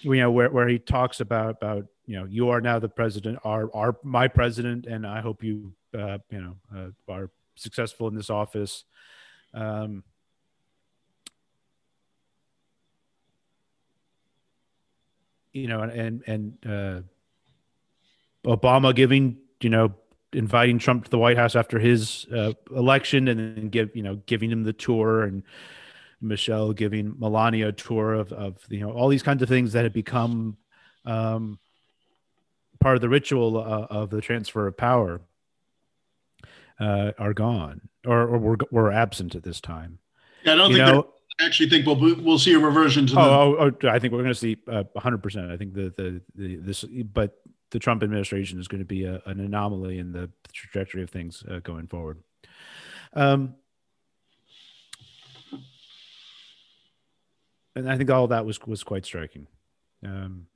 You 0.00 0.16
know, 0.16 0.30
where, 0.30 0.50
where 0.50 0.68
he 0.68 0.78
talks 0.78 1.20
about 1.20 1.56
about 1.62 1.86
you 2.04 2.16
know 2.18 2.26
you 2.26 2.50
are 2.50 2.60
now 2.60 2.78
the 2.78 2.88
president, 2.88 3.38
are 3.44 3.70
are 3.74 3.96
my 4.02 4.28
president, 4.28 4.86
and 4.86 5.06
I 5.06 5.20
hope 5.20 5.42
you 5.42 5.72
uh, 5.98 6.18
you 6.30 6.40
know 6.40 6.56
uh, 6.74 7.12
are 7.12 7.30
successful 7.56 8.08
in 8.08 8.14
this 8.14 8.30
office. 8.30 8.84
Um, 9.54 10.04
you 15.52 15.68
know, 15.68 15.80
and 15.80 16.22
and 16.26 16.58
uh, 16.66 17.00
Obama 18.46 18.94
giving, 18.94 19.36
you 19.60 19.70
know, 19.70 19.94
inviting 20.32 20.78
Trump 20.78 21.04
to 21.04 21.10
the 21.10 21.18
White 21.18 21.36
House 21.36 21.56
after 21.56 21.78
his 21.78 22.26
uh, 22.34 22.52
election, 22.74 23.28
and 23.28 23.56
then 23.56 23.68
give, 23.68 23.94
you 23.94 24.02
know, 24.02 24.16
giving 24.26 24.50
him 24.50 24.64
the 24.64 24.72
tour, 24.72 25.22
and 25.22 25.42
Michelle 26.20 26.72
giving 26.72 27.14
Melania 27.18 27.68
a 27.68 27.72
tour 27.72 28.14
of, 28.14 28.32
of 28.32 28.58
you 28.68 28.80
know, 28.80 28.92
all 28.92 29.08
these 29.08 29.22
kinds 29.22 29.42
of 29.42 29.48
things 29.48 29.72
that 29.72 29.84
had 29.84 29.92
become 29.92 30.56
um, 31.04 31.58
part 32.80 32.96
of 32.96 33.00
the 33.00 33.08
ritual 33.08 33.56
uh, 33.58 33.86
of 33.90 34.10
the 34.10 34.20
transfer 34.20 34.66
of 34.66 34.76
power 34.76 35.20
uh, 36.80 37.12
are 37.18 37.34
gone 37.34 37.88
or, 38.04 38.20
or 38.22 38.38
were, 38.38 38.58
were 38.70 38.92
absent 38.92 39.34
at 39.34 39.42
this 39.42 39.60
time. 39.60 39.98
Yeah, 40.44 40.52
I 40.52 40.56
don't 40.56 40.70
you 40.70 40.76
think 40.76 40.86
know, 40.86 41.08
I 41.40 41.44
actually 41.44 41.68
think 41.68 41.86
we'll 41.86 41.96
we'll 42.22 42.38
see 42.38 42.54
a 42.54 42.58
reversion 42.58 43.06
to. 43.08 43.14
The- 43.14 43.20
oh, 43.20 43.56
oh, 43.58 43.72
oh, 43.82 43.88
I 43.88 43.98
think 43.98 44.12
we're 44.12 44.22
going 44.22 44.28
to 44.28 44.34
see 44.34 44.56
uh, 44.68 44.84
hundred 44.96 45.22
percent. 45.22 45.50
I 45.50 45.56
think 45.56 45.74
the, 45.74 45.92
the 45.96 46.20
the 46.34 46.56
this, 46.56 46.84
but 46.84 47.38
the 47.70 47.78
Trump 47.78 48.02
administration 48.02 48.58
is 48.60 48.68
going 48.68 48.80
to 48.80 48.86
be 48.86 49.04
a, 49.04 49.20
an 49.26 49.40
anomaly 49.40 49.98
in 49.98 50.12
the 50.12 50.30
trajectory 50.52 51.02
of 51.02 51.10
things 51.10 51.42
uh, 51.50 51.58
going 51.60 51.86
forward. 51.86 52.22
Um, 53.12 53.54
and 57.74 57.90
I 57.90 57.96
think 57.96 58.10
all 58.10 58.28
that 58.28 58.46
was 58.46 58.60
was 58.66 58.82
quite 58.82 59.04
striking. 59.04 59.46
Um, 60.04 60.46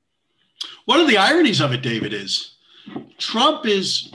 One 0.85 1.01
of 1.01 1.09
the 1.09 1.19
ironies 1.19 1.61
of 1.61 1.73
it, 1.73 1.83
David, 1.83 2.13
is 2.13 2.57
Trump 3.19 3.67
is 3.67 4.13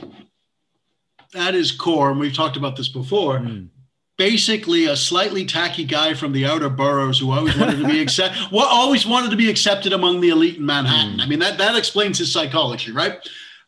at 1.34 1.54
his 1.54 1.72
core, 1.72 2.10
and 2.10 2.20
we've 2.20 2.34
talked 2.34 2.56
about 2.56 2.76
this 2.76 2.88
before. 2.88 3.38
Mm 3.38 3.68
basically 4.16 4.86
a 4.86 4.96
slightly 4.96 5.44
tacky 5.44 5.84
guy 5.84 6.14
from 6.14 6.32
the 6.32 6.46
outer 6.46 6.70
boroughs 6.70 7.18
who 7.18 7.32
always 7.32 7.56
wanted 7.56 7.78
to 7.78 7.86
be 7.86 8.00
accepted 8.02 8.38
always 8.52 9.06
wanted 9.06 9.30
to 9.30 9.36
be 9.36 9.50
accepted 9.50 9.92
among 9.92 10.20
the 10.20 10.30
elite 10.30 10.56
in 10.56 10.66
manhattan. 10.66 11.18
Mm. 11.18 11.22
i 11.22 11.26
mean 11.26 11.38
that, 11.38 11.58
that 11.58 11.76
explains 11.76 12.18
his 12.18 12.32
psychology 12.32 12.92
right? 12.92 13.18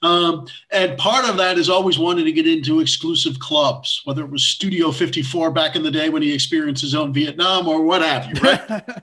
Um, 0.01 0.47
and 0.71 0.97
part 0.97 1.29
of 1.29 1.37
that 1.39 1.59
is 1.59 1.69
always 1.69 1.99
wanting 1.99 2.25
to 2.25 2.31
get 2.31 2.47
into 2.47 2.79
exclusive 2.81 3.39
clubs 3.41 4.03
whether 4.05 4.23
it 4.23 4.31
was 4.31 4.45
studio 4.45 4.93
54 4.93 5.51
back 5.51 5.77
in 5.77 5.83
the 5.83 5.91
day 5.91 6.09
when 6.09 6.23
he 6.23 6.33
experienced 6.33 6.83
his 6.83 6.95
own 6.95 7.13
vietnam 7.13 7.67
or 7.67 7.83
what 7.83 8.03
have 8.03 8.27
you 8.27 8.41
right? 8.41 8.83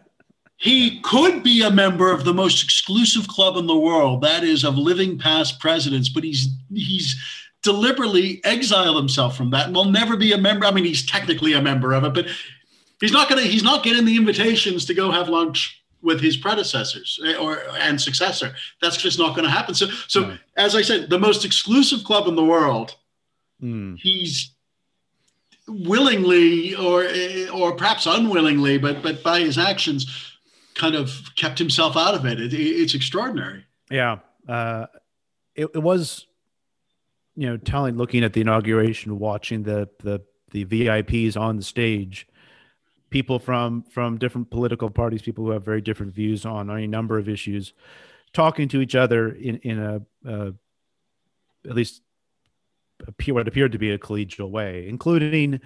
He 0.58 1.02
could 1.02 1.44
be 1.44 1.64
a 1.64 1.70
member 1.70 2.12
of 2.12 2.24
the 2.24 2.34
most 2.34 2.64
exclusive 2.64 3.28
club 3.28 3.58
in 3.58 3.68
the 3.68 3.78
world 3.78 4.22
that 4.22 4.46
is 4.46 4.64
of 4.64 4.78
living 4.78 5.20
past 5.20 5.60
presidents 5.60 6.08
but 6.08 6.24
he's 6.24 6.48
he's 6.74 7.22
deliberately 7.66 8.40
exile 8.46 8.96
himself 8.96 9.36
from 9.36 9.50
that 9.50 9.66
and 9.68 9.76
will 9.76 9.86
never 9.86 10.16
be 10.16 10.32
a 10.32 10.38
member. 10.38 10.66
I 10.66 10.72
mean, 10.72 10.86
he's 10.86 11.06
technically 11.06 11.54
a 11.54 11.62
member 11.62 11.92
of 11.92 12.06
it, 12.06 12.14
but 12.14 12.28
he's 13.02 13.12
not 13.12 13.28
going 13.28 13.44
to, 13.44 13.50
he's 13.50 13.64
not 13.64 13.84
getting 13.84 14.06
the 14.06 14.16
invitations 14.16 14.86
to 14.86 14.94
go 14.94 15.12
have 15.12 15.28
lunch 15.28 15.84
with 16.02 16.22
his 16.22 16.38
predecessors 16.38 17.20
eh, 17.26 17.36
or 17.36 17.64
and 17.80 18.00
successor. 18.00 18.56
That's 18.82 18.98
just 18.98 19.20
not 19.20 19.36
going 19.36 19.46
to 19.46 19.52
happen. 19.52 19.76
So, 19.76 19.88
so 20.08 20.38
as 20.56 20.76
I 20.76 20.84
said, 20.84 21.10
the 21.10 21.20
most 21.20 21.44
exclusive 21.44 22.04
club 22.04 22.28
in 22.28 22.36
the 22.36 22.46
world, 22.46 22.96
mm. 23.62 23.98
he's 24.00 24.52
willingly 25.68 26.76
or 26.76 27.04
eh, 27.04 27.50
or 27.50 27.74
perhaps 27.74 28.06
unwillingly, 28.06 28.78
but 28.78 29.02
but 29.02 29.24
by 29.24 29.40
his 29.40 29.58
actions, 29.58 30.38
kind 30.76 30.96
of 30.96 31.32
kept 31.36 31.58
himself 31.58 31.98
out 31.98 32.14
of 32.14 32.26
it. 32.26 32.40
it 32.40 32.54
it's 32.54 32.94
extraordinary. 32.94 33.66
Yeah, 33.90 34.20
uh, 34.48 34.86
it, 35.56 35.70
it 35.74 35.82
was 35.82 36.28
you 37.36 37.48
know, 37.48 37.58
telling, 37.58 37.98
looking 37.98 38.24
at 38.24 38.34
the 38.34 38.42
inauguration, 38.42 39.20
watching 39.20 39.64
the 39.64 39.90
the 40.00 40.22
the 40.52 40.66
VIPs 40.66 41.36
on 41.40 41.58
the 41.58 41.64
stage, 41.64 42.28
people 43.10 43.40
from 43.40 43.84
from 43.84 44.18
different 44.18 44.50
political 44.50 44.90
parties, 44.90 45.22
people 45.22 45.44
who 45.44 45.52
have 45.52 45.66
very 45.66 45.82
different 45.82 46.14
views 46.14 46.46
on 46.46 46.72
any 46.72 46.88
number 46.88 47.18
of 47.18 47.28
issues, 47.28 47.74
talking 48.34 48.68
to 48.70 48.82
each 48.82 48.96
other 48.96 49.30
in 49.30 49.58
in 49.58 49.80
a 49.80 50.02
uh, 50.28 50.52
at 51.68 51.76
least 51.76 52.02
appear 53.08 53.34
what 53.34 53.48
appeared 53.48 53.72
to 53.74 53.78
be 53.78 53.92
a 53.92 53.98
collegial 53.98 54.50
way, 54.50 54.88
including, 54.88 55.60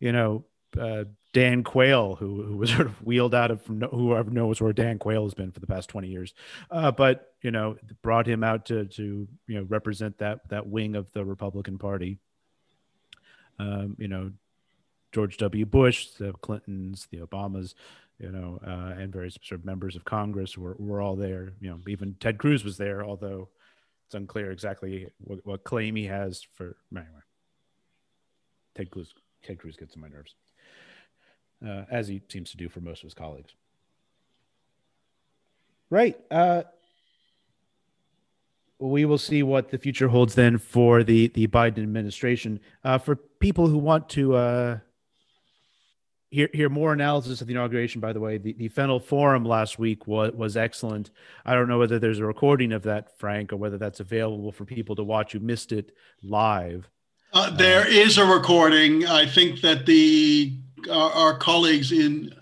you 0.00 0.12
know, 0.12 0.44
uh, 0.78 1.04
Dan 1.38 1.62
Quayle, 1.62 2.16
who, 2.16 2.42
who 2.42 2.56
was 2.56 2.70
sort 2.74 2.88
of 2.88 3.00
wheeled 3.00 3.32
out 3.32 3.52
of 3.52 3.70
no, 3.70 3.86
whoever 3.86 4.28
knows 4.28 4.60
where 4.60 4.72
Dan 4.72 4.98
Quayle 4.98 5.22
has 5.22 5.34
been 5.34 5.52
for 5.52 5.60
the 5.60 5.68
past 5.68 5.88
20 5.88 6.08
years. 6.08 6.34
Uh, 6.68 6.90
but, 6.90 7.32
you 7.42 7.52
know, 7.52 7.76
brought 8.02 8.26
him 8.26 8.42
out 8.42 8.66
to, 8.66 8.86
to, 8.86 9.28
you 9.46 9.54
know, 9.54 9.62
represent 9.68 10.18
that, 10.18 10.48
that 10.48 10.66
wing 10.66 10.96
of 10.96 11.12
the 11.12 11.24
Republican 11.24 11.78
party. 11.78 12.18
Um, 13.60 13.94
you 14.00 14.08
know, 14.08 14.32
George 15.12 15.36
W. 15.36 15.64
Bush, 15.64 16.08
the 16.18 16.32
Clintons, 16.32 17.06
the 17.12 17.18
Obamas, 17.18 17.74
you 18.18 18.32
know, 18.32 18.58
uh, 18.66 19.00
and 19.00 19.12
various 19.12 19.38
sort 19.40 19.60
of 19.60 19.64
members 19.64 19.94
of 19.94 20.04
Congress 20.04 20.58
were, 20.58 20.74
were 20.76 21.00
all 21.00 21.14
there. 21.14 21.52
You 21.60 21.70
know, 21.70 21.78
even 21.86 22.16
Ted 22.18 22.38
Cruz 22.38 22.64
was 22.64 22.78
there, 22.78 23.04
although 23.04 23.48
it's 24.06 24.14
unclear 24.16 24.50
exactly 24.50 25.06
what, 25.18 25.46
what 25.46 25.62
claim 25.62 25.94
he 25.94 26.06
has 26.06 26.44
for, 26.54 26.76
anyway. 26.90 27.06
Ted 28.74 28.90
Cruz, 28.90 29.14
Ted 29.44 29.60
Cruz 29.60 29.76
gets 29.76 29.94
on 29.94 30.02
my 30.02 30.08
nerves 30.08 30.34
uh, 31.64 31.84
as 31.90 32.08
he 32.08 32.22
seems 32.28 32.50
to 32.50 32.56
do 32.56 32.68
for 32.68 32.80
most 32.80 33.02
of 33.02 33.06
his 33.06 33.14
colleagues. 33.14 33.54
Right. 35.90 36.18
Uh, 36.30 36.62
we 38.78 39.04
will 39.04 39.18
see 39.18 39.42
what 39.42 39.70
the 39.70 39.78
future 39.78 40.08
holds 40.08 40.34
then 40.34 40.58
for 40.58 41.02
the 41.02 41.28
the 41.28 41.46
Biden 41.48 41.78
administration. 41.78 42.60
Uh, 42.84 42.98
for 42.98 43.16
people 43.16 43.66
who 43.66 43.78
want 43.78 44.08
to 44.10 44.36
uh, 44.36 44.78
hear 46.30 46.48
hear 46.52 46.68
more 46.68 46.92
analysis 46.92 47.40
of 47.40 47.46
the 47.48 47.54
inauguration, 47.54 48.00
by 48.00 48.12
the 48.12 48.20
way, 48.20 48.38
the, 48.38 48.52
the 48.52 48.68
Fennel 48.68 49.00
Forum 49.00 49.44
last 49.44 49.78
week 49.78 50.06
was 50.06 50.32
was 50.32 50.56
excellent. 50.56 51.10
I 51.44 51.54
don't 51.54 51.68
know 51.68 51.78
whether 51.78 51.98
there's 51.98 52.20
a 52.20 52.26
recording 52.26 52.72
of 52.72 52.82
that, 52.84 53.18
Frank, 53.18 53.52
or 53.52 53.56
whether 53.56 53.78
that's 53.78 54.00
available 54.00 54.52
for 54.52 54.64
people 54.64 54.94
to 54.96 55.04
watch 55.04 55.32
who 55.32 55.40
missed 55.40 55.72
it 55.72 55.92
live. 56.22 56.88
Uh, 57.32 57.50
there 57.50 57.82
uh, 57.82 57.88
is 57.88 58.16
a 58.16 58.24
recording. 58.24 59.06
I 59.06 59.26
think 59.26 59.60
that 59.62 59.86
the 59.86 60.56
our, 60.90 61.10
our 61.12 61.38
colleagues 61.38 61.92
in 61.92 62.34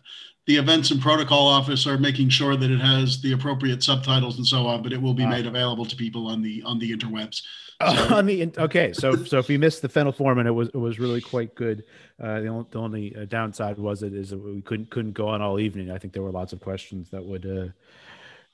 the 0.47 0.57
events 0.57 0.93
and 0.93 1.01
protocol 1.03 1.47
office 1.47 1.87
are 1.87 1.99
making 1.99 2.29
sure 2.29 2.57
that 2.57 2.71
it 2.71 2.81
has 2.81 3.21
the 3.21 3.33
appropriate 3.33 3.83
subtitles 3.83 4.37
and 4.37 4.47
so 4.47 4.67
on, 4.67 4.83
but 4.83 4.93
it 4.93 5.03
will 5.03 5.15
be 5.15 5.27
made 5.27 5.47
available 5.47 5.85
to 5.85 5.97
people 5.97 6.29
on 6.29 6.41
the 6.41 6.63
on 6.65 6.79
the 6.79 6.97
interwebs. 6.97 7.43
So. 7.79 8.17
on 8.17 8.25
the 8.25 8.51
okay, 8.57 8.95
so 8.95 9.17
so 9.25 9.39
if 9.39 9.51
you 9.51 9.59
missed 9.59 9.83
the 9.83 9.91
and 10.01 10.49
it 10.49 10.51
was 10.51 10.69
it 10.69 10.79
was 10.79 10.99
really 10.99 11.21
quite 11.21 11.55
good. 11.55 11.85
Uh, 12.19 12.41
the 12.41 12.47
only 12.47 12.67
the 12.71 12.79
only 12.79 13.17
uh, 13.17 13.27
downside 13.27 13.77
was 13.77 14.03
it 14.03 14.15
is 14.15 14.31
that 14.31 14.39
we 14.39 14.63
couldn't 14.63 14.89
couldn't 14.89 15.13
go 15.13 15.29
on 15.29 15.43
all 15.43 15.61
evening. 15.61 15.91
I 15.91 15.99
think 15.99 16.15
there 16.15 16.23
were 16.23 16.31
lots 16.31 16.55
of 16.55 16.61
questions 16.61 17.11
that 17.11 17.23
would 17.23 17.45
uh, 17.45 17.73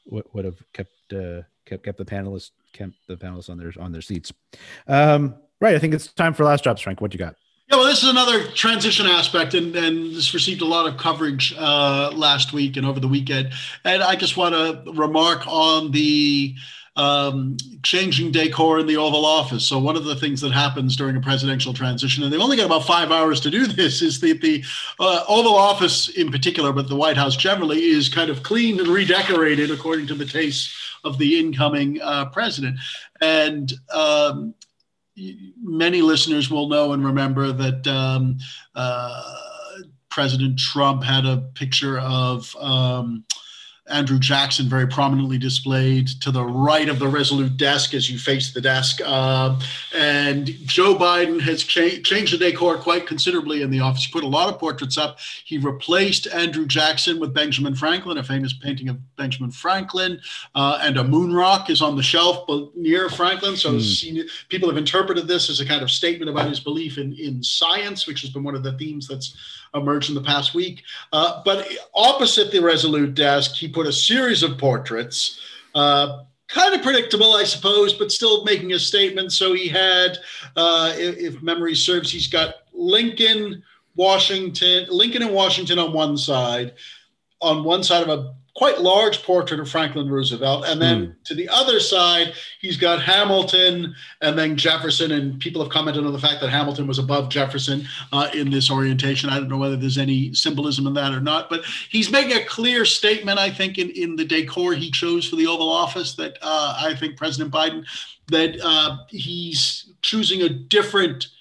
would, 0.06 0.24
would 0.32 0.44
have 0.44 0.60
kept 0.72 1.12
uh, 1.12 1.42
kept 1.66 1.84
kept 1.84 1.98
the 1.98 2.04
panelists 2.04 2.50
kept 2.72 2.94
the 3.06 3.16
panelists 3.16 3.48
on 3.48 3.58
their 3.58 3.72
on 3.78 3.92
their 3.92 4.02
seats. 4.02 4.32
Um, 4.88 5.36
right, 5.60 5.76
I 5.76 5.78
think 5.78 5.94
it's 5.94 6.08
time 6.08 6.34
for 6.34 6.44
last 6.44 6.64
drops, 6.64 6.82
Frank. 6.82 7.00
What 7.00 7.12
you 7.12 7.18
got? 7.18 7.36
Yeah, 7.72 7.78
well, 7.78 7.86
this 7.86 8.02
is 8.02 8.10
another 8.10 8.48
transition 8.48 9.06
aspect, 9.06 9.54
and, 9.54 9.74
and 9.74 10.14
this 10.14 10.34
received 10.34 10.60
a 10.60 10.66
lot 10.66 10.86
of 10.86 10.98
coverage 10.98 11.54
uh, 11.56 12.10
last 12.14 12.52
week 12.52 12.76
and 12.76 12.84
over 12.84 13.00
the 13.00 13.08
weekend. 13.08 13.54
And 13.82 14.02
I 14.02 14.14
just 14.14 14.36
want 14.36 14.54
to 14.54 14.92
remark 14.92 15.46
on 15.46 15.90
the 15.90 16.54
um, 16.96 17.56
changing 17.82 18.30
decor 18.30 18.78
in 18.78 18.86
the 18.86 18.98
Oval 18.98 19.24
Office. 19.24 19.66
So 19.66 19.78
one 19.78 19.96
of 19.96 20.04
the 20.04 20.14
things 20.14 20.42
that 20.42 20.52
happens 20.52 20.96
during 20.96 21.16
a 21.16 21.22
presidential 21.22 21.72
transition, 21.72 22.22
and 22.22 22.30
they've 22.30 22.42
only 22.42 22.58
got 22.58 22.66
about 22.66 22.84
five 22.84 23.10
hours 23.10 23.40
to 23.40 23.50
do 23.50 23.66
this, 23.66 24.02
is 24.02 24.20
that 24.20 24.42
the 24.42 24.62
uh, 25.00 25.24
Oval 25.26 25.54
Office 25.54 26.10
in 26.10 26.30
particular, 26.30 26.74
but 26.74 26.90
the 26.90 26.96
White 26.96 27.16
House 27.16 27.36
generally, 27.36 27.84
is 27.84 28.10
kind 28.10 28.28
of 28.28 28.42
cleaned 28.42 28.80
and 28.80 28.88
redecorated 28.90 29.70
according 29.70 30.06
to 30.08 30.14
the 30.14 30.26
tastes 30.26 30.76
of 31.04 31.16
the 31.16 31.40
incoming 31.40 32.02
uh, 32.02 32.26
president. 32.26 32.78
And 33.22 33.72
um, 33.90 34.52
many 35.16 36.02
listeners 36.02 36.50
will 36.50 36.68
know 36.68 36.92
and 36.92 37.04
remember 37.04 37.52
that 37.52 37.86
um, 37.86 38.38
uh, 38.74 39.38
President 40.10 40.58
Trump 40.58 41.02
had 41.02 41.24
a 41.24 41.38
picture 41.54 41.98
of 42.00 42.54
um, 42.56 43.24
Andrew 43.88 44.18
Jackson 44.18 44.68
very 44.68 44.86
prominently 44.86 45.38
displayed 45.38 46.06
to 46.20 46.30
the 46.30 46.44
right 46.44 46.88
of 46.88 47.00
the 47.00 47.08
Resolute 47.08 47.56
desk 47.56 47.94
as 47.94 48.08
you 48.08 48.16
face 48.16 48.52
the 48.54 48.60
desk. 48.60 49.00
Uh, 49.04 49.58
and 49.94 50.46
Joe 50.66 50.94
Biden 50.94 51.40
has 51.40 51.64
cha- 51.64 52.00
changed 52.04 52.32
the 52.32 52.38
decor 52.38 52.78
quite 52.78 53.08
considerably 53.08 53.62
in 53.62 53.70
the 53.70 53.80
office. 53.80 54.04
He 54.04 54.12
put 54.12 54.22
a 54.22 54.28
lot 54.28 54.48
of 54.48 54.60
portraits 54.60 54.96
up. 54.96 55.18
He 55.44 55.58
replaced 55.58 56.28
Andrew 56.28 56.64
Jackson 56.64 57.18
with 57.18 57.34
Benjamin 57.34 57.74
Franklin, 57.74 58.18
a 58.18 58.22
famous 58.22 58.52
painting 58.52 58.88
of 58.88 58.98
Benjamin 59.16 59.50
Franklin, 59.50 60.20
uh, 60.54 60.78
and 60.80 60.96
a 60.96 61.04
moon 61.04 61.32
rock 61.32 61.68
is 61.68 61.82
on 61.82 61.96
the 61.96 62.02
shelf 62.04 62.48
near 62.76 63.08
Franklin. 63.08 63.56
So 63.56 63.72
mm. 63.72 64.30
people 64.48 64.68
have 64.68 64.78
interpreted 64.78 65.26
this 65.26 65.50
as 65.50 65.58
a 65.58 65.66
kind 65.66 65.82
of 65.82 65.90
statement 65.90 66.30
about 66.30 66.48
his 66.48 66.60
belief 66.60 66.98
in, 66.98 67.14
in 67.14 67.42
science, 67.42 68.06
which 68.06 68.20
has 68.20 68.30
been 68.30 68.44
one 68.44 68.54
of 68.54 68.62
the 68.62 68.78
themes 68.78 69.08
that's 69.08 69.36
emerged 69.74 70.08
in 70.08 70.14
the 70.14 70.22
past 70.22 70.54
week. 70.54 70.82
Uh, 71.12 71.42
but 71.44 71.68
opposite 71.94 72.50
the 72.50 72.60
Resolute 72.60 73.14
desk, 73.14 73.54
he 73.54 73.68
put 73.68 73.86
a 73.86 73.92
series 73.92 74.42
of 74.42 74.58
portraits. 74.58 75.40
Uh, 75.74 76.24
kind 76.48 76.74
of 76.74 76.82
predictable, 76.82 77.34
I 77.34 77.44
suppose, 77.44 77.94
but 77.94 78.12
still 78.12 78.44
making 78.44 78.72
a 78.72 78.78
statement. 78.78 79.32
So 79.32 79.54
he 79.54 79.68
had, 79.68 80.18
uh, 80.56 80.92
if, 80.96 81.16
if, 81.16 81.42
memory 81.42 81.74
serves, 81.74 82.10
he's 82.10 82.26
got 82.26 82.56
Lincoln, 82.72 83.62
Washington, 83.96 84.86
Lincoln 84.90 85.22
and 85.22 85.34
Washington 85.34 85.78
on 85.78 85.92
one 85.92 86.16
side, 86.16 86.74
on 87.40 87.64
one 87.64 87.82
side 87.82 88.02
of 88.02 88.08
a 88.08 88.34
quite 88.54 88.80
large 88.80 89.22
portrait 89.22 89.58
of 89.60 89.70
Franklin 89.70 90.10
Roosevelt. 90.10 90.66
And 90.66 90.80
then 90.80 91.06
mm. 91.06 91.24
to 91.24 91.34
the 91.34 91.48
other 91.48 91.80
side, 91.80 92.34
he's 92.60 92.76
got 92.76 93.00
Hamilton 93.02 93.94
and 94.20 94.38
then 94.38 94.56
Jefferson. 94.56 95.12
And 95.12 95.40
people 95.40 95.62
have 95.62 95.72
commented 95.72 96.04
on 96.04 96.12
the 96.12 96.18
fact 96.18 96.42
that 96.42 96.50
Hamilton 96.50 96.86
was 96.86 96.98
above 96.98 97.30
Jefferson 97.30 97.86
uh, 98.12 98.28
in 98.34 98.50
this 98.50 98.70
orientation. 98.70 99.30
I 99.30 99.38
don't 99.38 99.48
know 99.48 99.56
whether 99.56 99.76
there's 99.76 99.96
any 99.96 100.34
symbolism 100.34 100.86
in 100.86 100.92
that 100.94 101.14
or 101.14 101.20
not, 101.20 101.48
but 101.48 101.64
he's 101.88 102.10
making 102.10 102.36
a 102.36 102.44
clear 102.44 102.84
statement, 102.84 103.38
I 103.38 103.50
think, 103.50 103.78
in, 103.78 103.88
in 103.90 104.16
the 104.16 104.24
decor 104.24 104.74
he 104.74 104.90
chose 104.90 105.26
for 105.26 105.36
the 105.36 105.46
Oval 105.46 105.70
Office 105.70 106.14
that 106.16 106.36
uh, 106.42 106.76
I 106.78 106.94
think 106.94 107.16
President 107.16 107.52
Biden, 107.52 107.86
that 108.28 108.58
uh, 108.62 108.98
he's 109.08 109.92
choosing 110.02 110.42
a 110.42 110.48
different– 110.48 111.28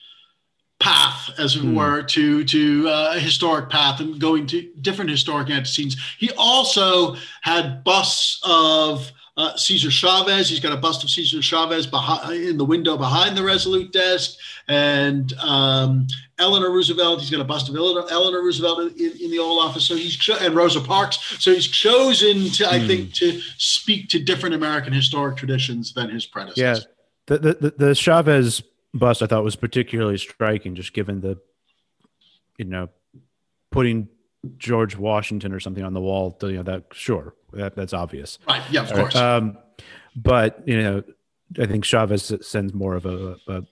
path, 0.82 1.30
as 1.38 1.56
it 1.56 1.62
mm. 1.62 1.76
were, 1.76 2.02
to 2.02 2.44
to 2.44 2.90
uh, 2.90 3.14
a 3.16 3.20
historic 3.20 3.70
path 3.70 4.00
and 4.02 4.20
going 4.20 4.48
to 4.48 4.70
different 4.82 5.12
historic 5.12 5.50
antecedents. 5.50 5.96
He 6.18 6.32
also 6.38 7.16
had 7.42 7.84
busts 7.84 8.42
of 8.44 9.12
uh, 9.38 9.56
Cesar 9.56 9.92
Chavez. 9.92 10.50
He's 10.50 10.60
got 10.60 10.74
a 10.74 10.78
bust 10.78 11.04
of 11.04 11.10
Cesar 11.10 11.42
Chavez 11.42 11.86
behind 11.86 12.44
in 12.44 12.58
the 12.58 12.66
window 12.66 12.98
behind 12.98 13.38
the 13.38 13.44
Resolute 13.44 13.94
desk, 13.94 14.38
and 14.68 15.32
um, 15.34 16.08
Eleanor 16.40 16.72
Roosevelt. 16.72 17.22
He's 17.22 17.30
got 17.30 17.40
a 17.40 17.46
bust 17.46 17.70
of 17.70 17.76
Eleanor 17.76 18.44
Roosevelt 18.44 18.98
in, 18.98 19.12
in 19.22 19.32
the 19.32 19.40
Oval 19.40 19.60
Office. 19.60 19.86
So 19.86 19.96
he's 19.96 20.18
cho- 20.18 20.38
and 20.42 20.56
Rosa 20.56 20.82
Parks. 20.82 21.38
So 21.40 21.54
he's 21.54 21.68
chosen 21.68 22.50
to, 22.52 22.68
I 22.68 22.80
mm. 22.80 22.88
think, 22.88 23.14
to 23.14 23.40
speak 23.58 24.10
to 24.10 24.20
different 24.20 24.56
American 24.56 24.94
historic 24.94 25.38
traditions 25.38 25.94
than 25.94 26.10
his 26.10 26.26
predecessor. 26.26 26.62
Yeah, 26.62 26.80
the 27.28 27.38
the, 27.38 27.74
the 27.78 27.96
Chavez 27.96 28.64
bust 28.94 29.22
I 29.22 29.28
thought 29.28 29.44
was 29.44 29.56
particularly 29.56 30.18
striking, 30.18 30.76
just 30.76 30.94
given 30.94 31.22
the, 31.22 31.40
you 32.58 32.66
know, 32.66 32.90
putting 33.72 34.10
George 34.58 34.96
Washington 34.96 35.54
or 35.54 35.60
something 35.60 35.84
on 35.84 35.94
the 35.94 36.02
wall. 36.02 36.38
You 36.42 36.58
know 36.58 36.64
that 36.64 36.86
sure 36.94 37.36
that 37.54 37.76
that's 37.76 37.94
obvious. 37.94 38.40
Right. 38.48 38.64
Yeah. 38.72 38.84
Of 38.84 38.94
course. 38.94 39.16
Um, 39.16 39.58
but 40.16 40.68
you 40.68 40.82
know, 40.82 41.04
I 41.60 41.66
think 41.66 41.86
Chavez 41.86 42.34
sends 42.42 42.74
more 42.74 42.96
of 42.96 43.06
a, 43.06 43.38
a 43.48 43.64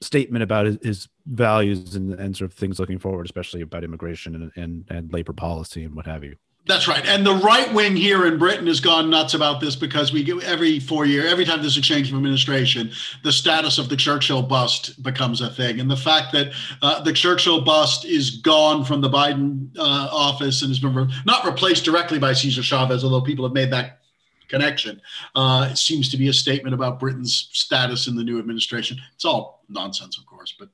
statement 0.00 0.42
about 0.42 0.66
his, 0.66 0.78
his 0.82 1.08
values 1.26 1.94
and, 1.94 2.14
and, 2.14 2.36
sort 2.36 2.50
of 2.50 2.56
things 2.56 2.78
looking 2.78 2.98
forward, 2.98 3.26
especially 3.26 3.60
about 3.60 3.84
immigration 3.84 4.34
and, 4.34 4.52
and, 4.56 4.84
and 4.88 5.12
labor 5.12 5.32
policy 5.32 5.84
and 5.84 5.94
what 5.94 6.06
have 6.06 6.24
you. 6.24 6.36
That's 6.66 6.86
right. 6.86 7.04
And 7.06 7.26
the 7.26 7.34
right 7.34 7.72
wing 7.72 7.96
here 7.96 8.26
in 8.26 8.38
Britain 8.38 8.66
has 8.66 8.80
gone 8.80 9.08
nuts 9.08 9.32
about 9.34 9.60
this 9.60 9.74
because 9.74 10.12
we 10.12 10.22
get 10.22 10.42
every 10.44 10.78
four 10.78 11.06
year, 11.06 11.26
every 11.26 11.44
time 11.44 11.62
there's 11.62 11.78
a 11.78 11.82
change 11.82 12.10
of 12.10 12.16
administration, 12.16 12.92
the 13.24 13.32
status 13.32 13.78
of 13.78 13.88
the 13.88 13.96
Churchill 13.96 14.42
bust 14.42 15.02
becomes 15.02 15.40
a 15.40 15.50
thing. 15.50 15.80
And 15.80 15.90
the 15.90 15.96
fact 15.96 16.32
that 16.32 16.52
uh, 16.82 17.02
the 17.02 17.14
Churchill 17.14 17.62
bust 17.62 18.04
is 18.04 18.36
gone 18.36 18.84
from 18.84 19.00
the 19.00 19.08
Biden 19.08 19.70
uh, 19.78 20.08
office 20.12 20.60
and 20.60 20.70
has 20.70 20.78
been 20.78 20.94
re- 20.94 21.12
not 21.24 21.44
replaced 21.46 21.84
directly 21.84 22.18
by 22.18 22.34
Cesar 22.34 22.62
Chavez, 22.62 23.04
although 23.04 23.22
people 23.22 23.44
have 23.44 23.54
made 23.54 23.72
that 23.72 24.00
connection, 24.48 25.00
uh, 25.34 25.74
seems 25.74 26.10
to 26.10 26.18
be 26.18 26.28
a 26.28 26.32
statement 26.32 26.74
about 26.74 27.00
Britain's 27.00 27.48
status 27.52 28.06
in 28.06 28.16
the 28.16 28.24
new 28.24 28.38
administration. 28.38 28.98
It's 29.14 29.24
all 29.24 29.64
nonsense, 29.68 30.18
of 30.18 30.26
course, 30.26 30.54
but. 30.58 30.68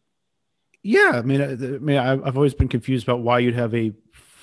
Yeah, 0.83 1.13
I 1.15 1.23
mean, 1.23 1.41
I, 1.41 1.53
I 1.53 1.79
mean, 1.79 1.99
I've 1.99 2.37
always 2.37 2.55
been 2.55 2.69
confused 2.69 3.07
about 3.09 3.21
why 3.21 3.41
you'd 3.41 3.55
have 3.55 3.75
a 3.75 3.93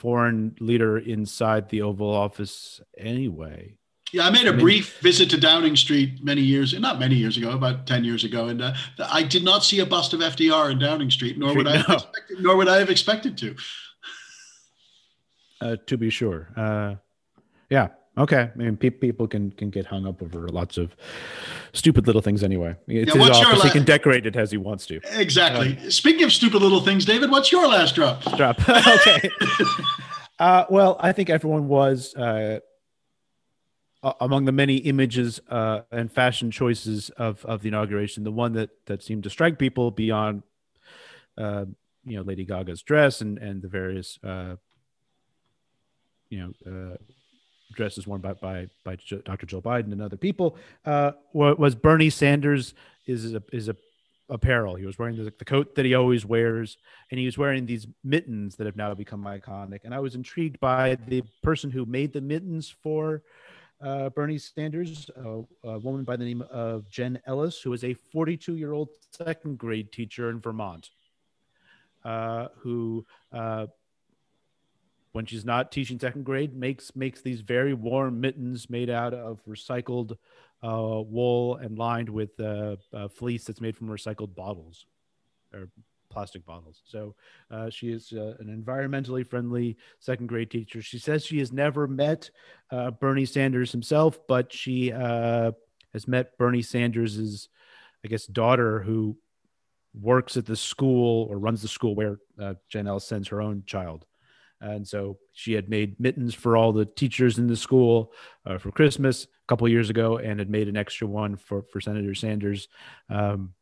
foreign 0.04 0.54
leader 0.60 0.97
inside 0.97 1.70
the 1.70 1.82
Oval 1.82 2.14
Office 2.14 2.82
anyway. 2.97 3.78
Yeah, 4.12 4.28
I 4.28 4.30
made 4.30 4.47
a 4.47 4.54
brief 4.54 4.99
visit 4.99 5.30
to 5.30 5.39
Downing 5.39 5.78
Street 5.78 6.24
many 6.24 6.41
years, 6.41 6.78
not 6.78 6.99
many 6.99 7.16
years 7.16 7.38
ago, 7.38 7.51
about 7.51 7.88
ten 7.88 8.04
years 8.04 8.26
ago, 8.26 8.49
and 8.49 8.62
uh, 8.62 8.74
I 8.99 9.24
did 9.24 9.43
not 9.43 9.64
see 9.64 9.80
a 9.80 9.86
bust 9.86 10.14
of 10.14 10.20
FDR 10.20 10.72
in 10.72 10.78
Downing 10.78 11.10
Street, 11.10 11.39
nor 11.39 11.56
would 11.56 11.66
no. 11.68 11.72
I 11.72 11.78
have 11.78 11.89
expected, 11.89 12.39
nor 12.41 12.58
would 12.58 12.68
I 12.68 12.78
have 12.78 12.89
expected 12.89 13.38
to. 13.39 13.56
Uh, 15.62 15.78
to 15.88 15.97
be 15.97 16.10
sure, 16.10 16.49
uh, 16.58 16.95
yeah, 17.70 17.88
Okay, 18.16 18.51
I 18.53 18.57
mean, 18.57 18.78
pe- 18.78 18.91
people 18.91 19.28
can 19.28 19.51
can 19.51 19.72
get 19.72 19.88
hung 19.88 20.05
up 20.05 20.22
over 20.22 20.47
lots 20.49 20.78
of 20.78 20.95
stupid 21.74 22.05
little 22.05 22.22
things 22.22 22.43
anyway. 22.43 22.76
It's 22.88 23.16
yeah, 23.16 23.22
his 23.22 23.30
office; 23.32 23.59
la- 23.59 23.66
he 23.66 23.72
can 23.72 23.84
decorate 23.84 24.28
it 24.28 24.36
as 24.36 24.51
he 24.51 24.57
wants 24.57 24.86
to. 24.88 24.99
Exactly. 25.14 25.80
Uh, 25.84 25.89
Speaking 25.89 26.24
of 26.24 26.32
stupid 26.32 26.61
little 26.61 26.82
things, 26.82 27.05
David, 27.05 27.32
what's 27.32 27.51
your 27.51 27.68
last 27.68 27.95
drop? 27.95 28.22
Drop. 28.38 28.57
okay. 28.70 29.32
uh, 30.39 30.66
well, 30.70 30.95
I 30.99 31.11
think 31.11 31.32
everyone 31.32 31.68
was 31.68 32.14
uh, 32.14 32.59
among 34.22 34.45
the 34.45 34.51
many 34.51 34.76
images 34.78 35.39
uh, 35.49 35.82
and 35.91 36.11
fashion 36.11 36.51
choices 36.51 37.09
of 37.11 37.43
of 37.45 37.64
the 37.64 37.70
inauguration. 37.70 38.24
The 38.24 38.32
one 38.32 38.53
that 38.53 38.70
that 38.86 39.01
seemed 39.01 39.24
to 39.24 39.32
strike 39.32 39.57
people 39.57 39.89
beyond, 39.89 40.43
uh, 41.36 41.66
you 42.05 42.18
know, 42.18 42.22
Lady 42.22 42.45
Gaga's 42.45 42.84
dress 42.84 43.22
and 43.22 43.39
and 43.39 43.64
the 43.64 43.70
various, 43.70 44.20
uh, 44.24 44.57
you 46.30 46.53
know 46.64 46.97
dresses 47.74 48.07
worn 48.07 48.21
by 48.21 48.34
by, 48.34 48.67
by 48.84 48.97
Dr. 49.26 49.45
Joe 49.45 49.61
Biden 49.61 49.91
and 49.91 50.01
other 50.01 50.17
people 50.17 50.57
uh, 50.86 51.11
was 51.34 51.76
Bernie 51.76 52.09
Sanders 52.09 52.74
is 53.05 53.34
a, 53.34 53.43
is 53.51 53.69
a 53.69 53.76
apparel. 54.30 54.76
He 54.76 54.86
was 54.86 54.97
wearing 54.97 55.17
the, 55.17 55.34
the, 55.38 55.45
coat 55.45 55.76
that 55.76 55.86
he 55.86 55.93
always 55.93 56.26
wears, 56.26 56.78
and 57.11 57.19
he 57.19 57.26
was 57.26 57.38
wearing 57.38 57.65
these 57.65 57.88
mittens 58.03 58.55
that 58.55 58.65
have 58.65 58.76
now 58.76 58.93
become 58.93 59.24
iconic. 59.24 59.82
And 59.84 59.93
I 59.93 59.99
was 59.99 60.15
intrigued 60.15 60.59
by 60.59 60.95
the 61.07 61.24
person 61.41 61.69
who 61.69 61.86
made 61.86 62.13
the 62.13 62.21
mittens 62.21 62.69
for 62.69 63.21
uh, 63.82 64.09
Bernie 64.09 64.38
Sanders, 64.38 65.09
a, 65.17 65.43
a, 65.67 65.80
woman 65.80 66.03
by 66.03 66.15
the 66.15 66.24
name 66.24 66.41
of 66.49 66.89
Jen 66.89 67.19
Ellis, 67.28 67.61
who 67.61 67.74
is 67.74 67.84
a 67.84 67.93
42 67.93 68.55
year 68.55 68.71
old 68.71 68.89
second 69.11 69.57
grade 69.57 69.91
teacher 69.91 70.30
in 70.30 70.39
Vermont, 70.39 70.89
uh, 72.05 72.47
who, 72.57 73.05
uh, 73.34 73.67
when 75.14 75.26
she's 75.26 75.45
not 75.45 75.72
teaching 75.72 75.99
second 75.99 76.26
grade, 76.26 76.55
makes 76.55 76.95
makes 76.95 77.22
these 77.22 77.41
very 77.41 77.74
warm 77.74 78.20
mittens 78.20 78.70
made 78.70 78.89
out 78.89 79.14
of 79.14 79.39
recycled 79.47 80.18
uh, 80.64 81.01
wool 81.01 81.55
and 81.57 81.78
lined 81.78 82.09
with 82.09 82.38
uh, 82.39 82.76
fleece 83.16 83.45
that's 83.45 83.61
made 83.61 83.78
from 83.78 83.88
recycled 83.88 84.36
bottles 84.36 84.86
or 85.53 85.70
plastic 86.09 86.45
bottles. 86.45 86.82
So 86.86 87.16
uh, 87.51 87.70
she 87.70 87.89
is 87.89 88.14
uh, 88.14 88.36
an 88.39 88.47
environmentally 88.47 89.28
friendly 89.28 89.78
second 89.99 90.28
grade 90.28 90.51
teacher. 90.51 90.82
She 90.82 90.99
says 90.99 91.26
she 91.26 91.39
has 91.39 91.51
never 91.51 91.88
met 91.88 92.30
uh, 92.72 92.91
Bernie 92.91 93.26
Sanders 93.26 93.72
himself, 93.72 94.20
but 94.28 94.53
she 94.53 94.91
uh, 94.91 95.51
has 95.91 96.07
met 96.07 96.38
Bernie 96.38 96.61
Sanders's, 96.61 97.49
I 98.05 98.07
guess, 98.07 98.26
daughter 98.26 98.80
who 98.82 99.18
works 99.99 100.38
at 100.38 100.45
the 100.45 100.55
school 100.55 101.28
or 101.30 101.38
runs 101.38 101.61
the 101.61 101.68
school 101.68 101.95
where 101.95 102.20
uh, 102.39 102.53
Jen 102.70 102.88
Ellis 102.88 103.05
sends 103.05 103.28
her 103.28 103.41
own 103.41 103.64
child. 103.66 104.05
And 104.64 104.88
so 104.88 105.18
she 105.34 105.53
had 105.53 105.70
made 105.70 105.99
mittens 105.99 106.34
for 106.34 106.55
all 106.55 106.72
the 106.72 106.86
teachers 106.86 107.38
in 107.38 107.47
the 107.47 107.55
school 107.57 108.14
uh, 108.45 108.57
for 108.57 108.72
Christmas 108.72 109.26
a 109.26 109.28
couple 109.47 109.68
years 109.68 109.89
ago, 109.89 110.18
and 110.18 110.39
had 110.39 110.49
made 110.49 110.70
an 110.70 110.78
extra 110.78 111.05
one 111.05 111.36
for 111.36 111.64
for 111.64 111.82
Senator 111.82 112.16
Sanders. 112.16 112.70
Um, 113.09 113.53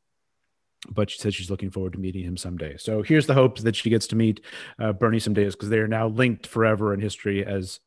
but 0.89 1.09
she 1.09 1.17
says 1.19 1.35
she's 1.35 1.49
looking 1.49 1.71
forward 1.71 1.93
to 1.93 1.99
meeting 1.99 2.23
him 2.23 2.37
someday. 2.37 2.77
So 2.77 3.01
here's 3.01 3.27
the 3.27 3.33
hopes 3.33 3.63
that 3.63 3.75
she 3.75 3.89
gets 3.89 4.07
to 4.07 4.15
meet 4.15 4.41
uh, 4.79 4.93
Bernie 4.93 5.19
someday, 5.19 5.45
because 5.45 5.69
they 5.69 5.79
are 5.79 5.87
now 5.87 6.07
linked 6.07 6.47
forever 6.47 6.93
in 6.93 6.99
history 6.99 7.45
as 7.45 7.79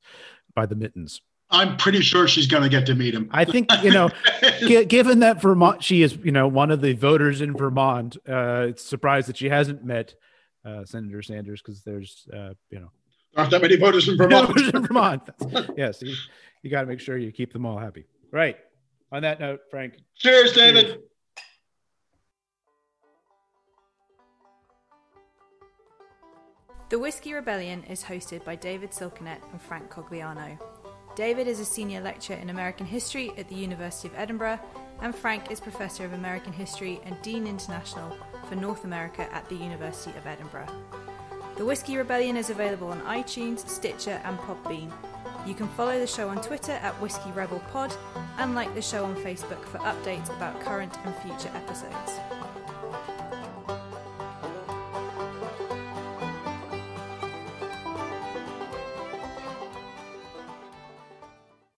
by 0.55 0.67
the 0.67 0.77
mittens. 0.77 1.21
I'm 1.51 1.77
pretty 1.77 2.01
sure 2.01 2.27
she's 2.27 2.47
going 2.47 2.62
to 2.65 2.69
get 2.69 2.87
to 2.87 2.95
meet 2.95 3.15
him. 3.15 3.29
I 3.31 3.45
think 3.45 3.69
you 3.83 3.93
know, 3.93 4.11
g- 4.61 4.85
given 4.87 5.21
that 5.21 5.41
Vermont, 5.41 5.85
she 5.85 6.03
is 6.03 6.17
you 6.25 6.33
know 6.33 6.49
one 6.49 6.73
of 6.73 6.81
the 6.81 6.95
voters 6.95 7.41
in 7.41 7.57
Vermont. 7.57 8.17
Uh, 8.29 8.67
it's 8.71 8.83
surprised 8.83 9.29
that 9.29 9.37
she 9.37 9.49
hasn't 9.49 9.85
met 9.85 10.15
uh, 10.65 10.85
Senator 10.85 11.23
Sanders 11.23 11.62
because 11.62 11.83
there's 11.83 12.27
uh, 12.33 12.55
you 12.71 12.81
know 12.81 12.91
aren't 13.37 13.51
that 13.51 13.62
many 13.62 13.76
voters 13.76 14.09
in 14.09 14.16
Vermont. 14.18 14.59
in 14.59 14.87
Vermont. 14.87 15.22
yes, 15.76 16.03
you, 16.03 16.14
you 16.62 16.70
got 16.70 16.82
to 16.82 16.87
make 16.87 17.01
sure 17.01 17.16
you 17.16 17.32
keep 17.32 17.53
them 17.53 17.66
all 17.66 17.78
happy. 17.78 18.05
Right. 18.30 18.57
On 19.12 19.22
that 19.22 19.41
note, 19.41 19.61
Frank. 19.70 19.95
Cheers, 20.16 20.53
David. 20.53 20.87
Cheers. 20.87 20.99
The 26.91 26.99
Whiskey 26.99 27.32
Rebellion 27.32 27.82
is 27.85 28.05
hosted 28.05 28.45
by 28.45 28.57
David 28.57 28.91
Silkenat 28.91 29.41
and 29.51 29.61
Frank 29.61 29.91
Cogliano. 29.91 30.59
David 31.16 31.47
is 31.47 31.61
a 31.61 31.64
senior 31.64 32.01
lecturer 32.01 32.37
in 32.37 32.51
American 32.51 32.87
history 32.87 33.32
at 33.39 33.49
the 33.49 33.55
University 33.55 34.09
of 34.09 34.14
Edinburgh, 34.16 34.61
and 35.01 35.14
Frank 35.14 35.51
is 35.51 35.61
Professor 35.61 36.05
of 36.05 36.12
American 36.12 36.53
History 36.53 37.01
and 37.05 37.16
Dean 37.22 37.47
International 37.47 38.16
for 38.49 38.57
North 38.57 38.85
America 38.85 39.32
at 39.32 39.49
the 39.49 39.55
University 39.55 40.16
of 40.18 40.26
Edinburgh. 40.26 40.66
The 41.57 41.65
Whiskey 41.65 41.97
Rebellion 41.97 42.37
is 42.37 42.51
available 42.51 42.89
on 42.89 43.01
iTunes, 43.03 43.69
Stitcher, 43.69 44.21
and 44.25 44.37
Podbean. 44.39 44.91
You 45.47 45.55
can 45.55 45.69
follow 45.69 46.01
the 46.01 46.07
show 46.07 46.29
on 46.29 46.43
Twitter 46.43 46.73
at 46.73 47.01
Whiskey 47.01 47.31
Rebel 47.31 47.61
Pod 47.71 47.95
and 48.39 48.57
like 48.57 48.75
the 48.75 48.83
show 48.83 49.05
on 49.05 49.15
Facebook 49.15 49.63
for 49.67 49.79
updates 49.79 50.35
about 50.37 50.61
current 50.61 50.93
and 51.05 51.15
future 51.17 51.53
episodes. 51.55 52.19